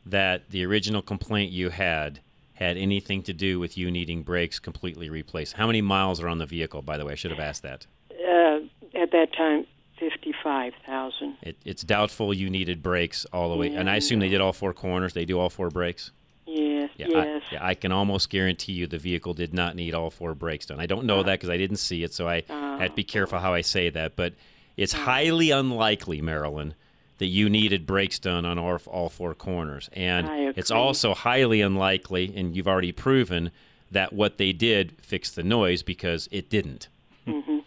that 0.06 0.50
the 0.50 0.66
original 0.66 1.02
complaint 1.02 1.52
you 1.52 1.70
had 1.70 2.20
had 2.56 2.78
anything 2.78 3.24
to 3.24 3.34
do 3.34 3.60
with 3.60 3.78
you 3.78 3.90
needing 3.90 4.24
brakes 4.24 4.60
completely 4.60 5.10
replaced. 5.10 5.54
How 5.54 5.68
many 5.68 5.82
miles 5.82 6.22
are 6.22 6.28
on 6.28 6.38
the 6.38 6.46
vehicle, 6.46 6.82
by 6.82 6.98
the 6.98 7.06
way? 7.06 7.14
I 7.14 7.16
should 7.16 7.32
have 7.32 7.40
asked 7.40 7.64
that. 7.64 7.88
Uh, 8.12 8.60
at 8.96 9.12
that 9.12 9.34
time, 9.36 9.66
fifty-five 9.98 10.74
thousand. 10.86 11.38
It, 11.42 11.58
it's 11.66 11.84
doubtful 11.84 12.34
you 12.34 12.50
needed 12.50 12.84
brakes 12.84 13.26
all 13.34 13.50
the 13.50 13.58
way. 13.58 13.74
And 13.74 13.90
I 13.90 13.96
assume 13.96 14.20
they 14.20 14.30
did 14.30 14.42
all 14.42 14.54
four 14.54 14.74
corners. 14.74 15.14
They 15.14 15.26
do 15.26 15.40
all 15.40 15.50
four 15.50 15.70
brakes. 15.70 16.12
Yes. 16.46 16.92
Yeah, 16.98 17.08
yes. 17.10 17.42
I, 17.50 17.54
yeah, 17.54 17.66
I 17.66 17.74
can 17.74 17.92
almost 17.92 18.30
guarantee 18.30 18.74
you 18.74 18.86
the 18.86 18.98
vehicle 18.98 19.34
did 19.34 19.54
not 19.54 19.76
need 19.76 19.96
all 19.96 20.12
four 20.12 20.36
brakes 20.36 20.66
done. 20.68 20.80
I 20.80 20.86
don't 20.86 21.06
know 21.06 21.24
that 21.24 21.40
because 21.40 21.50
I 21.50 21.58
didn't 21.58 21.78
see 21.78 22.04
it, 22.04 22.14
so 22.14 22.28
I 22.28 22.44
had 22.50 22.90
to 22.92 22.96
be 22.96 23.04
careful 23.04 23.40
how 23.40 23.54
I 23.54 23.62
say 23.62 23.90
that. 23.90 24.16
But 24.16 24.34
it's 24.78 24.94
highly 24.94 25.52
unlikely, 25.52 26.22
Marilyn, 26.22 26.76
that 27.24 27.30
you 27.30 27.50
needed 27.50 27.86
brakes 27.88 28.20
done 28.20 28.44
on 28.44 28.60
all, 28.60 28.78
all 28.88 29.08
four 29.08 29.34
corners. 29.34 29.90
And 29.94 30.28
it's 30.58 30.72
also 30.72 31.14
highly 31.14 31.62
unlikely, 31.62 32.34
and 32.36 32.54
you've 32.54 32.68
already 32.68 32.92
proven, 32.92 33.50
that 33.90 34.12
what 34.12 34.38
they 34.38 34.52
did 34.52 34.92
fixed 35.02 35.38
the 35.38 35.44
noise 35.44 35.84
because 35.84 36.28
it 36.34 36.50
didn't. 36.50 36.90
hmm 37.26 37.60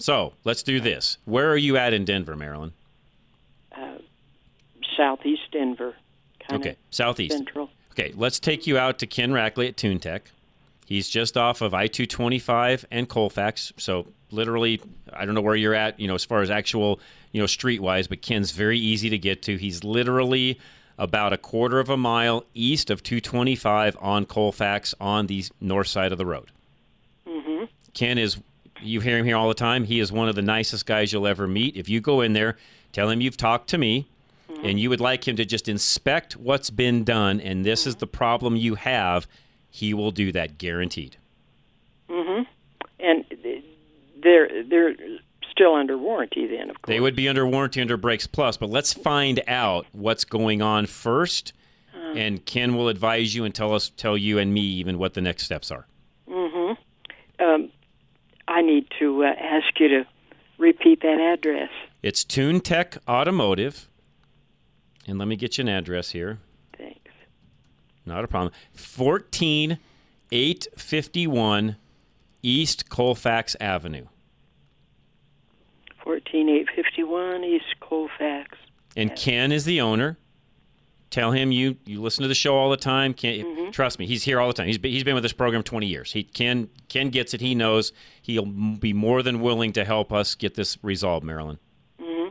So 0.00 0.32
let's 0.44 0.62
do 0.62 0.80
this. 0.80 1.18
Where 1.26 1.50
are 1.50 1.58
you 1.58 1.76
at 1.76 1.92
in 1.92 2.06
Denver, 2.06 2.36
Marilyn? 2.36 2.72
Uh, 3.70 3.98
southeast 4.96 5.42
Denver. 5.52 5.94
Kind 6.48 6.62
Okay, 6.62 6.76
southeast. 6.90 7.36
Central. 7.36 7.68
Okay, 7.92 8.14
let's 8.16 8.38
take 8.38 8.66
you 8.66 8.78
out 8.78 8.98
to 9.00 9.06
Ken 9.06 9.30
Rackley 9.30 9.68
at 9.68 9.76
TuneTech. 9.76 10.20
He's 10.86 11.06
just 11.06 11.36
off 11.36 11.60
of 11.60 11.74
I 11.74 11.86
225 11.86 12.86
and 12.90 13.10
Colfax. 13.10 13.74
So, 13.76 14.06
literally, 14.30 14.80
I 15.12 15.26
don't 15.26 15.34
know 15.34 15.42
where 15.42 15.54
you're 15.54 15.74
at, 15.74 16.00
you 16.00 16.08
know, 16.08 16.14
as 16.14 16.24
far 16.24 16.40
as 16.40 16.50
actual, 16.50 16.98
you 17.34 17.40
know, 17.40 17.46
streetwise, 17.46 18.08
but 18.08 18.22
Ken's 18.22 18.52
very 18.52 18.78
easy 18.78 19.10
to 19.10 19.18
get 19.18 19.42
to. 19.42 19.56
He's 19.56 19.82
literally 19.82 20.56
about 20.96 21.32
a 21.32 21.36
quarter 21.36 21.80
of 21.80 21.90
a 21.90 21.96
mile 21.96 22.44
east 22.54 22.90
of 22.90 23.02
225 23.02 23.96
on 24.00 24.24
Colfax 24.24 24.94
on 25.00 25.26
the 25.26 25.44
north 25.60 25.88
side 25.88 26.12
of 26.12 26.18
the 26.18 26.24
road. 26.24 26.52
hmm 27.26 27.64
Ken 27.92 28.18
is, 28.18 28.38
you 28.80 29.00
hear 29.00 29.18
him 29.18 29.26
here 29.26 29.36
all 29.36 29.48
the 29.48 29.54
time. 29.54 29.82
He 29.82 29.98
is 29.98 30.12
one 30.12 30.28
of 30.28 30.36
the 30.36 30.42
nicest 30.42 30.86
guys 30.86 31.12
you'll 31.12 31.26
ever 31.26 31.48
meet. 31.48 31.76
If 31.76 31.88
you 31.88 32.00
go 32.00 32.20
in 32.20 32.34
there, 32.34 32.56
tell 32.92 33.10
him 33.10 33.20
you've 33.20 33.36
talked 33.36 33.68
to 33.70 33.78
me 33.78 34.06
and 34.62 34.78
you 34.78 34.88
would 34.88 35.00
like 35.00 35.26
him 35.26 35.34
to 35.36 35.44
just 35.44 35.68
inspect 35.68 36.36
what's 36.36 36.70
been 36.70 37.02
done 37.02 37.40
and 37.40 37.66
this 37.66 37.84
is 37.84 37.96
the 37.96 38.06
problem 38.06 38.54
you 38.54 38.76
have, 38.76 39.26
he 39.70 39.92
will 39.92 40.12
do 40.12 40.30
that 40.30 40.56
guaranteed. 40.56 41.16
Mm-hmm. 42.08 42.44
And 43.00 43.24
th- 43.42 43.64
they're 44.22 44.62
they're 44.62 44.94
still 45.54 45.74
under 45.74 45.96
warranty 45.96 46.46
then, 46.46 46.70
of 46.70 46.82
course. 46.82 46.94
They 46.94 47.00
would 47.00 47.16
be 47.16 47.28
under 47.28 47.46
warranty 47.46 47.80
under 47.80 47.96
Brakes 47.96 48.26
Plus, 48.26 48.56
but 48.56 48.70
let's 48.70 48.92
find 48.92 49.42
out 49.46 49.86
what's 49.92 50.24
going 50.24 50.62
on 50.62 50.86
first 50.86 51.52
and 52.16 52.44
Ken 52.44 52.76
will 52.76 52.88
advise 52.88 53.34
you 53.34 53.44
and 53.44 53.54
tell 53.54 53.72
us 53.74 53.90
tell 53.96 54.16
you 54.16 54.38
and 54.38 54.54
me 54.54 54.62
even 54.62 54.98
what 54.98 55.14
the 55.14 55.20
next 55.20 55.44
steps 55.44 55.70
are. 55.70 55.86
Mm-hmm. 56.28 56.72
Um, 57.42 57.70
I 58.48 58.62
need 58.62 58.88
to 58.98 59.22
uh, 59.24 59.28
ask 59.28 59.78
you 59.78 59.86
to 59.88 60.04
repeat 60.58 61.02
that 61.02 61.20
address. 61.20 61.70
It's 62.02 62.24
Tune 62.24 62.60
Tech 62.60 62.98
Automotive. 63.08 63.88
And 65.06 65.18
let 65.18 65.28
me 65.28 65.36
get 65.36 65.58
you 65.58 65.62
an 65.62 65.68
address 65.68 66.12
here. 66.12 66.38
Thanks. 66.78 67.10
Not 68.06 68.24
a 68.24 68.28
problem. 68.28 68.54
14851 68.72 69.76
East 69.76 69.78
Colfax 69.78 69.94
Avenue. 70.00 70.06
Fourteen 70.06 70.08
eight 70.32 70.66
fifty 70.76 71.26
one 71.26 71.76
East 72.42 72.88
Colfax. 72.88 74.13
And 78.96 79.14
Ken 79.16 79.52
is 79.52 79.64
the 79.64 79.80
owner. 79.80 80.18
Tell 81.10 81.30
him 81.30 81.52
you 81.52 81.76
you 81.84 82.02
listen 82.02 82.22
to 82.22 82.28
the 82.28 82.34
show 82.34 82.56
all 82.56 82.70
the 82.70 82.76
time. 82.76 83.14
Ken, 83.14 83.70
trust 83.70 84.00
me, 84.00 84.06
he's 84.06 84.24
here 84.24 84.40
all 84.40 84.48
the 84.48 84.52
time. 84.54 84.66
He's 84.66 84.78
been, 84.78 84.90
he's 84.90 85.04
been 85.04 85.14
with 85.14 85.22
this 85.22 85.32
program 85.32 85.62
20 85.62 85.86
years. 85.86 86.12
He 86.12 86.24
Ken 86.24 86.68
Ken 86.88 87.10
gets 87.10 87.34
it. 87.34 87.40
He 87.40 87.54
knows. 87.54 87.92
He'll 88.20 88.46
be 88.46 88.92
more 88.92 89.22
than 89.22 89.40
willing 89.40 89.72
to 89.74 89.84
help 89.84 90.12
us 90.12 90.34
get 90.34 90.54
this 90.54 90.76
resolved, 90.82 91.24
Marilyn. 91.24 91.58
hmm 92.00 92.28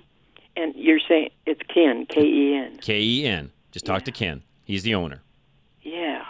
And 0.58 0.76
you're 0.76 1.00
saying 1.08 1.30
it's 1.46 1.62
Ken, 1.74 2.06
K 2.08 2.22
E 2.26 2.56
N. 2.56 2.78
K 2.82 3.00
E 3.02 3.26
N. 3.26 3.52
Just 3.72 3.86
talk 3.86 4.04
to 4.04 4.12
Ken. 4.12 4.44
He's 4.66 4.84
the 4.84 4.96
owner. 4.96 5.22
Yeah. 5.82 6.24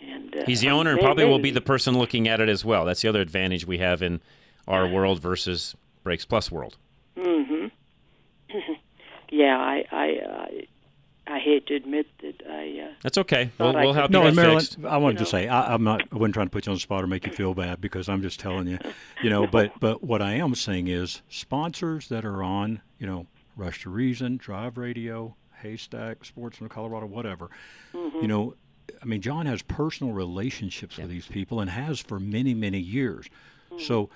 And 0.00 0.34
uh, 0.36 0.44
He's 0.46 0.60
the 0.60 0.70
owner 0.70 0.92
and 0.92 1.00
probably 1.00 1.24
will 1.24 1.38
be 1.38 1.50
the 1.50 1.60
person 1.60 1.98
looking 1.98 2.28
at 2.28 2.40
it 2.40 2.48
as 2.48 2.64
well. 2.64 2.84
That's 2.86 3.02
the 3.02 3.08
other 3.08 3.20
advantage 3.20 3.66
we 3.66 3.78
have 3.78 4.00
in 4.02 4.20
our 4.66 4.86
world 4.88 5.20
versus 5.20 5.74
Brakes 6.02 6.24
Plus 6.24 6.50
world. 6.50 6.76
Hmm 7.16 7.66
yeah, 9.30 9.58
I, 9.58 9.84
I, 9.90 10.04
I, 10.06 10.66
I 11.34 11.38
hate 11.40 11.66
to 11.66 11.74
admit 11.74 12.06
that 12.22 12.42
I. 12.48 12.88
Uh, 12.88 12.94
That's 13.02 13.18
okay. 13.18 13.50
We'll, 13.58 13.76
I 13.76 13.84
we'll 13.84 13.92
help 13.92 14.10
No, 14.10 14.22
you 14.22 14.28
and 14.28 14.36
get 14.36 14.42
Marilyn, 14.42 14.60
fixed. 14.60 14.84
I 14.84 14.96
wanted 14.98 15.18
You 15.18 15.24
to 15.24 15.30
say 15.30 15.48
I, 15.48 15.74
I'm 15.74 15.82
not. 15.82 16.02
I 16.12 16.16
wasn't 16.16 16.34
trying 16.34 16.46
to 16.46 16.50
put 16.50 16.66
you 16.66 16.70
on 16.70 16.76
the 16.76 16.80
spot 16.80 17.02
or 17.02 17.06
make 17.08 17.26
you 17.26 17.32
feel 17.32 17.54
bad 17.54 17.80
because 17.80 18.08
I'm 18.08 18.22
just 18.22 18.38
telling 18.38 18.68
you, 18.68 18.78
you 19.22 19.30
know. 19.30 19.46
But 19.46 19.72
but 19.80 20.04
what 20.04 20.22
I 20.22 20.34
am 20.34 20.54
saying 20.54 20.86
is 20.88 21.22
sponsors 21.28 22.08
that 22.08 22.24
are 22.24 22.42
on, 22.42 22.80
you 23.00 23.06
know, 23.06 23.26
Rush 23.56 23.82
to 23.82 23.90
Reason, 23.90 24.36
Drive 24.36 24.78
Radio, 24.78 25.34
Haystack, 25.62 26.24
Sportsman 26.24 26.66
of 26.66 26.72
Colorado, 26.72 27.06
whatever. 27.06 27.50
You 27.92 28.28
know, 28.28 28.54
I 29.02 29.04
mean, 29.06 29.20
John 29.20 29.46
has 29.46 29.62
personal 29.62 30.12
relationships 30.12 30.96
with 30.98 31.08
these 31.10 31.26
people 31.26 31.60
and 31.60 31.68
has 31.70 31.98
for 31.98 32.20
many 32.20 32.54
many 32.54 32.78
years. 32.78 33.26
So. 33.78 34.10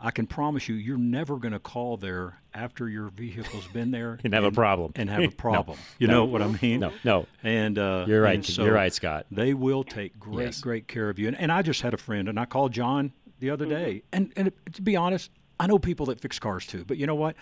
I 0.00 0.10
can 0.12 0.26
promise 0.26 0.68
you, 0.68 0.76
you're 0.76 0.96
never 0.96 1.36
going 1.38 1.52
to 1.52 1.58
call 1.58 1.96
there 1.96 2.38
after 2.54 2.88
your 2.88 3.08
vehicle's 3.08 3.66
been 3.66 3.90
there 3.90 4.18
And 4.24 4.32
have 4.32 4.44
a 4.44 4.52
problem. 4.52 4.92
And 4.94 5.10
have 5.10 5.20
a 5.20 5.22
No. 5.26 5.30
problem. 5.30 5.78
You 5.98 6.06
No. 6.06 6.12
know 6.12 6.24
what 6.26 6.42
I 6.42 6.46
mean? 6.62 6.80
No, 6.80 6.92
no. 7.04 7.26
And 7.42 7.78
uh, 7.78 8.04
You're 8.06 8.22
right. 8.22 8.36
and 8.36 8.44
so 8.46 8.64
You're 8.64 8.74
right, 8.74 8.92
Scott. 8.92 9.26
They 9.30 9.54
will 9.54 9.82
take 9.84 10.18
great, 10.20 10.44
Yes. 10.44 10.60
great 10.60 10.86
care 10.88 11.08
of 11.10 11.18
you. 11.18 11.28
And, 11.28 11.36
and 11.36 11.50
I 11.50 11.62
just 11.62 11.82
had 11.82 11.94
a 11.94 11.98
friend, 11.98 12.28
and 12.28 12.38
I 12.38 12.44
called 12.44 12.72
John 12.72 13.12
the 13.40 13.50
other 13.50 13.64
Mm-hmm. 13.66 13.74
day. 13.74 14.02
And 14.12 14.32
and 14.36 14.52
to 14.74 14.82
be 14.82 14.94
honest, 14.96 15.30
I 15.60 15.66
know 15.66 15.78
people 15.78 16.06
that 16.06 16.20
fix 16.20 16.38
cars 16.38 16.64
too. 16.66 16.84
But 16.84 16.96
you 16.98 17.06
know 17.06 17.14
what? 17.16 17.34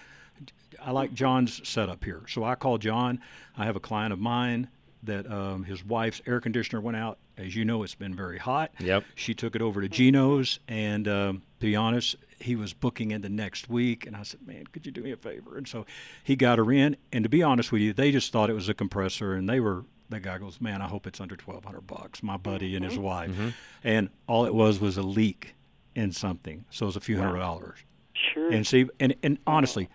I 0.83 0.91
like 0.91 1.13
John's 1.15 1.67
setup 1.67 2.05
here. 2.05 2.23
So 2.29 2.45
I 2.45 2.55
called 2.55 2.81
John. 2.83 3.21
I 3.57 3.65
have 3.65 3.77
a 3.77 3.81
client 3.81 4.13
of 4.13 4.19
mine 4.19 4.69
that 5.03 5.31
um, 5.31 5.65
his 5.65 5.85
wife's 5.85 6.21
air 6.27 6.41
conditioner 6.41 6.81
went 6.81 6.97
out. 6.97 7.19
As 7.39 7.55
you 7.55 7.65
know, 7.65 7.83
it's 7.83 7.95
been 7.95 8.15
very 8.15 8.39
hot. 8.39 8.73
Yep. 8.81 9.05
She 9.15 9.35
took 9.35 9.55
it 9.55 9.63
over 9.63 9.81
to 9.83 9.89
Gino's, 9.89 10.59
and 10.69 11.07
um, 11.07 11.43
to 11.61 11.67
be 11.67 11.77
honest, 11.77 12.17
he 12.39 12.57
was 12.57 12.73
booking 12.73 13.11
into 13.11 13.29
next 13.29 13.69
week. 13.69 14.07
And 14.07 14.17
I 14.17 14.23
said, 14.23 14.47
"Man, 14.47 14.65
could 14.73 14.87
you 14.87 14.93
do 14.93 15.03
me 15.03 15.11
a 15.13 15.17
favor?" 15.17 15.57
And 15.57 15.67
so 15.67 15.87
he 16.25 16.37
got 16.37 16.59
her 16.59 16.71
in. 16.73 16.97
And 17.13 17.23
to 17.25 17.29
be 17.29 17.43
honest 17.43 17.73
with 17.73 17.83
you, 17.83 17.93
they 17.93 18.11
just 18.13 18.33
thought 18.33 18.51
it 18.51 18.55
was 18.55 18.69
a 18.69 18.75
compressor, 18.75 19.35
and 19.35 19.49
they 19.49 19.61
were. 19.61 19.85
The 20.09 20.21
guy 20.21 20.39
goes, 20.39 20.61
"Man, 20.61 20.83
I 20.83 20.87
hope 20.89 21.07
it's 21.07 21.21
under 21.21 21.35
twelve 21.37 21.65
hundred 21.65 21.87
bucks." 21.87 22.23
My 22.23 22.37
buddy 22.37 22.77
and 22.77 22.85
his 22.85 22.97
wife, 22.99 23.31
Mhm. 23.33 23.55
and 23.83 24.11
all 24.29 24.45
it 24.47 24.55
was 24.55 24.79
was 24.79 24.97
a 24.97 25.03
leak 25.03 25.55
in 25.97 26.13
something. 26.13 26.65
So 26.71 26.85
it 26.85 26.89
was 26.89 26.97
a 26.97 27.01
few 27.01 27.19
hundred 27.19 27.39
dollars. 27.41 27.79
Sure. 28.13 28.51
And 28.53 28.67
see, 28.67 28.87
and 29.01 29.15
and 29.25 29.39
honestly, 29.47 29.89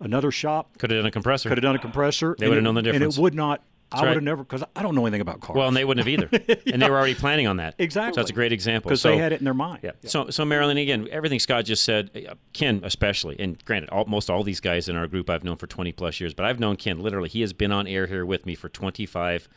another 0.00 0.30
shop 0.32 0.78
Could 0.78 0.90
have 0.90 0.98
done 1.00 1.06
a 1.06 1.10
compressor. 1.12 1.48
could 1.48 1.58
have 1.58 1.62
done 1.62 1.76
a 1.76 1.78
compressor. 1.78 2.34
They 2.38 2.48
would 2.48 2.56
have 2.56 2.64
known 2.64 2.74
the 2.74 2.82
difference. 2.82 3.04
And 3.04 3.14
it 3.18 3.22
would 3.22 3.34
not. 3.34 3.62
That's 3.92 4.02
I 4.02 4.06
would 4.06 4.14
have 4.14 4.22
never 4.22 4.42
because 4.42 4.64
I 4.74 4.82
don't 4.82 4.94
know 4.94 5.06
anything 5.06 5.20
about 5.20 5.40
cars. 5.40 5.56
Well, 5.56 5.68
and 5.68 5.76
they 5.76 5.84
wouldn't 5.84 6.06
have 6.06 6.20
either. 6.20 6.62
And 6.72 6.80
they 6.80 6.88
were 6.88 6.96
already 6.96 7.14
planning 7.14 7.46
on 7.46 7.56
that. 7.58 7.74
Exactly. 7.78 8.14
So 8.14 8.20
that's 8.20 8.30
a 8.30 8.34
great 8.34 8.52
example. 8.52 8.88
because 8.88 9.02
so, 9.02 9.10
they 9.10 9.18
had 9.18 9.32
it 9.32 9.40
in 9.40 9.44
their 9.44 9.52
mind. 9.52 9.80
Yeah. 9.82 9.90
So, 10.04 10.30
so 10.30 10.44
Marilyn, 10.44 10.78
again, 10.78 11.06
everything 11.10 11.38
Scott 11.38 11.64
just 11.64 11.84
said, 11.84 12.10
uh, 12.28 12.34
Ken 12.52 12.80
especially, 12.82 13.38
and 13.38 13.62
granted, 13.64 13.90
all, 13.90 14.06
most 14.06 14.30
all 14.30 14.42
these 14.42 14.60
guys 14.60 14.88
in 14.88 14.96
our 14.96 15.06
group 15.06 15.28
I've 15.28 15.44
known 15.44 15.56
for 15.56 15.66
20 15.66 15.92
plus 15.92 16.20
years, 16.20 16.32
but 16.32 16.46
I've 16.46 16.60
known 16.60 16.76
Ken 16.76 17.00
literally. 17.00 17.28
He 17.28 17.42
has 17.42 17.52
been 17.52 17.72
on 17.72 17.86
air 17.86 18.06
here 18.06 18.24
with 18.24 18.46
me 18.46 18.54
for 18.54 18.68
25 18.68 19.48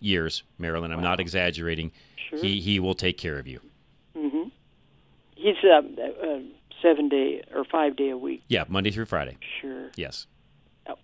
years, 0.00 0.42
Marilyn. 0.58 0.92
I'm 0.92 1.02
not 1.02 1.20
exaggerating. 1.20 1.92
Sure. 2.30 2.38
He 2.38 2.60
he 2.60 2.80
will 2.80 2.94
take 2.94 3.18
care 3.18 3.38
of 3.38 3.46
you. 3.46 3.60
Mm-hmm. 4.16 4.48
He's 5.36 5.56
uh, 5.64 5.78
uh, 5.78 6.38
seven 6.82 7.08
day 7.08 7.42
or 7.54 7.64
five 7.64 7.96
day 7.96 8.10
a 8.10 8.16
week. 8.16 8.42
Yeah, 8.48 8.64
Monday 8.68 8.90
through 8.90 9.06
Friday. 9.06 9.36
Sure. 9.60 9.90
Yes. 9.96 10.26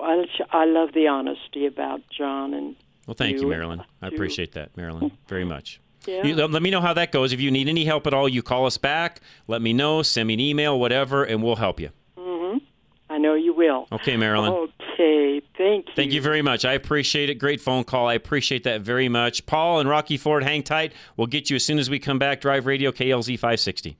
I, 0.00 0.24
I 0.50 0.64
love 0.64 0.92
the 0.92 1.06
honesty 1.08 1.66
about 1.66 2.02
John 2.10 2.54
and. 2.54 2.76
Well, 3.06 3.14
thank 3.14 3.36
you, 3.36 3.42
You- 3.42 3.48
Marilyn. 3.48 3.82
I 4.02 4.08
appreciate 4.08 4.52
that, 4.52 4.76
Marilyn, 4.76 5.10
very 5.28 5.44
much. 5.54 5.80
Yeah. 6.06 6.24
You- 6.26 6.34
let, 6.34 6.50
let 6.50 6.62
me 6.62 6.70
know 6.70 6.80
how 6.80 6.92
that 6.94 7.10
goes. 7.12 7.32
If 7.32 7.40
you 7.40 7.50
need 7.50 7.68
any 7.68 7.84
help 7.84 8.06
at 8.06 8.12
all, 8.14 8.28
you 8.28 8.42
call 8.42 8.66
us 8.66 8.76
back. 8.78 9.20
Let 9.46 9.62
me 9.62 9.72
know. 9.72 10.02
Send 10.02 10.26
me 10.28 10.34
an 10.34 10.40
email, 10.40 10.78
whatever, 10.78 11.24
and 11.24 11.42
we'll 11.42 11.56
help 11.56 11.80
you. 11.80 11.90
hmm 12.16 12.58
I 13.10 13.16
know 13.18 13.34
you 13.34 13.54
will. 13.54 13.88
Okay, 13.92 14.16
Marilyn. 14.18 14.52
Okay. 14.52 15.40
Thank 15.56 15.86
you. 15.88 15.92
Thank 15.96 16.12
you 16.12 16.20
very 16.20 16.42
much. 16.42 16.64
I 16.66 16.74
appreciate 16.74 17.30
it. 17.30 17.36
Great 17.36 17.60
phone 17.60 17.84
call. 17.84 18.06
I 18.08 18.14
appreciate 18.14 18.64
that 18.64 18.82
very 18.82 19.08
much. 19.08 19.46
Paul 19.46 19.80
and 19.80 19.88
Rocky 19.88 20.16
Ford, 20.18 20.42
hang 20.42 20.62
tight. 20.62 20.92
We'll 21.16 21.26
get 21.28 21.48
you 21.50 21.56
as 21.56 21.64
soon 21.64 21.78
as 21.78 21.88
we 21.88 21.98
come 21.98 22.18
back. 22.18 22.40
Drive 22.42 22.66
Radio 22.66 22.92
KLZ 22.92 23.38
560. 23.38 23.96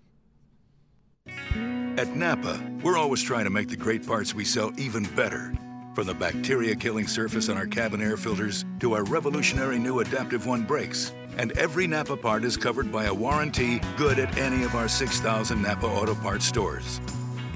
At 1.96 2.14
Napa, 2.14 2.60
we're 2.82 2.96
always 2.96 3.22
trying 3.22 3.44
to 3.44 3.50
make 3.50 3.68
the 3.68 3.76
great 3.76 4.06
parts 4.06 4.34
we 4.34 4.44
sell 4.44 4.70
even 4.78 5.04
better. 5.16 5.52
From 5.94 6.06
the 6.06 6.14
bacteria 6.14 6.76
killing 6.76 7.06
surface 7.06 7.48
on 7.48 7.56
our 7.56 7.66
cabin 7.66 8.00
air 8.00 8.16
filters 8.16 8.64
to 8.80 8.94
our 8.94 9.04
revolutionary 9.04 9.78
new 9.78 10.00
Adaptive 10.00 10.46
One 10.46 10.62
brakes. 10.62 11.12
And 11.36 11.52
every 11.58 11.86
Napa 11.86 12.16
part 12.16 12.44
is 12.44 12.56
covered 12.56 12.90
by 12.90 13.04
a 13.04 13.14
warranty 13.14 13.80
good 13.96 14.18
at 14.18 14.36
any 14.38 14.64
of 14.64 14.74
our 14.74 14.88
6,000 14.88 15.60
Napa 15.60 15.86
Auto 15.86 16.14
Parts 16.14 16.44
stores. 16.44 17.00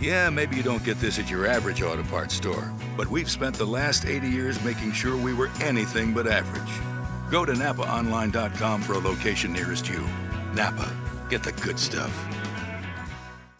Yeah, 0.00 0.30
maybe 0.30 0.56
you 0.56 0.64
don't 0.64 0.84
get 0.84 0.98
this 0.98 1.20
at 1.20 1.30
your 1.30 1.46
average 1.46 1.80
auto 1.80 2.02
parts 2.02 2.34
store, 2.34 2.72
but 2.96 3.06
we've 3.06 3.30
spent 3.30 3.54
the 3.54 3.64
last 3.64 4.04
80 4.04 4.28
years 4.28 4.62
making 4.64 4.90
sure 4.90 5.16
we 5.16 5.32
were 5.32 5.48
anything 5.60 6.12
but 6.12 6.26
average. 6.26 6.72
Go 7.30 7.44
to 7.44 7.52
NapaOnline.com 7.52 8.82
for 8.82 8.94
a 8.94 8.98
location 8.98 9.52
nearest 9.52 9.88
you. 9.88 10.04
Napa, 10.54 10.92
get 11.30 11.44
the 11.44 11.52
good 11.52 11.78
stuff. 11.78 12.12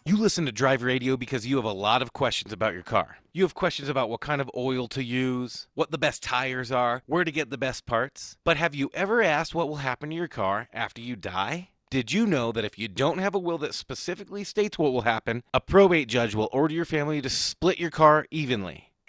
You 0.04 0.16
listen 0.16 0.46
to 0.46 0.52
Drive 0.52 0.82
Radio 0.82 1.16
because 1.16 1.46
you 1.46 1.54
have 1.56 1.64
a 1.64 1.72
lot 1.72 2.02
of 2.02 2.12
questions 2.12 2.52
about 2.52 2.74
your 2.74 2.82
car. 2.82 3.18
You 3.32 3.44
have 3.44 3.54
questions 3.54 3.88
about 3.88 4.10
what 4.10 4.20
kind 4.20 4.40
of 4.40 4.50
oil 4.56 4.88
to 4.88 5.04
use, 5.04 5.68
what 5.74 5.92
the 5.92 5.98
best 5.98 6.24
tires 6.24 6.72
are, 6.72 7.02
where 7.06 7.22
to 7.22 7.30
get 7.30 7.50
the 7.50 7.58
best 7.58 7.86
parts. 7.86 8.36
But 8.42 8.56
have 8.56 8.74
you 8.74 8.90
ever 8.94 9.22
asked 9.22 9.54
what 9.54 9.68
will 9.68 9.76
happen 9.76 10.10
to 10.10 10.16
your 10.16 10.26
car 10.26 10.68
after 10.72 11.00
you 11.00 11.14
die? 11.14 11.68
Did 11.88 12.10
you 12.10 12.26
know 12.26 12.50
that 12.50 12.64
if 12.64 12.80
you 12.80 12.88
don't 12.88 13.18
have 13.18 13.36
a 13.36 13.38
will 13.38 13.58
that 13.58 13.74
specifically 13.74 14.42
states 14.42 14.76
what 14.76 14.92
will 14.92 15.02
happen, 15.02 15.44
a 15.54 15.60
probate 15.60 16.08
judge 16.08 16.34
will 16.34 16.48
order 16.52 16.74
your 16.74 16.84
family 16.84 17.22
to 17.22 17.30
split 17.30 17.78
your 17.78 17.90
car 17.90 18.26
evenly? 18.32 18.91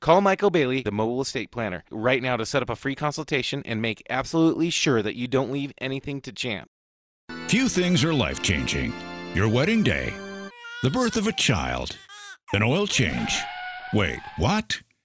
Call 0.00 0.22
Michael 0.22 0.48
Bailey, 0.48 0.82
the 0.82 0.90
mobile 0.90 1.20
estate 1.20 1.50
planner, 1.50 1.84
right 1.90 2.22
now 2.22 2.38
to 2.38 2.46
set 2.46 2.62
up 2.62 2.70
a 2.70 2.76
free 2.76 2.94
consultation 2.94 3.62
and 3.66 3.82
make 3.82 4.02
absolutely 4.08 4.70
sure 4.70 5.02
that 5.02 5.14
you 5.14 5.28
don't 5.28 5.52
leave 5.52 5.74
anything 5.76 6.22
to 6.22 6.32
chance. 6.32 6.70
Few 7.48 7.68
things 7.68 8.02
are 8.02 8.14
life 8.14 8.40
changing 8.40 8.94
your 9.34 9.46
wedding 9.46 9.82
day, 9.82 10.14
the 10.82 10.88
birth 10.88 11.18
of 11.18 11.26
a 11.26 11.32
child, 11.32 11.98
an 12.54 12.62
oil 12.62 12.86
change. 12.86 13.38
Wait, 13.92 14.20
what? 14.38 14.80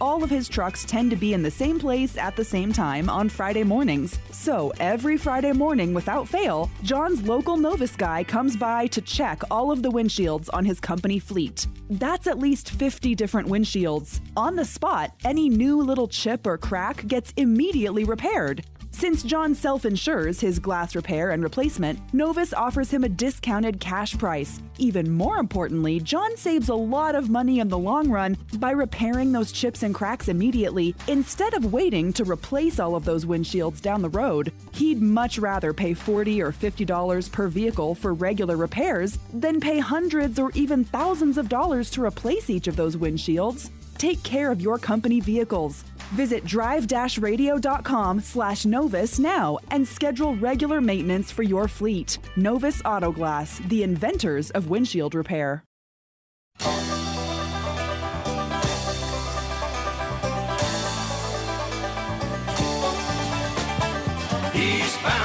All 0.00 0.22
of 0.22 0.30
his 0.30 0.48
trucks 0.48 0.84
tend 0.84 1.10
to 1.10 1.16
be 1.16 1.32
in 1.32 1.42
the 1.42 1.50
same 1.50 1.78
place 1.78 2.16
at 2.16 2.36
the 2.36 2.44
same 2.44 2.72
time 2.72 3.10
on 3.10 3.28
Friday 3.28 3.64
mornings. 3.64 4.16
So 4.30 4.72
every 4.78 5.16
Friday 5.16 5.52
morning, 5.52 5.92
without 5.92 6.28
fail, 6.28 6.70
John's 6.84 7.22
local 7.22 7.56
Novus 7.56 7.96
guy 7.96 8.22
comes 8.22 8.56
by 8.56 8.86
to 8.88 9.00
check 9.00 9.42
all 9.50 9.72
of 9.72 9.82
the 9.82 9.90
windshields 9.90 10.48
on 10.52 10.64
his 10.64 10.78
company 10.78 11.18
fleet. 11.18 11.66
That's 11.90 12.28
at 12.28 12.38
least 12.38 12.70
50 12.70 13.16
different 13.16 13.48
windshields. 13.48 14.20
On 14.36 14.54
the 14.54 14.64
spot, 14.64 15.14
any 15.24 15.48
new 15.48 15.82
little 15.82 16.06
chip 16.06 16.46
or 16.46 16.58
crack 16.58 17.04
gets 17.08 17.32
immediately 17.36 18.04
repaired. 18.04 18.64
Since 18.98 19.22
John 19.22 19.54
self 19.54 19.84
insures 19.84 20.40
his 20.40 20.58
glass 20.58 20.96
repair 20.96 21.30
and 21.30 21.40
replacement, 21.40 22.00
Novus 22.12 22.52
offers 22.52 22.90
him 22.90 23.04
a 23.04 23.08
discounted 23.08 23.78
cash 23.78 24.18
price. 24.18 24.60
Even 24.78 25.08
more 25.08 25.36
importantly, 25.36 26.00
John 26.00 26.36
saves 26.36 26.68
a 26.68 26.74
lot 26.74 27.14
of 27.14 27.30
money 27.30 27.60
in 27.60 27.68
the 27.68 27.78
long 27.78 28.10
run 28.10 28.36
by 28.54 28.72
repairing 28.72 29.30
those 29.30 29.52
chips 29.52 29.84
and 29.84 29.94
cracks 29.94 30.26
immediately 30.26 30.96
instead 31.06 31.54
of 31.54 31.72
waiting 31.72 32.12
to 32.14 32.24
replace 32.24 32.80
all 32.80 32.96
of 32.96 33.04
those 33.04 33.24
windshields 33.24 33.80
down 33.80 34.02
the 34.02 34.08
road. 34.08 34.52
He'd 34.72 35.00
much 35.00 35.38
rather 35.38 35.72
pay 35.72 35.94
40 35.94 36.42
or 36.42 36.50
$50 36.50 37.30
per 37.30 37.46
vehicle 37.46 37.94
for 37.94 38.14
regular 38.14 38.56
repairs 38.56 39.16
than 39.32 39.60
pay 39.60 39.78
hundreds 39.78 40.40
or 40.40 40.50
even 40.54 40.82
thousands 40.82 41.38
of 41.38 41.48
dollars 41.48 41.88
to 41.90 42.04
replace 42.04 42.50
each 42.50 42.66
of 42.66 42.74
those 42.74 42.96
windshields. 42.96 43.70
Take 43.96 44.22
care 44.24 44.50
of 44.50 44.60
your 44.60 44.78
company 44.78 45.20
vehicles. 45.20 45.84
Visit 46.12 46.44
drive-radio.com 46.44 48.20
slash 48.20 48.64
Novus 48.64 49.18
now 49.18 49.58
and 49.70 49.86
schedule 49.86 50.34
regular 50.36 50.80
maintenance 50.80 51.30
for 51.30 51.42
your 51.42 51.68
fleet. 51.68 52.18
Novus 52.36 52.82
Autoglass, 52.82 53.66
the 53.68 53.82
inventors 53.82 54.50
of 54.50 54.68
windshield 54.68 55.14
repair. 55.14 55.62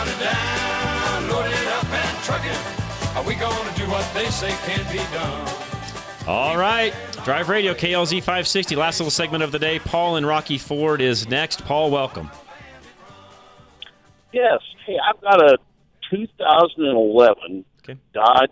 And 0.05 0.19
down, 0.19 1.29
loaded 1.29 1.67
up 1.67 1.85
and 1.85 2.23
trucking. 2.23 2.61
Are 3.15 3.23
we 3.23 3.35
gonna 3.35 3.73
do 3.75 3.89
what 3.89 4.05
they 4.13 4.29
say 4.29 4.51
can't 4.65 4.89
be 4.91 4.97
done? 5.13 5.47
All 6.25 6.57
right. 6.57 6.93
Drive 7.25 7.49
Radio, 7.49 7.73
KLZ 7.73 8.19
560. 8.19 8.77
Last 8.77 8.99
little 8.99 9.11
segment 9.11 9.43
of 9.43 9.51
the 9.51 9.59
day. 9.59 9.79
Paul 9.79 10.15
and 10.15 10.25
Rocky 10.25 10.57
Ford 10.57 11.01
is 11.01 11.27
next. 11.27 11.65
Paul, 11.65 11.91
welcome. 11.91 12.31
Yes. 14.31 14.59
Hey, 14.85 14.95
I've 15.05 15.19
got 15.19 15.41
a 15.41 15.57
2011 16.09 17.65
okay. 17.79 17.99
Dodge 18.13 18.49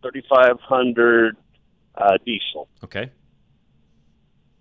3500 0.00 1.36
uh, 1.96 2.16
diesel. 2.24 2.68
Okay. 2.82 3.10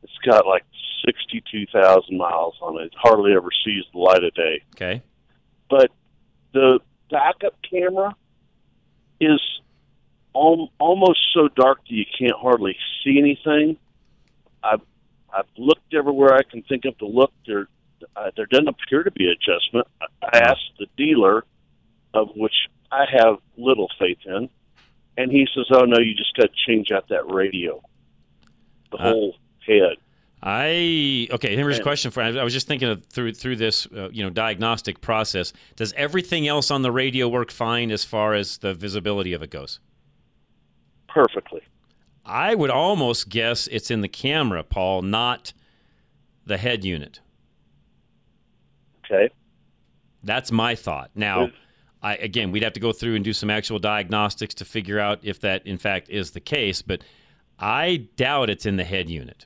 It's 0.04 0.18
got 0.26 0.45
like 0.45 0.66
62,000 1.06 2.18
miles 2.18 2.56
on 2.62 2.82
it. 2.82 2.88
It 2.88 2.93
hardly 2.97 3.32
ever 3.34 3.49
sees 3.64 3.86
the 3.93 3.99
light 3.99 4.26
of 4.26 4.34
day. 4.34 4.62
Okay. 4.76 5.02
But 5.70 5.89
the 6.54 6.80
backup 7.10 7.56
camera 7.70 8.14
is 9.22 9.39
al- 10.36 10.71
almost 10.79 11.19
so 11.34 11.47
dark 11.55 11.79
that 11.79 11.91
you 11.93 12.05
can't 12.17 12.38
hardly 12.39 12.75
see 13.03 13.17
anything. 13.19 13.77
I've 14.63 14.82
I've 15.34 15.45
looked 15.57 15.93
everywhere 15.93 16.34
I 16.34 16.43
can 16.43 16.61
think 16.63 16.86
of 16.86 16.97
to 16.99 17.07
look. 17.07 17.32
There 17.47 17.67
uh, 18.15 18.32
there 18.36 18.45
doesn't 18.47 18.67
appear 18.67 19.03
to 19.03 19.11
be 19.11 19.27
adjustment. 19.32 19.88
I, 20.21 20.39
asked 20.39 20.71
the 20.79 20.88
dealer, 20.97 21.45
of 22.13 22.29
which 22.36 22.53
I 22.91 23.05
have 23.11 23.38
little 23.57 23.89
faith 23.99 24.17
in, 24.25 24.49
and 25.17 25.32
he 25.32 25.47
says, 25.55 25.65
"Oh 25.71 25.86
no, 25.86 25.99
you 25.99 26.13
just 26.15 26.36
got 26.36 26.43
to 26.43 26.49
change 26.67 26.91
out 26.91 27.07
that 27.09 27.32
radio, 27.32 27.82
the 28.91 28.97
Uh, 28.97 29.11
whole 29.11 29.36
head." 29.65 29.97
I 30.43 31.27
okay. 31.32 31.55
Here's 31.55 31.77
a 31.77 31.84
question 31.84 32.09
for. 32.09 32.21
I 32.21 32.43
was 32.43 32.51
just 32.51 32.67
thinking 32.67 32.89
of 32.89 33.05
through 33.05 33.34
through 33.34 33.57
this, 33.57 33.86
uh, 33.95 34.09
you 34.11 34.23
know, 34.23 34.32
diagnostic 34.32 34.99
process. 34.99 35.53
Does 35.75 35.93
everything 35.93 36.47
else 36.47 36.71
on 36.71 36.82
the 36.82 36.91
radio 36.91 37.27
work 37.27 37.51
fine 37.51 37.91
as 37.91 38.03
far 38.03 38.34
as 38.34 38.57
the 38.57 38.73
visibility 38.73 39.34
of 39.34 39.43
it 39.43 39.51
goes? 39.51 39.79
Perfectly. 41.14 41.62
I 42.26 42.55
would 42.55 42.70
almost 42.70 43.30
guess 43.30 43.68
it's 43.68 43.91
in 43.91 44.01
the 44.01 44.07
camera, 44.07 44.64
Paul, 44.64 45.01
not 45.01 45.53
the 46.45 46.57
head 46.57 46.86
unit. 46.86 47.20
Okay. 49.05 49.30
That's 50.24 50.51
my 50.51 50.76
thought. 50.76 51.12
Now, 51.16 51.49
I 52.01 52.16
again, 52.16 52.51
we'd 52.51 52.64
have 52.64 52.74
to 52.74 52.80
go 52.80 52.91
through 52.91 53.16
and 53.16 53.24
do 53.24 53.34
some 53.34 53.49
actual 53.49 53.80
diagnostics 53.80 54.53
to 54.55 54.66
figure 54.66 54.99
out 54.99 55.20
if 55.24 55.39
that 55.41 55.66
in 55.66 55.78
fact 55.78 56.09
is 56.09 56.32
the 56.32 56.39
case, 56.39 56.82
but 56.82 57.03
I 57.59 58.07
doubt 58.16 58.49
it's 58.49 58.66
in 58.66 58.78
the 58.78 58.84
head 58.84 59.09
unit. 59.09 59.45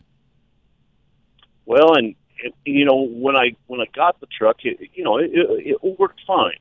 Well, 1.65 1.95
and 1.95 2.15
it, 2.43 2.53
you 2.65 2.85
know 2.85 3.07
when 3.07 3.35
I 3.35 3.55
when 3.67 3.81
I 3.81 3.85
got 3.93 4.19
the 4.19 4.27
truck, 4.27 4.57
it, 4.63 4.89
you 4.93 5.03
know 5.03 5.17
it, 5.17 5.31
it, 5.33 5.77
it 5.83 5.99
worked 5.99 6.21
fine, 6.27 6.57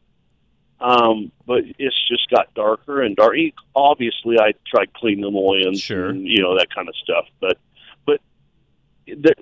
um, 0.84 1.32
but 1.46 1.62
it's 1.78 1.96
just 2.08 2.28
got 2.30 2.52
darker 2.54 3.00
and 3.02 3.16
dark. 3.16 3.36
Obviously, 3.74 4.38
I 4.38 4.52
tried 4.66 4.92
cleaning 4.92 5.22
the 5.22 5.38
oils, 5.38 5.80
Sure. 5.80 6.10
and, 6.10 6.26
you 6.26 6.42
know 6.42 6.56
that 6.58 6.68
kind 6.74 6.88
of 6.88 6.94
stuff. 6.96 7.24
But 7.40 7.58
but 8.06 8.20
that 9.06 9.36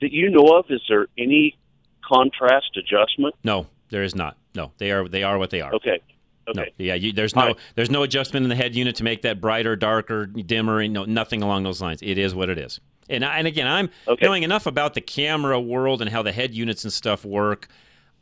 that 0.00 0.12
you 0.12 0.30
know 0.30 0.56
of, 0.58 0.66
is 0.70 0.80
there 0.88 1.06
any 1.16 1.56
contrast 2.04 2.76
adjustment? 2.76 3.34
No, 3.44 3.66
there 3.90 4.02
is 4.02 4.14
not. 4.14 4.36
No, 4.54 4.72
they 4.78 4.90
are 4.90 5.08
they 5.08 5.22
are 5.22 5.38
what 5.38 5.50
they 5.50 5.60
are. 5.60 5.72
Okay. 5.74 6.00
No, 6.54 6.62
Okay. 6.62 6.72
yeah, 6.78 6.94
you, 6.94 7.12
there's 7.12 7.36
no 7.36 7.54
there's 7.74 7.90
no 7.90 8.02
adjustment 8.02 8.42
in 8.44 8.48
the 8.48 8.56
head 8.56 8.74
unit 8.74 8.96
to 8.96 9.04
make 9.04 9.22
that 9.22 9.40
brighter, 9.40 9.76
darker, 9.76 10.26
dimmer. 10.26 10.86
No, 10.88 11.04
nothing 11.04 11.42
along 11.42 11.62
those 11.64 11.80
lines. 11.82 12.00
It 12.02 12.16
is 12.18 12.34
what 12.34 12.48
it 12.48 12.58
is. 12.58 12.80
And 13.10 13.24
I, 13.24 13.36
and 13.38 13.46
again, 13.46 13.66
I'm 13.66 13.90
knowing 14.20 14.42
enough 14.42 14.66
about 14.66 14.94
the 14.94 15.00
camera 15.00 15.60
world 15.60 16.00
and 16.02 16.10
how 16.10 16.22
the 16.22 16.32
head 16.32 16.54
units 16.54 16.84
and 16.84 16.92
stuff 16.92 17.24
work. 17.24 17.68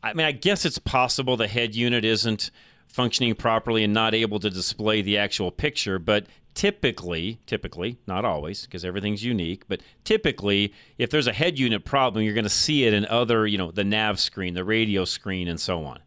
I 0.03 0.13
mean, 0.13 0.25
I 0.25 0.31
guess 0.31 0.65
it's 0.65 0.79
possible 0.79 1.37
the 1.37 1.47
head 1.47 1.75
unit 1.75 2.05
isn't 2.05 2.51
functioning 2.87 3.35
properly 3.35 3.83
and 3.83 3.93
not 3.93 4.13
able 4.13 4.39
to 4.39 4.49
display 4.49 5.01
the 5.01 5.17
actual 5.17 5.51
picture, 5.51 5.99
but 5.99 6.25
typically, 6.53 7.39
typically, 7.45 7.97
not 8.07 8.25
always, 8.25 8.65
because 8.65 8.83
everything's 8.83 9.23
unique, 9.23 9.67
but 9.67 9.81
typically, 10.03 10.73
if 10.97 11.09
there's 11.09 11.27
a 11.27 11.33
head 11.33 11.59
unit 11.59 11.85
problem, 11.85 12.23
you're 12.23 12.33
going 12.33 12.43
to 12.43 12.49
see 12.49 12.85
it 12.85 12.93
in 12.93 13.05
other, 13.05 13.45
you 13.45 13.57
know, 13.57 13.71
the 13.71 13.83
nav 13.83 14.19
screen, 14.19 14.53
the 14.53 14.63
radio 14.63 15.05
screen, 15.05 15.47
and 15.47 15.59
so 15.59 15.83
on. 15.83 15.99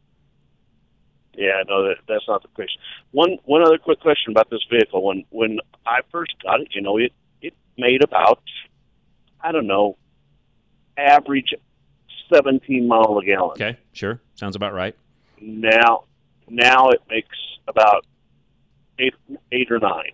Yeah, 1.34 1.62
no, 1.68 1.84
that, 1.84 1.96
that's 2.08 2.24
not 2.26 2.42
the 2.42 2.48
question. 2.48 2.80
One 3.12 3.38
one 3.44 3.62
other 3.62 3.78
quick 3.78 4.00
question 4.00 4.32
about 4.32 4.50
this 4.50 4.60
vehicle. 4.68 5.02
When 5.02 5.24
when 5.30 5.58
I 5.86 6.00
first 6.10 6.34
got 6.42 6.60
it, 6.60 6.68
you 6.74 6.82
know, 6.82 6.98
it 6.98 7.12
it 7.40 7.54
made 7.78 8.02
about 8.02 8.42
I 9.40 9.52
don't 9.52 9.66
know, 9.66 9.96
average 10.96 11.54
seventeen 12.32 12.88
mile 12.88 13.18
a 13.18 13.24
gallon. 13.24 13.52
Okay, 13.52 13.76
sure, 13.92 14.20
sounds 14.34 14.56
about 14.56 14.72
right. 14.72 14.96
Now 15.40 16.04
now 16.48 16.90
it 16.90 17.02
makes 17.08 17.36
about 17.68 18.04
eight 18.98 19.14
eight 19.52 19.70
or 19.70 19.78
nine. 19.78 20.12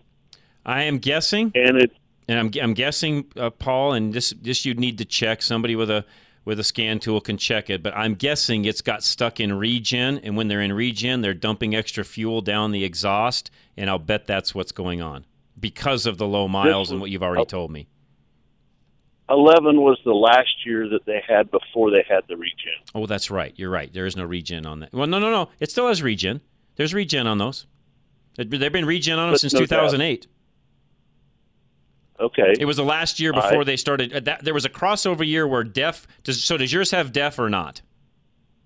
I 0.64 0.82
am 0.84 0.98
guessing, 0.98 1.52
and 1.54 1.76
it 1.76 1.92
and 2.28 2.38
I'm 2.38 2.50
I'm 2.62 2.74
guessing, 2.74 3.26
uh, 3.36 3.50
Paul, 3.50 3.92
and 3.92 4.12
this 4.12 4.34
this 4.40 4.64
you'd 4.64 4.80
need 4.80 4.98
to 4.98 5.04
check. 5.04 5.42
Somebody 5.42 5.76
with 5.76 5.90
a 5.90 6.04
with 6.44 6.60
a 6.60 6.64
scan 6.64 7.00
tool 7.00 7.20
can 7.20 7.36
check 7.36 7.68
it, 7.70 7.82
but 7.82 7.94
I'm 7.96 8.14
guessing 8.14 8.64
it's 8.64 8.80
got 8.80 9.02
stuck 9.02 9.40
in 9.40 9.52
regen, 9.52 10.18
and 10.18 10.36
when 10.36 10.48
they're 10.48 10.60
in 10.60 10.72
regen, 10.72 11.20
they're 11.20 11.34
dumping 11.34 11.74
extra 11.74 12.04
fuel 12.04 12.40
down 12.40 12.70
the 12.70 12.84
exhaust, 12.84 13.50
and 13.76 13.90
I'll 13.90 13.98
bet 13.98 14.26
that's 14.26 14.54
what's 14.54 14.72
going 14.72 15.02
on 15.02 15.26
because 15.58 16.06
of 16.06 16.18
the 16.18 16.26
low 16.26 16.46
miles 16.46 16.90
and 16.90 17.00
what 17.00 17.10
you've 17.10 17.22
already 17.22 17.46
told 17.46 17.70
me. 17.72 17.88
Eleven 19.29 19.81
was 19.81 19.99
the 20.05 20.12
last 20.14 20.64
year 20.64 20.89
that 20.89 21.05
they 21.05 21.20
had 21.27 21.51
before 21.51 21.91
they 21.91 22.05
had 22.09 22.22
the 22.29 22.37
regen. 22.37 22.79
Oh, 22.95 23.07
that's 23.07 23.31
right. 23.31 23.53
You're 23.57 23.70
right. 23.70 23.93
There 23.93 24.07
is 24.07 24.16
no 24.16 24.24
regen 24.24 24.64
on 24.66 24.81
that. 24.81 24.93
Well, 24.93 25.07
no, 25.09 25.18
no, 25.18 25.31
no. 25.31 25.49
It 25.59 25.70
still 25.70 25.89
has 25.89 26.03
regen. 26.03 26.41
There's 26.77 26.95
regen 26.95 27.27
on 27.27 27.39
those. 27.39 27.66
They've 28.37 28.49
been 28.49 28.85
regen 28.85 29.18
on 29.18 29.29
them 29.29 29.33
But 29.33 29.41
since 29.41 29.55
no 29.55 29.61
2008. 29.61 30.27
Okay. 32.18 32.55
It 32.59 32.64
was 32.64 32.77
the 32.77 32.85
last 32.85 33.20
year 33.20 33.33
before 33.33 33.59
right. 33.59 33.66
they 33.66 33.77
started. 33.77 34.12
uh, 34.14 34.20
That, 34.20 34.45
there 34.45 34.55
was 34.55 34.64
a 34.64 34.70
crossover 34.70 35.27
year 35.27 35.47
where 35.47 35.64
DEF. 35.64 36.07
Does, 36.22 36.43
so 36.43 36.57
does 36.57 36.72
yours 36.72 36.91
have 36.93 37.12
DEF 37.12 37.39
or 37.39 37.51
not? 37.51 37.83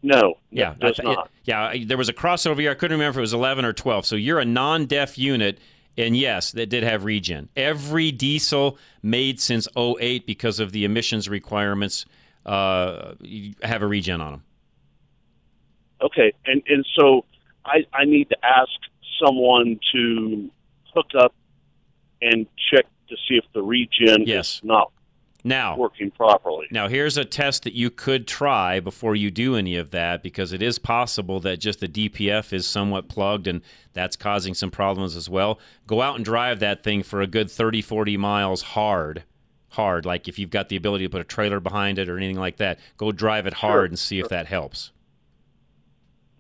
No. 0.03 0.35
Yeah, 0.51 0.73
it 0.73 0.81
does 0.81 1.01
not. 1.03 1.31
yeah, 1.45 1.75
there 1.85 1.99
was 1.99 2.09
a 2.09 2.15
crossover 2.15 2.61
year. 2.61 2.71
I 2.71 2.75
couldn't 2.75 2.99
remember 2.99 3.19
if 3.19 3.19
it 3.19 3.23
was 3.23 3.33
11 3.35 3.65
or 3.65 3.73
12. 3.73 4.07
So 4.07 4.17
you're 4.17 4.39
a 4.39 4.45
non-DEF 4.45 5.19
unit, 5.19 5.59
and 5.97 6.17
yes, 6.17 6.53
that 6.53 6.67
did 6.67 6.83
have 6.83 7.05
regen. 7.05 7.49
Every 7.57 8.11
diesel 8.13 8.79
made 9.03 9.41
since 9.41 9.69
08 9.77 10.27
because 10.27 10.61
of 10.61 10.73
the 10.73 10.85
emissions 10.85 11.29
requirements 11.29 12.07
uh, 12.47 13.15
have 13.63 13.83
a 13.83 13.87
regen 13.87 14.21
on 14.21 14.33
them. 14.33 14.43
Okay, 16.03 16.33
and 16.47 16.63
and 16.67 16.87
so 16.99 17.25
I 17.65 17.85
I 17.93 18.05
need 18.07 18.29
to 18.31 18.37
ask 18.45 18.71
someone 19.23 19.79
to 19.93 20.51
hook 20.95 21.11
up 21.19 21.35
and 22.23 22.47
check 22.73 22.87
to 23.09 23.17
see 23.29 23.37
if 23.37 23.45
the 23.53 23.63
regen 23.63 24.25
Yes. 24.27 24.57
is 24.57 24.61
not 24.65 24.93
Now, 25.45 25.77
working 25.77 26.11
properly. 26.11 26.67
Now, 26.71 26.89
here's 26.89 27.17
a 27.17 27.25
test 27.25 27.63
that 27.65 27.73
you 27.73 27.91
could 27.91 28.27
try 28.27 28.79
before 28.81 29.17
you 29.17 29.31
do 29.31 29.57
any 29.57 29.77
of 29.77 29.91
that 29.91 30.23
because 30.23 30.53
it 30.53 30.63
is 30.63 30.79
possible 30.79 31.41
that 31.41 31.59
just 31.61 31.81
the 31.81 31.89
DPF 31.89 32.53
is 32.53 32.67
somewhat 32.67 33.09
plugged 33.09 33.47
and 33.47 33.63
that's 33.93 34.17
causing 34.17 34.55
some 34.55 34.71
problems 34.71 35.17
as 35.17 35.31
well. 35.31 35.59
Go 35.87 36.03
out 36.03 36.17
and 36.17 36.25
drive 36.25 36.61
that 36.61 36.83
thing 36.83 37.03
for 37.03 37.21
a 37.23 37.27
good 37.27 37.51
30, 37.51 37.81
40 37.83 38.17
miles 38.17 38.63
hard. 38.63 39.25
Hard, 39.75 40.05
like 40.05 40.27
if 40.27 40.37
you've 40.39 40.51
got 40.51 40.69
the 40.69 40.75
ability 40.77 41.05
to 41.05 41.11
put 41.11 41.21
a 41.21 41.25
trailer 41.25 41.61
behind 41.61 41.99
it 41.99 42.09
or 42.09 42.17
anything 42.17 42.39
like 42.39 42.57
that, 42.57 42.79
go 42.97 43.13
drive 43.13 43.47
it 43.47 43.55
hard 43.55 43.73
Sure. 43.73 43.85
and 43.85 43.99
see 43.99 44.19
if 44.19 44.29
that 44.29 44.47
helps. 44.47 44.91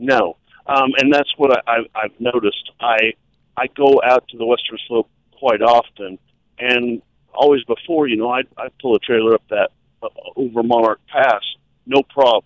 No, 0.00 0.36
um, 0.66 0.90
and 0.98 1.12
that's 1.12 1.30
what 1.36 1.56
I, 1.68 1.70
I, 1.70 1.76
I've 1.94 2.20
noticed. 2.20 2.70
I 2.80 3.12
I 3.56 3.66
go 3.76 4.00
out 4.04 4.26
to 4.28 4.36
the 4.36 4.46
Western 4.46 4.78
Slope 4.88 5.08
quite 5.38 5.62
often, 5.62 6.18
and 6.58 7.02
always 7.34 7.62
before, 7.64 8.08
you 8.08 8.16
know, 8.16 8.30
I 8.30 8.40
I 8.56 8.68
pull 8.80 8.94
a 8.96 8.98
trailer 8.98 9.34
up 9.34 9.42
that 9.50 9.70
uh, 10.02 10.08
over 10.36 10.62
Monarch 10.62 11.00
Pass, 11.08 11.42
no 11.86 12.02
problem. 12.02 12.44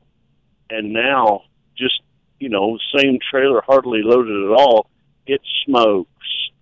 And 0.70 0.92
now, 0.92 1.42
just 1.76 2.00
you 2.40 2.48
know, 2.48 2.78
same 2.96 3.18
trailer, 3.30 3.62
hardly 3.66 4.02
loaded 4.02 4.50
at 4.50 4.56
all, 4.58 4.88
it 5.26 5.40
smokes, 5.64 6.08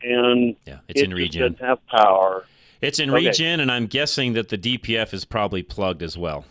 and 0.03 0.57
yeah, 0.67 0.79
it's 0.89 1.01
it 1.01 1.05
in 1.05 1.11
just 1.11 1.19
regen. 1.19 1.41
doesn't 1.53 1.67
have 1.67 1.79
power. 1.87 2.45
It's 2.81 2.99
in 2.99 3.11
Okay. 3.11 3.27
regen, 3.27 3.61
and 3.61 3.71
I'm 3.71 3.87
guessing 3.87 4.33
that 4.33 4.49
the 4.49 4.59
DPF 4.59 5.15
is 5.15 5.25
probably 5.25 5.63
plugged 5.63 6.03
as 6.03 6.19
well. 6.19 6.45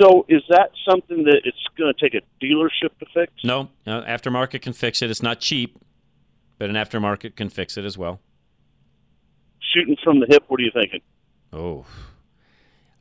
So, 0.00 0.26
is 0.28 0.42
that 0.48 0.70
something 0.88 1.24
that 1.24 1.42
it's 1.44 1.56
going 1.78 1.92
to 1.94 2.00
take 2.00 2.14
a 2.14 2.44
dealership 2.44 2.96
to 2.98 3.06
fix? 3.14 3.32
No, 3.44 3.68
uh, 3.86 4.02
aftermarket 4.02 4.60
can 4.62 4.72
fix 4.72 5.02
it. 5.02 5.10
It's 5.10 5.22
not 5.22 5.40
cheap, 5.40 5.78
but 6.58 6.68
an 6.68 6.74
aftermarket 6.76 7.36
can 7.36 7.48
fix 7.48 7.76
it 7.76 7.84
as 7.84 7.96
well. 7.96 8.20
Shooting 9.74 9.96
from 10.04 10.20
the 10.20 10.26
hip, 10.28 10.44
what 10.48 10.60
are 10.60 10.62
you 10.62 10.70
thinking? 10.72 11.00
Oh, 11.52 11.84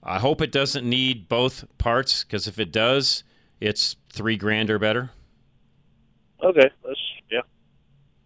I 0.02 0.20
hope 0.20 0.42
it 0.42 0.52
doesn't 0.52 0.88
need 0.88 1.30
both 1.30 1.66
parts 1.78 2.24
because 2.24 2.48
if 2.48 2.60
it 2.60 2.72
does, 2.72 3.24
it's 3.60 3.96
three 4.12 4.36
grand 4.36 4.70
or 4.70 4.80
better. 4.80 5.12
Okay, 6.44 6.70
that's 6.86 7.00
yeah. 7.32 7.42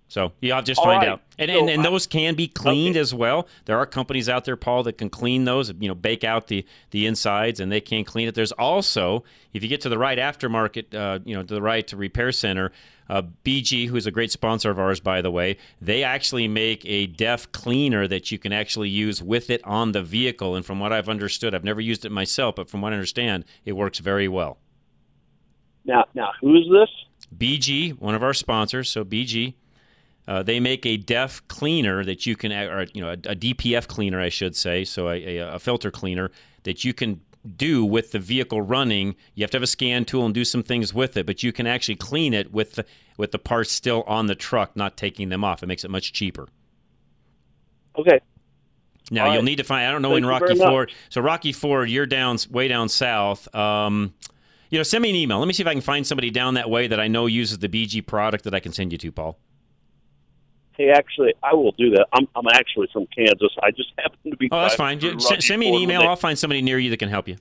So 0.07 0.31
yeah, 0.41 0.55
I'll 0.55 0.63
just 0.63 0.79
All 0.79 0.85
find 0.85 0.99
right. 0.99 1.09
out. 1.09 1.21
And, 1.37 1.51
So 1.51 1.59
and 1.59 1.69
and 1.69 1.85
those 1.85 2.07
can 2.07 2.35
be 2.35 2.47
cleaned 2.47 2.95
as 2.95 3.13
well. 3.13 3.47
There 3.65 3.77
are 3.77 3.85
companies 3.85 4.29
out 4.29 4.45
there, 4.45 4.55
Paul, 4.55 4.83
that 4.83 4.97
can 4.97 5.09
clean 5.09 5.45
those. 5.45 5.71
You 5.79 5.89
know, 5.89 5.95
bake 5.95 6.23
out 6.23 6.47
the 6.47 6.65
the 6.91 7.05
insides, 7.05 7.59
and 7.59 7.71
they 7.71 7.81
can 7.81 8.05
clean 8.05 8.27
it. 8.27 8.35
There's 8.35 8.53
also, 8.53 9.23
if 9.53 9.61
you 9.61 9.69
get 9.69 9.81
to 9.81 9.89
the 9.89 9.97
right 9.97 10.17
aftermarket, 10.17 10.95
uh, 10.95 11.19
you 11.25 11.35
know, 11.35 11.43
to 11.43 11.53
the 11.53 11.61
right 11.61 11.91
repair 11.91 12.31
center, 12.31 12.71
uh, 13.09 13.23
BG, 13.43 13.87
who's 13.87 14.05
a 14.05 14.11
great 14.11 14.31
sponsor 14.31 14.69
of 14.69 14.79
ours, 14.79 14.99
by 14.99 15.21
the 15.21 15.31
way, 15.31 15.57
they 15.81 16.03
actually 16.03 16.47
make 16.47 16.85
a 16.85 17.07
DEF 17.07 17.51
cleaner 17.51 18.07
that 18.07 18.31
you 18.31 18.37
can 18.37 18.53
actually 18.53 18.89
use 18.89 19.21
with 19.21 19.49
it 19.49 19.61
on 19.63 19.91
the 19.91 20.03
vehicle. 20.03 20.55
And 20.55 20.65
from 20.65 20.79
what 20.79 20.93
I've 20.93 21.09
understood, 21.09 21.55
I've 21.55 21.63
never 21.63 21.81
used 21.81 22.05
it 22.05 22.11
myself, 22.11 22.55
but 22.55 22.69
from 22.69 22.81
what 22.81 22.93
I 22.93 22.95
understand, 22.95 23.45
it 23.65 23.73
works 23.73 23.99
very 23.99 24.27
well. 24.27 24.57
Now, 25.85 26.05
now, 26.13 26.31
who 26.41 26.55
is 26.55 26.65
this? 26.69 26.89
BG, 27.35 27.97
one 27.99 28.15
of 28.15 28.23
our 28.23 28.33
sponsors, 28.33 28.89
so 28.89 29.05
BG, 29.05 29.55
uh, 30.27 30.43
they 30.43 30.59
make 30.59 30.85
a 30.85 30.97
DEF 30.97 31.47
cleaner 31.47 32.03
that 32.03 32.25
you 32.25 32.35
can, 32.35 32.51
or 32.51 32.85
you 32.93 33.01
know, 33.01 33.09
a, 33.09 33.13
a 33.13 33.35
DPF 33.35 33.87
cleaner, 33.87 34.19
I 34.19 34.29
should 34.29 34.55
say, 34.55 34.83
so 34.83 35.07
a, 35.07 35.37
a, 35.37 35.55
a 35.55 35.59
filter 35.59 35.89
cleaner 35.89 36.31
that 36.63 36.83
you 36.83 36.93
can 36.93 37.21
do 37.55 37.85
with 37.85 38.11
the 38.11 38.19
vehicle 38.19 38.61
running. 38.61 39.15
You 39.35 39.43
have 39.43 39.51
to 39.51 39.57
have 39.57 39.63
a 39.63 39.67
scan 39.67 40.05
tool 40.05 40.25
and 40.25 40.33
do 40.33 40.43
some 40.43 40.63
things 40.63 40.93
with 40.93 41.17
it, 41.17 41.25
but 41.25 41.43
you 41.43 41.51
can 41.51 41.67
actually 41.67 41.95
clean 41.95 42.33
it 42.33 42.51
with 42.51 42.73
the 42.73 42.85
with 43.17 43.31
the 43.31 43.39
parts 43.39 43.71
still 43.71 44.03
on 44.07 44.27
the 44.27 44.35
truck, 44.35 44.75
not 44.75 44.97
taking 44.97 45.29
them 45.29 45.43
off. 45.43 45.63
It 45.63 45.67
makes 45.67 45.83
it 45.83 45.91
much 45.91 46.13
cheaper. 46.13 46.47
Okay. 47.97 48.19
Now 49.09 49.25
All 49.25 49.31
you'll 49.31 49.41
right. 49.41 49.45
need 49.45 49.55
to 49.57 49.63
find. 49.63 49.87
I 49.87 49.91
don't 49.91 50.01
know 50.01 50.09
Thank 50.09 50.23
in 50.23 50.29
Rocky. 50.29 50.55
Ford. 50.55 50.91
So 51.09 51.21
Rocky 51.21 51.53
Ford, 51.53 51.89
you're 51.89 52.05
down 52.05 52.37
way 52.51 52.67
down 52.67 52.89
south. 52.89 53.53
Um, 53.55 54.13
you 54.69 54.77
know, 54.77 54.83
send 54.83 55.01
me 55.01 55.09
an 55.09 55.15
email. 55.15 55.39
Let 55.39 55.47
me 55.47 55.53
see 55.53 55.63
if 55.63 55.67
I 55.67 55.73
can 55.73 55.81
find 55.81 56.05
somebody 56.05 56.29
down 56.29 56.55
that 56.55 56.69
way 56.69 56.87
that 56.87 56.99
I 56.99 57.07
know 57.07 57.25
uses 57.25 57.59
the 57.59 57.69
BG 57.69 58.05
product 58.05 58.43
that 58.43 58.53
I 58.53 58.59
can 58.59 58.73
send 58.73 58.91
you 58.91 58.97
to, 58.97 59.11
Paul. 59.11 59.39
Hey, 60.77 60.91
actually, 60.91 61.33
I 61.41 61.55
will 61.55 61.71
do 61.71 61.89
that. 61.91 62.07
I'm 62.13 62.27
I'm 62.35 62.47
actually 62.53 62.87
from 62.93 63.07
Kansas. 63.07 63.51
I 63.63 63.71
just 63.71 63.91
happen 63.97 64.31
to 64.31 64.37
be. 64.37 64.47
Oh, 64.51 64.61
that's 64.61 64.75
fine. 64.75 64.99
Just 64.99 65.41
send 65.41 65.59
me 65.59 65.69
an 65.69 65.75
email. 65.75 66.01
I'll 66.01 66.15
find 66.15 66.37
somebody 66.37 66.61
near 66.61 66.77
you 66.77 66.89
that 66.91 66.97
can 66.97 67.09
help 67.09 67.27
you. 67.27 67.37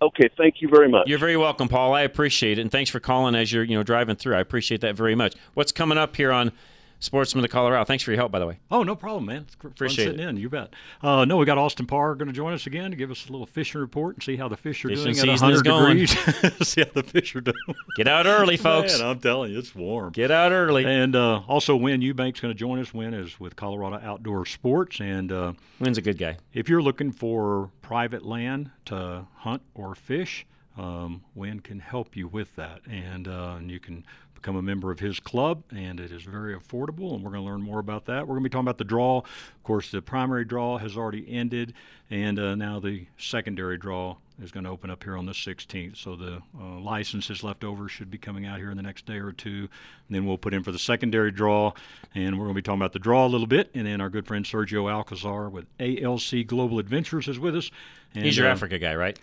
Okay, 0.00 0.28
thank 0.36 0.56
you 0.60 0.68
very 0.68 0.88
much. 0.88 1.08
You're 1.08 1.18
very 1.18 1.38
welcome, 1.38 1.68
Paul. 1.68 1.94
I 1.94 2.02
appreciate 2.02 2.58
it, 2.58 2.62
and 2.62 2.70
thanks 2.70 2.90
for 2.90 3.00
calling 3.00 3.34
as 3.34 3.52
you're 3.52 3.64
you 3.64 3.76
know 3.76 3.82
driving 3.82 4.14
through. 4.14 4.36
I 4.36 4.40
appreciate 4.40 4.82
that 4.82 4.94
very 4.94 5.14
much. 5.14 5.34
What's 5.54 5.72
coming 5.72 5.98
up 5.98 6.14
here 6.16 6.32
on 6.32 6.52
Sportsman 6.98 7.44
of 7.44 7.50
Colorado? 7.50 7.84
Thanks 7.84 8.02
for 8.02 8.10
your 8.10 8.18
help, 8.18 8.32
by 8.32 8.38
the 8.38 8.46
way. 8.46 8.58
Oh, 8.70 8.82
no 8.82 8.96
problem, 8.96 9.26
man. 9.26 9.42
It's 9.42 9.54
gr- 9.54 9.68
fun 9.68 9.72
Appreciate 9.72 10.04
sitting 10.06 10.28
in. 10.28 10.36
You 10.36 10.48
bet. 10.48 10.72
Uh, 11.02 11.24
no, 11.24 11.36
we 11.36 11.44
got 11.44 11.58
Austin 11.58 11.86
Parr 11.86 12.14
going 12.14 12.28
to 12.28 12.32
join 12.34 12.52
us 12.54 12.66
again 12.66 12.90
to 12.90 12.96
give 12.96 13.10
us 13.10 13.28
a 13.28 13.32
little 13.32 13.46
fishing 13.46 13.80
report 13.80 14.16
and 14.16 14.22
see 14.22 14.36
how 14.36 14.48
the 14.48 14.56
fish 14.56 14.84
are 14.84 14.88
Fishing 14.88 15.04
doing 15.04 15.16
at 15.16 15.22
season 15.22 15.50
is 15.50 15.62
100 15.62 15.64
going. 15.64 15.98
degrees. 15.98 16.68
see 16.68 16.80
how 16.82 16.90
the 16.94 17.02
fish 17.02 17.36
are 17.36 17.40
doing. 17.40 17.56
Get 17.96 18.08
out 18.08 18.26
early, 18.26 18.56
folks. 18.56 18.98
Man, 18.98 19.08
I'm 19.08 19.18
telling 19.20 19.52
you, 19.52 19.58
it's 19.58 19.74
warm. 19.74 20.12
Get 20.12 20.30
out 20.30 20.52
early. 20.52 20.84
And 20.86 21.14
uh, 21.14 21.42
also, 21.46 21.76
Win 21.76 22.00
Eubank's 22.00 22.40
going 22.40 22.52
to 22.54 22.58
join 22.58 22.78
us. 22.78 22.94
Win 22.94 23.14
is 23.14 23.38
with 23.38 23.56
Colorado 23.56 24.00
Outdoor 24.02 24.46
Sports, 24.46 25.00
and 25.00 25.30
uh, 25.30 25.52
Wynn's 25.78 25.98
a 25.98 26.02
good 26.02 26.18
guy. 26.18 26.38
If 26.54 26.68
you're 26.68 26.82
looking 26.82 27.12
for 27.12 27.70
private 27.82 28.24
land 28.24 28.70
to 28.86 29.26
hunt 29.34 29.62
or 29.74 29.94
fish, 29.94 30.46
um, 30.78 31.22
Win 31.34 31.60
can 31.60 31.80
help 31.80 32.16
you 32.16 32.28
with 32.28 32.54
that, 32.56 32.80
and, 32.90 33.28
uh, 33.28 33.54
and 33.58 33.70
you 33.70 33.80
can 33.80 34.04
become 34.46 34.56
a 34.56 34.62
member 34.62 34.92
of 34.92 35.00
his 35.00 35.18
club, 35.18 35.64
and 35.74 35.98
it 35.98 36.12
is 36.12 36.22
very 36.22 36.54
affordable. 36.54 37.14
And 37.14 37.24
we're 37.24 37.32
going 37.32 37.42
to 37.42 37.50
learn 37.50 37.62
more 37.62 37.80
about 37.80 38.04
that. 38.04 38.28
We're 38.28 38.34
going 38.34 38.44
to 38.44 38.48
be 38.48 38.52
talking 38.52 38.64
about 38.64 38.78
the 38.78 38.84
draw. 38.84 39.18
Of 39.18 39.62
course, 39.64 39.90
the 39.90 40.00
primary 40.00 40.44
draw 40.44 40.78
has 40.78 40.96
already 40.96 41.26
ended, 41.28 41.74
and 42.10 42.38
uh, 42.38 42.54
now 42.54 42.78
the 42.78 43.06
secondary 43.18 43.76
draw 43.76 44.14
is 44.40 44.52
going 44.52 44.62
to 44.62 44.70
open 44.70 44.88
up 44.88 45.02
here 45.02 45.16
on 45.16 45.26
the 45.26 45.32
16th. 45.32 45.96
So 45.96 46.14
the 46.14 46.40
uh, 46.60 46.78
licenses 46.78 47.42
left 47.42 47.64
over 47.64 47.88
should 47.88 48.08
be 48.08 48.18
coming 48.18 48.46
out 48.46 48.58
here 48.58 48.70
in 48.70 48.76
the 48.76 48.84
next 48.84 49.04
day 49.04 49.16
or 49.16 49.32
two. 49.32 49.68
And 50.06 50.10
then 50.10 50.26
we'll 50.26 50.38
put 50.38 50.54
in 50.54 50.62
for 50.62 50.70
the 50.70 50.78
secondary 50.78 51.32
draw, 51.32 51.72
and 52.14 52.38
we're 52.38 52.44
going 52.44 52.54
to 52.54 52.62
be 52.62 52.62
talking 52.62 52.80
about 52.80 52.92
the 52.92 53.00
draw 53.00 53.26
a 53.26 53.28
little 53.28 53.48
bit. 53.48 53.70
And 53.74 53.84
then 53.84 54.00
our 54.00 54.10
good 54.10 54.28
friend 54.28 54.44
Sergio 54.44 54.88
Alcazar 54.88 55.48
with 55.48 55.66
ALC 55.80 56.46
Global 56.46 56.78
Adventures 56.78 57.26
is 57.26 57.40
with 57.40 57.56
us. 57.56 57.68
And, 58.14 58.24
He's 58.24 58.36
your 58.36 58.46
uh, 58.46 58.52
Africa 58.52 58.78
guy, 58.78 58.94
right? 58.94 59.18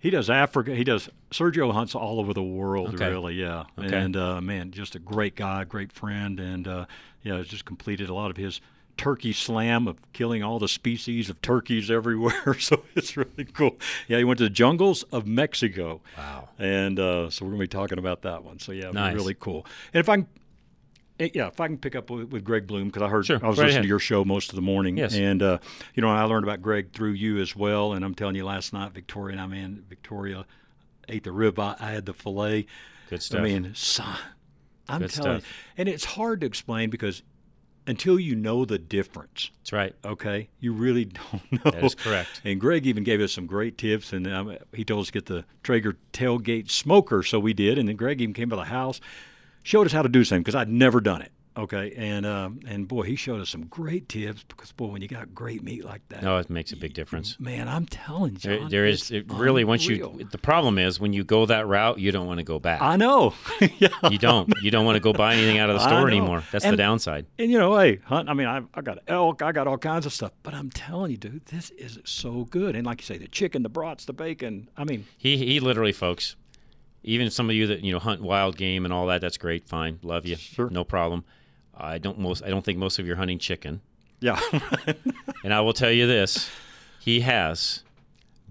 He 0.00 0.10
does 0.10 0.30
Africa. 0.30 0.74
He 0.74 0.84
does. 0.84 1.08
Sergio 1.30 1.72
hunts 1.72 1.94
all 1.94 2.20
over 2.20 2.32
the 2.32 2.42
world, 2.42 2.94
Okay. 2.94 3.08
really. 3.10 3.34
Yeah. 3.34 3.64
Okay. 3.78 3.96
And 3.96 4.16
uh, 4.16 4.40
man, 4.40 4.70
just 4.70 4.94
a 4.94 4.98
great 4.98 5.34
guy, 5.36 5.64
great 5.64 5.92
friend, 5.92 6.38
and 6.40 6.66
uh, 6.68 6.86
yeah, 7.22 7.42
just 7.42 7.64
completed 7.64 8.08
a 8.08 8.14
lot 8.14 8.30
of 8.30 8.36
his 8.36 8.60
turkey 8.96 9.32
slam 9.32 9.86
of 9.86 9.96
killing 10.12 10.42
all 10.42 10.58
the 10.58 10.66
species 10.68 11.30
of 11.30 11.40
turkeys 11.40 11.88
everywhere. 11.98 12.54
so 12.58 12.82
it's 12.96 13.16
really 13.16 13.44
cool. 13.52 13.76
Yeah, 14.08 14.18
he 14.18 14.24
went 14.24 14.38
to 14.38 14.44
the 14.44 14.50
jungles 14.50 15.04
of 15.12 15.26
Mexico. 15.26 16.00
Wow. 16.16 16.48
And 16.58 16.98
uh, 16.98 17.30
so 17.30 17.44
we're 17.44 17.52
going 17.52 17.60
to 17.60 17.64
be 17.64 17.68
talking 17.78 17.98
about 17.98 18.22
that 18.22 18.42
one. 18.44 18.58
So 18.58 18.72
yeah, 18.72 18.90
Nice. 18.90 19.14
really 19.14 19.34
cool. 19.38 19.66
And 19.94 20.00
if 20.00 20.08
I 20.08 20.16
can, 20.16 20.26
yeah, 21.18 21.48
if 21.48 21.60
I 21.60 21.66
can 21.66 21.78
pick 21.78 21.94
up 21.96 22.10
with, 22.10 22.30
with 22.30 22.44
Greg 22.44 22.66
Bloom 22.66 22.86
because 22.88 23.02
I 23.02 23.08
heard 23.08 23.26
Sure, 23.26 23.38
I 23.42 23.48
was 23.48 23.58
right 23.58 23.64
listening 23.64 23.70
ahead. 23.70 23.82
to 23.82 23.88
your 23.88 23.98
show 23.98 24.24
most 24.24 24.50
of 24.50 24.56
the 24.56 24.62
morning. 24.62 24.96
Yes. 24.96 25.14
And 25.14 25.42
uh, 25.42 25.58
you 25.94 26.00
know, 26.00 26.08
I 26.10 26.22
learned 26.24 26.44
about 26.44 26.62
Greg 26.62 26.92
through 26.92 27.12
you 27.12 27.38
as 27.38 27.54
well. 27.56 27.92
And 27.92 28.04
I'm 28.04 28.14
telling 28.14 28.34
you, 28.36 28.44
last 28.44 28.72
night 28.72 28.92
Victoria 28.92 29.32
and 29.32 29.40
I, 29.40 29.46
man, 29.46 29.84
Victoria 29.88 30.46
ate 31.08 31.24
the 31.24 31.30
ribeye. 31.30 31.76
I 31.80 31.90
had 31.90 32.06
the 32.06 32.14
fillet. 32.14 32.66
Good 33.10 33.22
stuff. 33.22 33.40
I 33.40 33.44
mean, 33.44 33.72
son, 33.74 34.16
I'm 34.88 35.00
Good 35.00 35.10
telling 35.10 35.40
stuff. 35.40 35.50
you, 35.50 35.74
and 35.78 35.88
it's 35.88 36.04
hard 36.04 36.40
to 36.42 36.46
explain 36.46 36.90
because 36.90 37.22
until 37.86 38.20
you 38.20 38.34
know 38.36 38.66
the 38.66 38.78
difference. 38.78 39.50
That's 39.60 39.72
right. 39.72 39.94
Okay, 40.04 40.50
you 40.60 40.74
really 40.74 41.04
don't 41.32 41.52
know. 41.64 41.70
That 41.70 41.82
is 41.84 41.94
correct. 41.94 42.42
And 42.44 42.60
Greg 42.60 42.86
even 42.86 43.02
gave 43.02 43.20
us 43.22 43.32
some 43.32 43.46
great 43.46 43.78
tips, 43.78 44.12
and 44.12 44.26
um, 44.26 44.56
he 44.74 44.84
told 44.84 45.00
us 45.00 45.06
to 45.06 45.12
get 45.12 45.24
the 45.26 45.44
Traeger 45.62 45.96
tailgate 46.12 46.70
smoker, 46.70 47.22
so 47.22 47.40
we 47.40 47.54
did. 47.54 47.78
And 47.78 47.88
then 47.88 47.96
Greg 47.96 48.20
even 48.20 48.34
came 48.34 48.50
by 48.50 48.56
the 48.56 48.64
house, 48.64 49.00
showed 49.68 49.86
us 49.86 49.92
how 49.92 50.02
to 50.02 50.08
do 50.08 50.24
something 50.24 50.42
because 50.42 50.54
I'd 50.54 50.68
never 50.70 51.00
done 51.00 51.20
it. 51.22 51.30
Okay, 51.56 51.92
and 51.96 52.24
um, 52.24 52.60
and 52.68 52.86
boy, 52.86 53.02
he 53.02 53.16
showed 53.16 53.40
us 53.40 53.50
some 53.50 53.66
great 53.66 54.08
tips 54.08 54.44
because 54.46 54.70
boy, 54.70 54.86
when 54.86 55.02
you 55.02 55.08
got 55.08 55.34
great 55.34 55.60
meat 55.64 55.84
like 55.84 56.02
that, 56.08 56.22
No, 56.22 56.36
it 56.38 56.48
makes 56.48 56.70
a 56.70 56.76
big 56.76 56.94
difference. 56.94 57.36
man, 57.40 57.66
I'm 57.68 57.84
telling 57.84 58.34
you, 58.34 58.38
There, 58.38 58.68
there 58.68 58.86
is 58.86 59.10
it 59.10 59.24
really 59.32 59.64
once 59.64 59.84
you. 59.84 60.20
The 60.30 60.38
problem 60.38 60.78
is 60.78 61.00
when 61.00 61.12
you 61.12 61.24
go 61.24 61.46
that 61.46 61.66
route, 61.66 61.98
you 61.98 62.12
don't 62.12 62.28
want 62.28 62.38
to 62.38 62.44
go 62.44 62.60
back. 62.60 62.80
I 62.80 62.94
know. 62.96 63.34
You 64.10 64.18
don't. 64.18 64.52
You 64.62 64.70
don't 64.70 64.84
want 64.84 64.96
to 64.96 65.00
go 65.00 65.12
buy 65.12 65.34
anything 65.34 65.58
out 65.58 65.68
of 65.68 65.74
the 65.76 65.84
store 65.84 66.06
anymore. 66.08 66.44
That's 66.52 66.64
the 66.64 66.76
downside. 66.76 67.26
And 67.40 67.50
you 67.50 67.58
know, 67.58 67.76
hey, 67.76 67.98
hunt. 68.04 68.28
I 68.28 68.34
mean, 68.34 68.46
I 68.46 68.62
I 68.72 68.80
got 68.80 68.98
elk, 69.08 69.42
I 69.42 69.50
got 69.50 69.66
all 69.66 69.78
kinds 69.78 70.06
of 70.06 70.12
stuff, 70.12 70.30
but 70.44 70.54
I'm 70.54 70.70
telling 70.70 71.10
you, 71.10 71.16
dude, 71.16 71.44
this 71.46 71.70
is 71.70 71.98
so 72.04 72.44
good. 72.44 72.76
And 72.76 72.86
like 72.86 73.00
you 73.00 73.04
say, 73.04 73.18
the 73.18 73.26
chicken, 73.28 73.64
the 73.64 73.68
brats, 73.68 74.04
the 74.04 74.12
bacon. 74.12 74.68
I 74.76 74.84
mean, 74.84 75.06
He 75.16 75.36
he 75.36 75.58
literally, 75.58 75.92
folks. 75.92 76.36
Even 77.08 77.30
some 77.30 77.48
of 77.48 77.56
you 77.56 77.66
that 77.68 77.80
you 77.80 77.92
know 77.92 77.98
hunt 77.98 78.20
wild 78.22 78.56
game 78.56 78.84
and 78.84 78.92
all 78.92 79.06
that, 79.06 79.20
that's 79.20 79.38
great. 79.38 79.66
Fine, 79.66 79.98
love 80.02 80.26
you. 80.26 80.36
Sure. 80.36 80.68
No 80.70 80.84
problem. 80.84 81.24
I 81.74 81.98
don't 81.98 82.18
most. 82.18 82.42
I 82.44 82.48
don't 82.50 82.64
think 82.64 82.78
most 82.78 82.98
of 82.98 83.06
you 83.06 83.14
are 83.14 83.16
hunting 83.16 83.38
chicken. 83.38 83.80
Yeah. 84.20 84.38
and 85.44 85.54
I 85.54 85.60
will 85.62 85.72
tell 85.72 85.90
you 85.90 86.06
this: 86.06 86.50
he 87.00 87.20
has, 87.20 87.82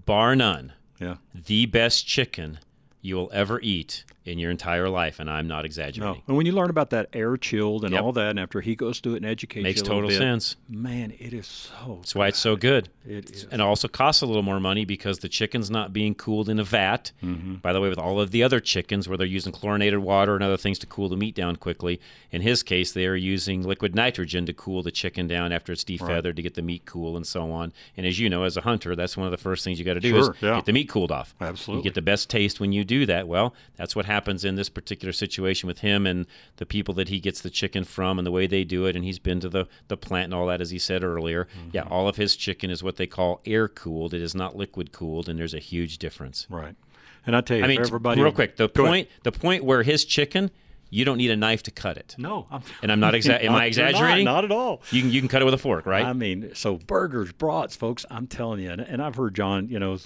bar 0.06 0.34
none, 0.34 0.72
Yeah. 1.00 1.16
the 1.34 1.66
best 1.66 2.06
chicken 2.06 2.58
you 3.00 3.14
will 3.16 3.30
ever 3.32 3.60
eat 3.60 4.04
in 4.28 4.38
your 4.38 4.50
entire 4.50 4.88
life, 4.88 5.18
and 5.20 5.28
I'm 5.30 5.48
not 5.48 5.64
exaggerating. 5.64 6.02
no. 6.02 6.22
And 6.28 6.36
when 6.36 6.46
you 6.46 6.52
learn 6.52 6.70
about 6.70 6.90
that 6.90 7.08
air 7.12 7.36
chilled 7.36 7.84
and 7.84 7.92
Yep. 7.94 8.02
all 8.02 8.12
that, 8.12 8.30
and 8.30 8.38
after 8.40 8.60
he 8.60 8.76
goes 8.76 9.00
through 9.00 9.14
it 9.14 9.16
and 9.18 9.26
educates 9.26 9.62
Makes 9.64 9.78
you 9.78 9.82
little 9.84 9.96
total 9.96 10.08
bit, 10.10 10.18
sense. 10.18 10.56
Man, 10.68 11.12
it 11.18 11.32
is 11.32 11.46
so. 11.46 11.96
That's 12.00 12.14
why 12.14 12.28
it's 12.28 12.38
so 12.38 12.54
good. 12.56 12.88
It 13.06 13.30
is. 13.30 13.44
And 13.44 13.54
it 13.54 13.64
also 13.64 13.88
costs 13.88 14.22
a 14.22 14.26
little 14.26 14.42
more 14.42 14.60
money 14.60 14.84
because 14.84 15.20
the 15.20 15.28
chicken's 15.28 15.70
not 15.70 15.92
being 15.92 16.14
cooled 16.14 16.48
in 16.48 16.58
a 16.58 16.64
vat. 16.64 17.12
Mm-hmm. 17.24 17.54
By 17.56 17.72
the 17.72 17.80
way, 17.80 17.88
with 17.88 17.98
all 17.98 18.20
of 18.20 18.30
the 18.30 18.42
other 18.42 18.60
chickens 18.60 19.08
where 19.08 19.16
they're 19.16 19.26
using 19.26 19.52
chlorinated 19.52 20.00
water 20.00 20.34
and 20.34 20.44
other 20.44 20.56
things 20.58 20.78
to 20.80 20.86
cool 20.86 21.08
the 21.08 21.16
meat 21.16 21.34
down 21.34 21.56
quickly, 21.56 22.00
in 22.30 22.42
his 22.42 22.62
case, 22.62 22.92
they 22.92 23.06
are 23.06 23.16
using 23.16 23.62
liquid 23.62 23.94
nitrogen 23.94 24.44
to 24.46 24.52
cool 24.52 24.82
the 24.82 24.90
chicken 24.90 25.26
down 25.26 25.52
after 25.52 25.72
it's 25.72 25.84
defeathered 25.84 26.24
Right. 26.24 26.36
to 26.36 26.42
get 26.42 26.54
the 26.54 26.62
meat 26.62 26.82
cool 26.84 27.16
and 27.16 27.26
so 27.26 27.50
on. 27.50 27.72
And 27.96 28.06
as 28.06 28.18
you 28.18 28.28
know, 28.28 28.42
as 28.44 28.56
a 28.56 28.60
hunter, 28.62 28.94
that's 28.94 29.16
one 29.16 29.26
of 29.26 29.30
the 29.30 29.36
first 29.38 29.64
things 29.64 29.78
you 29.78 29.84
got 29.84 29.94
to 29.94 30.00
do 30.00 30.10
Sure, 30.10 30.18
is 30.20 30.30
yeah. 30.42 30.56
get 30.56 30.66
the 30.66 30.72
meat 30.72 30.88
cooled 30.88 31.10
off. 31.12 31.34
Absolutely. 31.40 31.80
You 31.80 31.84
get 31.84 31.94
the 31.94 32.02
best 32.02 32.28
taste 32.28 32.60
when 32.60 32.72
you 32.72 32.84
do 32.84 33.06
that. 33.06 33.26
Well, 33.26 33.54
that's 33.76 33.96
what 33.96 34.04
happens 34.04 34.17
in 34.26 34.56
this 34.56 34.68
particular 34.68 35.12
situation 35.12 35.66
with 35.66 35.78
him 35.80 36.06
and 36.06 36.26
the 36.56 36.66
people 36.66 36.94
that 36.94 37.08
he 37.08 37.20
gets 37.20 37.40
the 37.40 37.50
chicken 37.50 37.84
from 37.84 38.18
and 38.18 38.26
the 38.26 38.30
way 38.32 38.46
they 38.46 38.64
do 38.64 38.86
it. 38.86 38.96
And 38.96 39.04
he's 39.04 39.18
been 39.18 39.40
to 39.40 39.48
the, 39.48 39.66
the 39.88 39.96
plant 39.96 40.24
and 40.24 40.34
all 40.34 40.46
that, 40.46 40.60
as 40.60 40.70
he 40.70 40.78
said 40.78 41.04
earlier. 41.04 41.44
Mm-hmm. 41.44 41.70
Yeah, 41.72 41.82
all 41.82 42.08
of 42.08 42.16
his 42.16 42.36
chicken 42.36 42.70
is 42.70 42.82
what 42.82 42.96
they 42.96 43.06
call 43.06 43.40
air 43.46 43.68
cooled. 43.68 44.14
It 44.14 44.22
is 44.22 44.34
not 44.34 44.56
liquid 44.56 44.92
cooled, 44.92 45.28
and 45.28 45.38
there's 45.38 45.54
a 45.54 45.58
huge 45.60 45.98
difference. 45.98 46.46
Right. 46.50 46.74
And 47.26 47.36
I 47.36 47.40
tell 47.42 47.58
you, 47.58 47.64
I 47.64 47.68
mean, 47.68 47.80
everybody, 47.80 48.22
real 48.22 48.32
quick, 48.32 48.56
the 48.56 48.68
Go 48.68 48.84
ahead. 48.84 48.90
point, 48.92 49.08
the 49.22 49.32
point 49.32 49.64
where 49.64 49.82
his 49.82 50.04
chicken, 50.04 50.50
you 50.90 51.04
don't 51.04 51.18
need 51.18 51.30
a 51.30 51.36
knife 51.36 51.62
to 51.64 51.70
cut 51.70 51.98
it. 51.98 52.14
No, 52.16 52.46
I'm, 52.50 52.62
And 52.82 52.90
I'm 52.90 53.00
not 53.00 53.12
exa- 53.12 53.44
am 53.44 53.54
I 53.54 53.66
exaggerating? 53.66 54.24
Not, 54.24 54.32
not 54.36 54.44
at 54.44 54.50
all. 54.50 54.82
You 54.90 55.02
can 55.02 55.10
you 55.10 55.20
can 55.20 55.28
cut 55.28 55.42
it 55.42 55.44
with 55.44 55.52
a 55.52 55.58
fork, 55.58 55.84
right? 55.84 56.04
I 56.06 56.14
mean, 56.14 56.52
so 56.54 56.76
burgers, 56.78 57.32
brats, 57.32 57.76
folks. 57.76 58.06
I'm 58.10 58.26
telling 58.26 58.60
you, 58.60 58.70
and, 58.70 58.80
and 58.80 59.02
I've 59.02 59.16
heard 59.16 59.34
John, 59.34 59.68
you 59.68 59.78
know, 59.78 59.98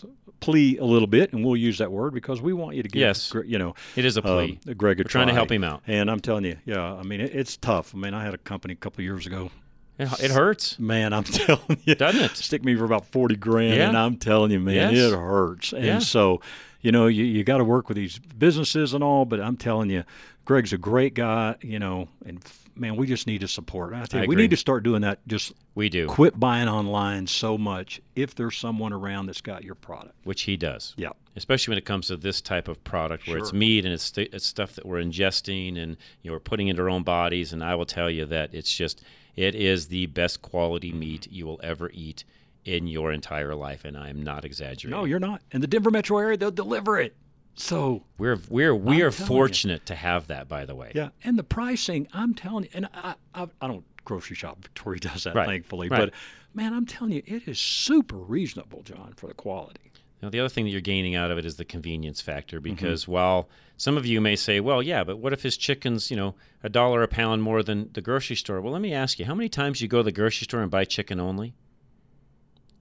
plea 0.42 0.76
a 0.76 0.84
little 0.84 1.06
bit, 1.06 1.32
and 1.32 1.42
we'll 1.44 1.56
use 1.56 1.78
that 1.78 1.90
word 1.90 2.12
because 2.12 2.42
we 2.42 2.52
want 2.52 2.76
you 2.76 2.82
to 2.82 2.88
give, 2.90 3.00
Yes. 3.00 3.32
You 3.46 3.58
know, 3.58 3.74
It 3.96 4.04
is 4.04 4.16
a 4.18 4.22
plea. 4.22 4.58
um, 4.68 4.74
Greg, 4.74 4.98
We're 4.98 5.04
trying 5.04 5.28
to 5.28 5.32
help 5.34 5.50
him 5.50 5.64
out. 5.64 5.82
And 5.86 6.10
I'm 6.10 6.20
telling 6.20 6.44
you, 6.44 6.56
yeah, 6.66 6.82
I 6.94 7.02
mean, 7.02 7.20
it, 7.22 7.34
it's 7.34 7.56
tough. 7.56 7.94
I 7.94 7.98
mean, 7.98 8.12
I 8.12 8.22
had 8.24 8.34
a 8.34 8.38
company 8.38 8.72
a 8.72 8.76
couple 8.76 9.00
of 9.00 9.04
years 9.04 9.26
ago. 9.26 9.50
It, 9.98 10.08
it 10.24 10.30
hurts. 10.30 10.78
Man, 10.78 11.12
I'm 11.12 11.24
telling 11.40 11.78
you, 11.84 11.94
doesn't 11.94 12.20
it? 12.20 12.36
Stick 12.36 12.64
me 12.64 12.74
for 12.76 12.84
about 12.84 13.06
forty 13.06 13.36
grand, 13.36 13.76
Yeah. 13.76 13.88
and 13.88 13.96
I'm 13.96 14.16
telling 14.16 14.50
you, 14.50 14.58
man, 14.60 14.92
Yes. 14.94 15.12
it 15.12 15.16
hurts. 15.18 15.72
And 15.72 15.84
Yeah. 15.84 15.98
so, 16.00 16.40
you 16.80 16.90
know, 16.92 17.06
you, 17.06 17.24
you 17.24 17.44
got 17.44 17.58
to 17.58 17.64
work 17.64 17.88
with 17.88 17.96
these 17.96 18.18
businesses 18.18 18.94
and 18.94 19.04
all, 19.04 19.24
but 19.24 19.40
I'm 19.40 19.56
telling 19.56 19.90
you, 19.90 20.04
Greg's 20.44 20.72
a 20.72 20.78
great 20.78 21.14
guy. 21.14 21.54
You 21.62 21.78
know, 21.78 22.08
and 22.26 22.40
man, 22.74 22.96
we 22.96 23.06
just 23.06 23.26
need 23.26 23.40
to 23.42 23.48
support. 23.48 23.92
I, 23.94 24.04
tell 24.06 24.22
I 24.22 24.26
we 24.26 24.36
need 24.36 24.50
to 24.50 24.56
start 24.56 24.82
doing 24.82 25.02
that. 25.02 25.26
Just 25.26 25.52
We 25.74 25.88
do. 25.88 26.06
quit 26.06 26.38
buying 26.38 26.68
online 26.68 27.26
so 27.26 27.56
much 27.58 28.00
if 28.16 28.34
there's 28.34 28.56
someone 28.56 28.92
around 28.92 29.26
that's 29.26 29.40
got 29.40 29.64
your 29.64 29.74
product. 29.74 30.14
which 30.24 30.42
he 30.42 30.56
does. 30.56 30.94
Yeah. 30.96 31.10
Especially 31.34 31.72
when 31.72 31.78
it 31.78 31.84
comes 31.84 32.08
to 32.08 32.16
this 32.16 32.40
type 32.40 32.68
of 32.68 32.82
product 32.84 33.26
where 33.26 33.38
it's 33.38 33.52
meat 33.52 33.84
and 33.84 33.94
it's, 33.94 34.04
st- 34.04 34.34
it's 34.34 34.46
stuff 34.46 34.74
that 34.74 34.84
we're 34.84 35.02
ingesting 35.02 35.78
and 35.78 35.96
you 36.22 36.30
know 36.30 36.34
we're 36.34 36.40
putting 36.40 36.68
into 36.68 36.82
our 36.82 36.90
own 36.90 37.02
bodies. 37.02 37.52
And 37.52 37.64
I 37.64 37.74
will 37.74 37.86
tell 37.86 38.10
you 38.10 38.26
that 38.26 38.52
it's 38.52 38.74
just 38.74 39.02
it 39.34 39.54
is 39.54 39.88
the 39.88 40.06
best 40.06 40.42
quality 40.42 40.92
meat 40.92 41.26
you 41.30 41.46
will 41.46 41.60
ever 41.62 41.90
eat 41.94 42.24
in 42.64 42.86
your 42.86 43.10
entire 43.12 43.54
life, 43.54 43.84
and 43.84 43.96
I 43.96 44.08
am 44.08 44.22
not 44.22 44.44
exaggerating. 44.44 44.90
No, 44.90 45.04
you're 45.04 45.18
not. 45.18 45.42
In 45.50 45.60
the 45.60 45.66
Denver 45.66 45.90
metro 45.90 46.18
area, 46.18 46.36
they'll 46.36 46.50
deliver 46.52 47.00
it. 47.00 47.16
So 47.54 48.02
we're 48.18 48.38
we're 48.48 48.74
we 48.74 48.96
I'm 49.02 49.08
are 49.08 49.10
telling 49.10 49.20
you. 49.32 49.36
fortunate 49.38 49.86
to 49.86 49.94
have 49.94 50.28
that. 50.28 50.48
By 50.48 50.64
the 50.64 50.74
way, 50.74 50.92
Yeah, 50.94 51.10
and 51.24 51.38
the 51.38 51.42
pricing, 51.44 52.08
I'm 52.12 52.34
telling 52.34 52.64
you, 52.64 52.70
and 52.74 52.88
I, 52.94 53.14
I, 53.34 53.46
I 53.60 53.66
don't 53.68 53.84
grocery 54.04 54.36
shop. 54.36 54.58
Victoria 54.62 55.00
does 55.00 55.24
that, 55.24 55.34
Right, 55.34 55.46
thankfully. 55.46 55.88
right. 55.88 55.98
But 55.98 56.14
man, 56.54 56.72
I'm 56.72 56.86
telling 56.86 57.12
you, 57.12 57.22
it 57.26 57.46
is 57.46 57.58
super 57.58 58.16
reasonable, 58.16 58.82
John, 58.82 59.12
for 59.16 59.26
the 59.28 59.34
quality. 59.34 59.78
Now, 60.22 60.28
the 60.30 60.38
other 60.38 60.48
thing 60.48 60.64
that 60.66 60.70
you're 60.70 60.80
gaining 60.80 61.16
out 61.16 61.32
of 61.32 61.38
it 61.38 61.44
is 61.44 61.56
the 61.56 61.64
convenience 61.64 62.20
factor 62.20 62.60
Mm-hmm. 62.60 62.74
because 62.74 63.06
while 63.08 63.48
some 63.76 63.96
of 63.96 64.06
you 64.06 64.20
may 64.20 64.36
say, 64.36 64.60
well, 64.60 64.80
yeah, 64.82 65.02
but 65.02 65.18
what 65.18 65.32
if 65.32 65.42
his 65.42 65.56
chicken's, 65.56 66.10
you 66.12 66.16
know, 66.16 66.36
a 66.62 66.68
dollar 66.68 67.02
a 67.02 67.08
pound 67.08 67.42
more 67.42 67.62
than 67.64 67.90
the 67.92 68.00
grocery 68.00 68.36
store? 68.36 68.60
Well, 68.60 68.72
let 68.72 68.80
me 68.82 68.94
ask 68.94 69.18
you, 69.18 69.24
how 69.24 69.34
many 69.34 69.48
times 69.48 69.80
you 69.82 69.88
go 69.88 69.98
to 69.98 70.04
the 70.04 70.12
grocery 70.12 70.44
store 70.44 70.62
and 70.62 70.70
buy 70.70 70.84
chicken 70.84 71.18
only? 71.18 71.54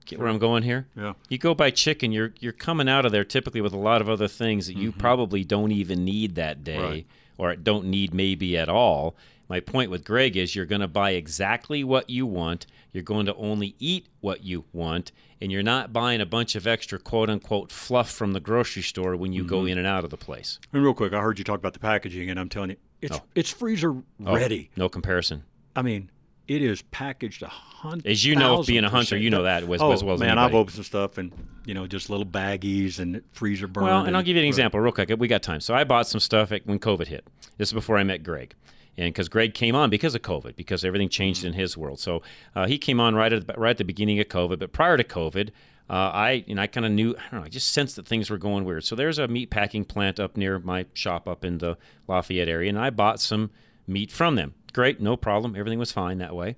Get 0.06 0.18
where 0.18 0.28
I'm 0.28 0.38
going 0.38 0.62
here? 0.62 0.86
Yeah. 0.96 1.12
You 1.28 1.38
go 1.38 1.54
buy 1.54 1.70
chicken, 1.70 2.12
you're 2.12 2.32
you're 2.40 2.52
coming 2.52 2.88
out 2.88 3.04
of 3.06 3.12
there 3.12 3.24
typically 3.24 3.60
with 3.60 3.72
a 3.72 3.78
lot 3.78 4.00
of 4.00 4.08
other 4.08 4.28
things 4.28 4.66
that 4.66 4.76
you 4.76 4.90
Mm-hmm. 4.90 5.00
probably 5.00 5.44
don't 5.44 5.72
even 5.72 6.04
need 6.04 6.34
that 6.36 6.64
day 6.64 6.78
Right. 6.78 7.06
or 7.38 7.54
don't 7.56 7.86
need 7.86 8.12
maybe 8.14 8.56
at 8.58 8.68
all. 8.68 9.14
My 9.48 9.60
point 9.60 9.90
with 9.90 10.04
Greg 10.04 10.36
is 10.36 10.56
you're 10.56 10.64
going 10.66 10.80
to 10.80 10.88
buy 10.88 11.10
exactly 11.10 11.84
what 11.84 12.08
you 12.08 12.24
want. 12.26 12.66
You're 12.92 13.02
going 13.02 13.26
to 13.26 13.34
only 13.36 13.74
eat 13.78 14.06
what 14.20 14.42
you 14.44 14.64
want, 14.72 15.12
and 15.40 15.52
you're 15.52 15.62
not 15.62 15.92
buying 15.92 16.20
a 16.20 16.26
bunch 16.26 16.54
of 16.54 16.66
extra 16.66 16.98
quote 16.98 17.28
unquote 17.28 17.70
fluff 17.70 18.10
from 18.10 18.32
the 18.32 18.40
grocery 18.40 18.82
store 18.82 19.14
when 19.16 19.32
you 19.32 19.44
go 19.44 19.62
Mhm. 19.62 19.72
in 19.72 19.78
and 19.78 19.86
out 19.86 20.04
of 20.04 20.10
the 20.10 20.16
place. 20.16 20.58
And 20.72 20.82
real 20.82 20.94
quick, 20.94 21.12
I 21.12 21.20
heard 21.20 21.38
you 21.38 21.44
talk 21.44 21.58
about 21.58 21.74
the 21.74 21.78
packaging, 21.80 22.30
and 22.30 22.40
I'm 22.40 22.48
telling 22.48 22.70
you, 22.70 22.76
it's 23.02 23.16
Oh. 23.18 23.22
it's 23.34 23.50
freezer 23.50 23.92
Oh, 24.24 24.34
ready. 24.34 24.70
no 24.76 24.88
comparison. 24.88 25.42
I 25.76 25.82
mean, 25.82 26.10
it 26.48 26.62
is 26.62 26.82
packaged 26.82 27.42
a 27.42 27.48
hundred. 27.48 28.06
As 28.06 28.24
you 28.24 28.34
know, 28.36 28.62
being 28.62 28.84
a 28.84 28.88
hunter, 28.90 29.16
you 29.16 29.30
know 29.30 29.42
that 29.44 29.62
as- 29.62 29.80
oh, 29.80 29.92
as 29.92 30.02
well 30.04 30.14
as 30.14 30.20
man, 30.20 30.38
I've 30.38 30.54
opened 30.54 30.74
some 30.74 30.84
stuff 30.84 31.18
and 31.18 31.32
you 31.64 31.74
know 31.74 31.86
just 31.86 32.10
little 32.10 32.26
baggies 32.26 32.98
and 32.98 33.22
freezer 33.32 33.66
burn. 33.66 33.84
Well, 33.84 34.04
and 34.04 34.16
I'll 34.16 34.22
give 34.22 34.36
you 34.36 34.42
an 34.42 34.48
example 34.48 34.80
real 34.80 34.92
quick. 34.92 35.10
We 35.18 35.28
got 35.28 35.42
time. 35.42 35.60
So 35.60 35.74
I 35.74 35.84
bought 35.84 36.06
some 36.06 36.20
stuff 36.20 36.52
at, 36.52 36.66
when 36.66 36.78
COVID 36.78 37.06
hit. 37.06 37.26
This 37.58 37.68
is 37.68 37.72
before 37.72 37.98
I 37.98 38.02
met 38.04 38.22
Greg. 38.22 38.54
And 38.98 39.06
because 39.12 39.30
Greg 39.30 39.54
came 39.54 39.74
on 39.74 39.88
because 39.88 40.14
of 40.14 40.20
COVID, 40.20 40.54
because 40.54 40.84
everything 40.84 41.08
changed 41.08 41.46
in 41.46 41.54
his 41.54 41.78
world. 41.78 41.98
So 41.98 42.20
uh, 42.54 42.66
he 42.66 42.76
came 42.76 43.00
on 43.00 43.14
right 43.14 43.32
at 43.32 43.58
right 43.58 43.70
at 43.70 43.78
the 43.78 43.84
beginning 43.84 44.20
of 44.20 44.26
COVID. 44.28 44.58
But 44.58 44.72
prior 44.72 44.98
to 44.98 45.04
COVID, 45.04 45.48
uh, 45.88 45.92
I 45.92 46.44
and 46.46 46.60
I 46.60 46.66
kind 46.66 46.84
of 46.84 46.92
knew 46.92 47.16
I 47.16 47.22
don't 47.30 47.40
know. 47.40 47.46
I 47.46 47.48
just 47.48 47.72
sensed 47.72 47.96
that 47.96 48.06
things 48.06 48.28
were 48.28 48.36
going 48.36 48.64
weird. 48.64 48.84
So 48.84 48.94
there's 48.94 49.18
a 49.18 49.26
meat 49.28 49.48
packing 49.48 49.86
plant 49.86 50.20
up 50.20 50.36
near 50.36 50.58
my 50.58 50.84
shop 50.92 51.26
up 51.26 51.42
in 51.42 51.56
the 51.58 51.78
Lafayette 52.06 52.48
area, 52.48 52.68
and 52.68 52.78
I 52.78 52.90
bought 52.90 53.18
some 53.18 53.50
meat 53.86 54.12
from 54.12 54.34
them. 54.34 54.52
Great, 54.72 55.00
no 55.00 55.16
problem. 55.16 55.54
Everything 55.56 55.78
was 55.78 55.92
fine 55.92 56.18
that 56.18 56.34
way. 56.34 56.56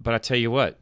But 0.00 0.14
I 0.14 0.18
tell 0.18 0.36
you 0.36 0.50
what, 0.50 0.78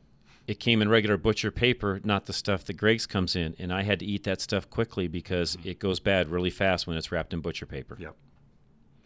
it 0.46 0.58
came 0.58 0.82
in 0.82 0.88
regular 0.88 1.16
butcher 1.16 1.50
paper, 1.50 2.00
not 2.02 2.26
the 2.26 2.32
stuff 2.32 2.64
that 2.64 2.74
Greg's 2.74 3.06
comes 3.06 3.36
in, 3.36 3.54
and 3.58 3.72
I 3.72 3.82
had 3.82 4.00
to 4.00 4.06
eat 4.06 4.24
that 4.24 4.40
stuff 4.40 4.68
quickly 4.68 5.08
because 5.08 5.56
mm-hmm. 5.56 5.68
it 5.68 5.78
goes 5.78 6.00
bad 6.00 6.28
really 6.28 6.50
fast 6.50 6.86
when 6.86 6.96
it's 6.96 7.12
wrapped 7.12 7.32
in 7.32 7.40
butcher 7.40 7.66
paper. 7.66 7.96
Yep. 7.98 8.16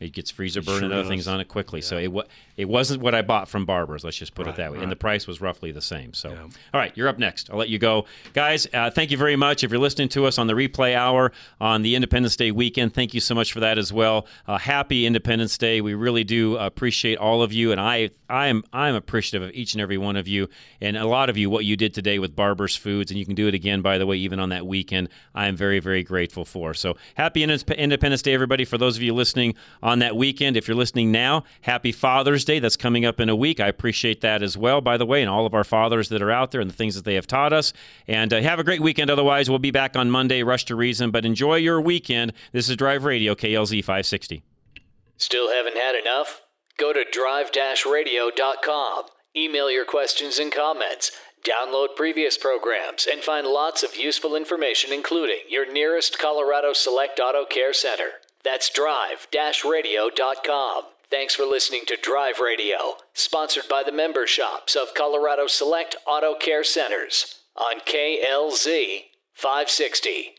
It 0.01 0.13
gets 0.13 0.31
freezer 0.31 0.61
burn 0.63 0.77
sure 0.77 0.85
and 0.85 0.93
other 0.93 1.03
does. 1.03 1.09
things 1.09 1.29
on 1.29 1.41
it 1.41 1.49
quickly. 1.49 1.81
So 1.81 1.99
it 1.99 2.09
wa- 2.13 2.25
it 2.57 2.69
wasn't 2.69 3.03
what 3.03 3.15
I 3.15 3.23
bought 3.23 3.49
from 3.49 3.65
Barbers. 3.67 4.05
Let's 4.05 4.17
just 4.17 4.35
put 4.35 4.47
Right, 4.47 4.55
it 4.55 4.59
that 4.59 4.71
way. 4.71 4.77
right. 4.79 4.83
And 4.85 4.93
the 4.93 4.97
price 4.97 5.27
was 5.27 5.41
roughly 5.41 5.73
the 5.73 5.81
same. 5.83 6.15
So, 6.15 6.31
all 6.31 6.81
right, 6.81 6.93
you're 6.97 7.09
up 7.09 7.19
next. 7.19 7.51
I'll 7.51 7.59
let 7.59 7.69
you 7.69 7.79
go, 7.79 8.05
guys. 8.33 8.67
Uh, 8.73 8.91
thank 8.91 9.11
you 9.11 9.17
very 9.17 9.35
much. 9.37 9.65
If 9.65 9.71
you're 9.71 9.81
listening 9.81 10.09
to 10.11 10.27
us 10.27 10.39
on 10.39 10.47
the 10.47 10.55
replay 10.55 10.95
hour 10.95 11.33
on 11.61 11.83
the 11.83 11.95
Independence 11.97 12.37
Day 12.37 12.51
weekend, 12.51 12.95
thank 12.95 13.13
you 13.15 13.21
so 13.21 13.35
much 13.35 13.53
for 13.53 13.61
that 13.61 13.77
as 13.79 13.93
well. 13.93 14.27
Uh, 14.47 14.59
happy 14.59 15.05
Independence 15.07 15.59
Day. 15.59 15.81
We 15.81 15.95
really 15.95 16.23
do 16.25 16.57
appreciate 16.57 17.19
all 17.19 17.43
of 17.43 17.53
you, 17.53 17.73
and 17.73 17.81
I 17.81 18.11
I 18.31 18.47
am 18.49 18.63
I'm 18.73 18.95
appreciative 18.95 19.49
of 19.49 19.55
each 19.55 19.75
and 19.75 19.81
every 19.81 19.99
one 19.99 20.17
of 20.17 20.29
you, 20.29 20.49
and 20.81 20.97
a 20.97 21.07
lot 21.07 21.29
of 21.31 21.37
you 21.37 21.51
what 21.51 21.65
you 21.65 21.77
did 21.77 21.93
today 21.95 22.19
with 22.19 22.37
Barbers 22.37 22.77
Foods, 22.77 23.11
and 23.11 23.19
you 23.19 23.27
can 23.27 23.35
do 23.35 23.49
it 23.49 23.55
again 23.55 23.83
by 23.83 23.99
the 23.99 24.07
way, 24.07 24.17
even 24.17 24.39
on 24.39 24.49
that 24.51 24.67
weekend. 24.67 25.09
I 25.35 25.47
am 25.47 25.57
very 25.57 25.81
very 25.81 26.03
grateful 26.05 26.45
for. 26.45 26.73
So 26.75 26.97
happy 27.15 27.43
Independence 27.43 28.23
Day, 28.23 28.33
everybody. 28.33 28.65
For 28.65 28.79
those 28.79 28.97
of 28.97 29.03
you 29.03 29.13
listening 29.15 29.55
on 29.85 29.99
that 30.01 30.17
weekend, 30.17 30.57
if 30.57 30.67
you're 30.67 30.77
listening 30.77 31.13
now, 31.13 31.45
happy 31.61 31.93
Father's 31.93 32.45
Day. 32.45 32.59
That's 32.59 32.77
coming 32.77 33.05
up 33.05 33.21
in 33.21 33.29
a 33.29 33.37
week. 33.37 33.61
I 33.61 33.69
appreciate 33.69 34.23
that 34.23 34.43
as 34.43 34.57
well, 34.57 34.81
by 34.81 34.97
the 34.97 35.05
way, 35.05 35.21
and 35.21 35.31
all 35.31 35.45
of 35.45 35.53
our 35.53 35.63
fathers 35.63 36.09
that 36.09 36.23
are 36.23 36.31
out 36.31 36.51
there 36.51 36.63
and 36.63 36.71
the 36.71 36.75
things 36.75 36.95
that 36.95 37.05
they 37.05 37.15
have 37.15 37.27
taught 37.27 37.53
us. 37.53 37.75
And 38.09 38.33
uh, 38.33 38.41
have 38.41 38.59
a 38.59 38.65
great 38.65 38.81
weekend. 38.81 39.11
Otherwise, 39.11 39.51
we'll 39.51 39.59
be 39.59 39.71
back 39.71 39.95
on 39.95 40.11
Monday, 40.11 40.43
Rush 40.43 40.65
to 40.65 40.75
Reason. 40.75 41.11
But 41.11 41.27
enjoy 41.27 41.57
your 41.57 41.83
weekend. 41.83 42.33
This 42.53 42.71
is 42.71 42.77
Drive 42.77 43.05
Radio, 43.05 43.35
KLZ 43.35 43.85
560. 43.85 44.43
Still 45.19 45.53
haven't 45.53 45.77
had 45.77 45.95
enough? 45.95 46.41
Go 46.79 46.95
to 46.95 47.05
drive-radio.com. 47.13 49.05
Email 49.37 49.71
your 49.71 49.85
questions 49.85 50.39
and 50.39 50.51
comments. 50.51 51.13
Download 51.45 51.95
previous 51.95 52.39
programs 52.39 53.07
and 53.11 53.21
find 53.21 53.47
lots 53.47 53.83
of 53.83 53.97
useful 53.97 54.35
information, 54.35 54.95
including 54.95 55.41
your 55.49 55.71
nearest 55.71 56.19
Colorado 56.19 56.73
Select 56.73 57.21
Auto 57.21 57.45
Care 57.45 57.75
Center. 57.75 58.24
That's 58.45 58.71
drive-radio.com. 58.71 60.85
Thanks 61.11 61.35
for 61.35 61.45
listening 61.45 61.83
to 61.87 61.97
Drive 61.97 62.39
Radio, 62.41 62.97
sponsored 63.15 63.69
by 63.69 63.83
the 63.85 63.93
member 63.93 64.27
shops 64.27 64.77
of 64.77 64.95
Colorado 64.95 65.47
Select 65.47 65.97
Auto 66.07 66.35
Care 66.35 66.65
Centers 66.65 67.41
on 67.57 67.81
KLZ 67.81 69.05
560. 69.33 70.35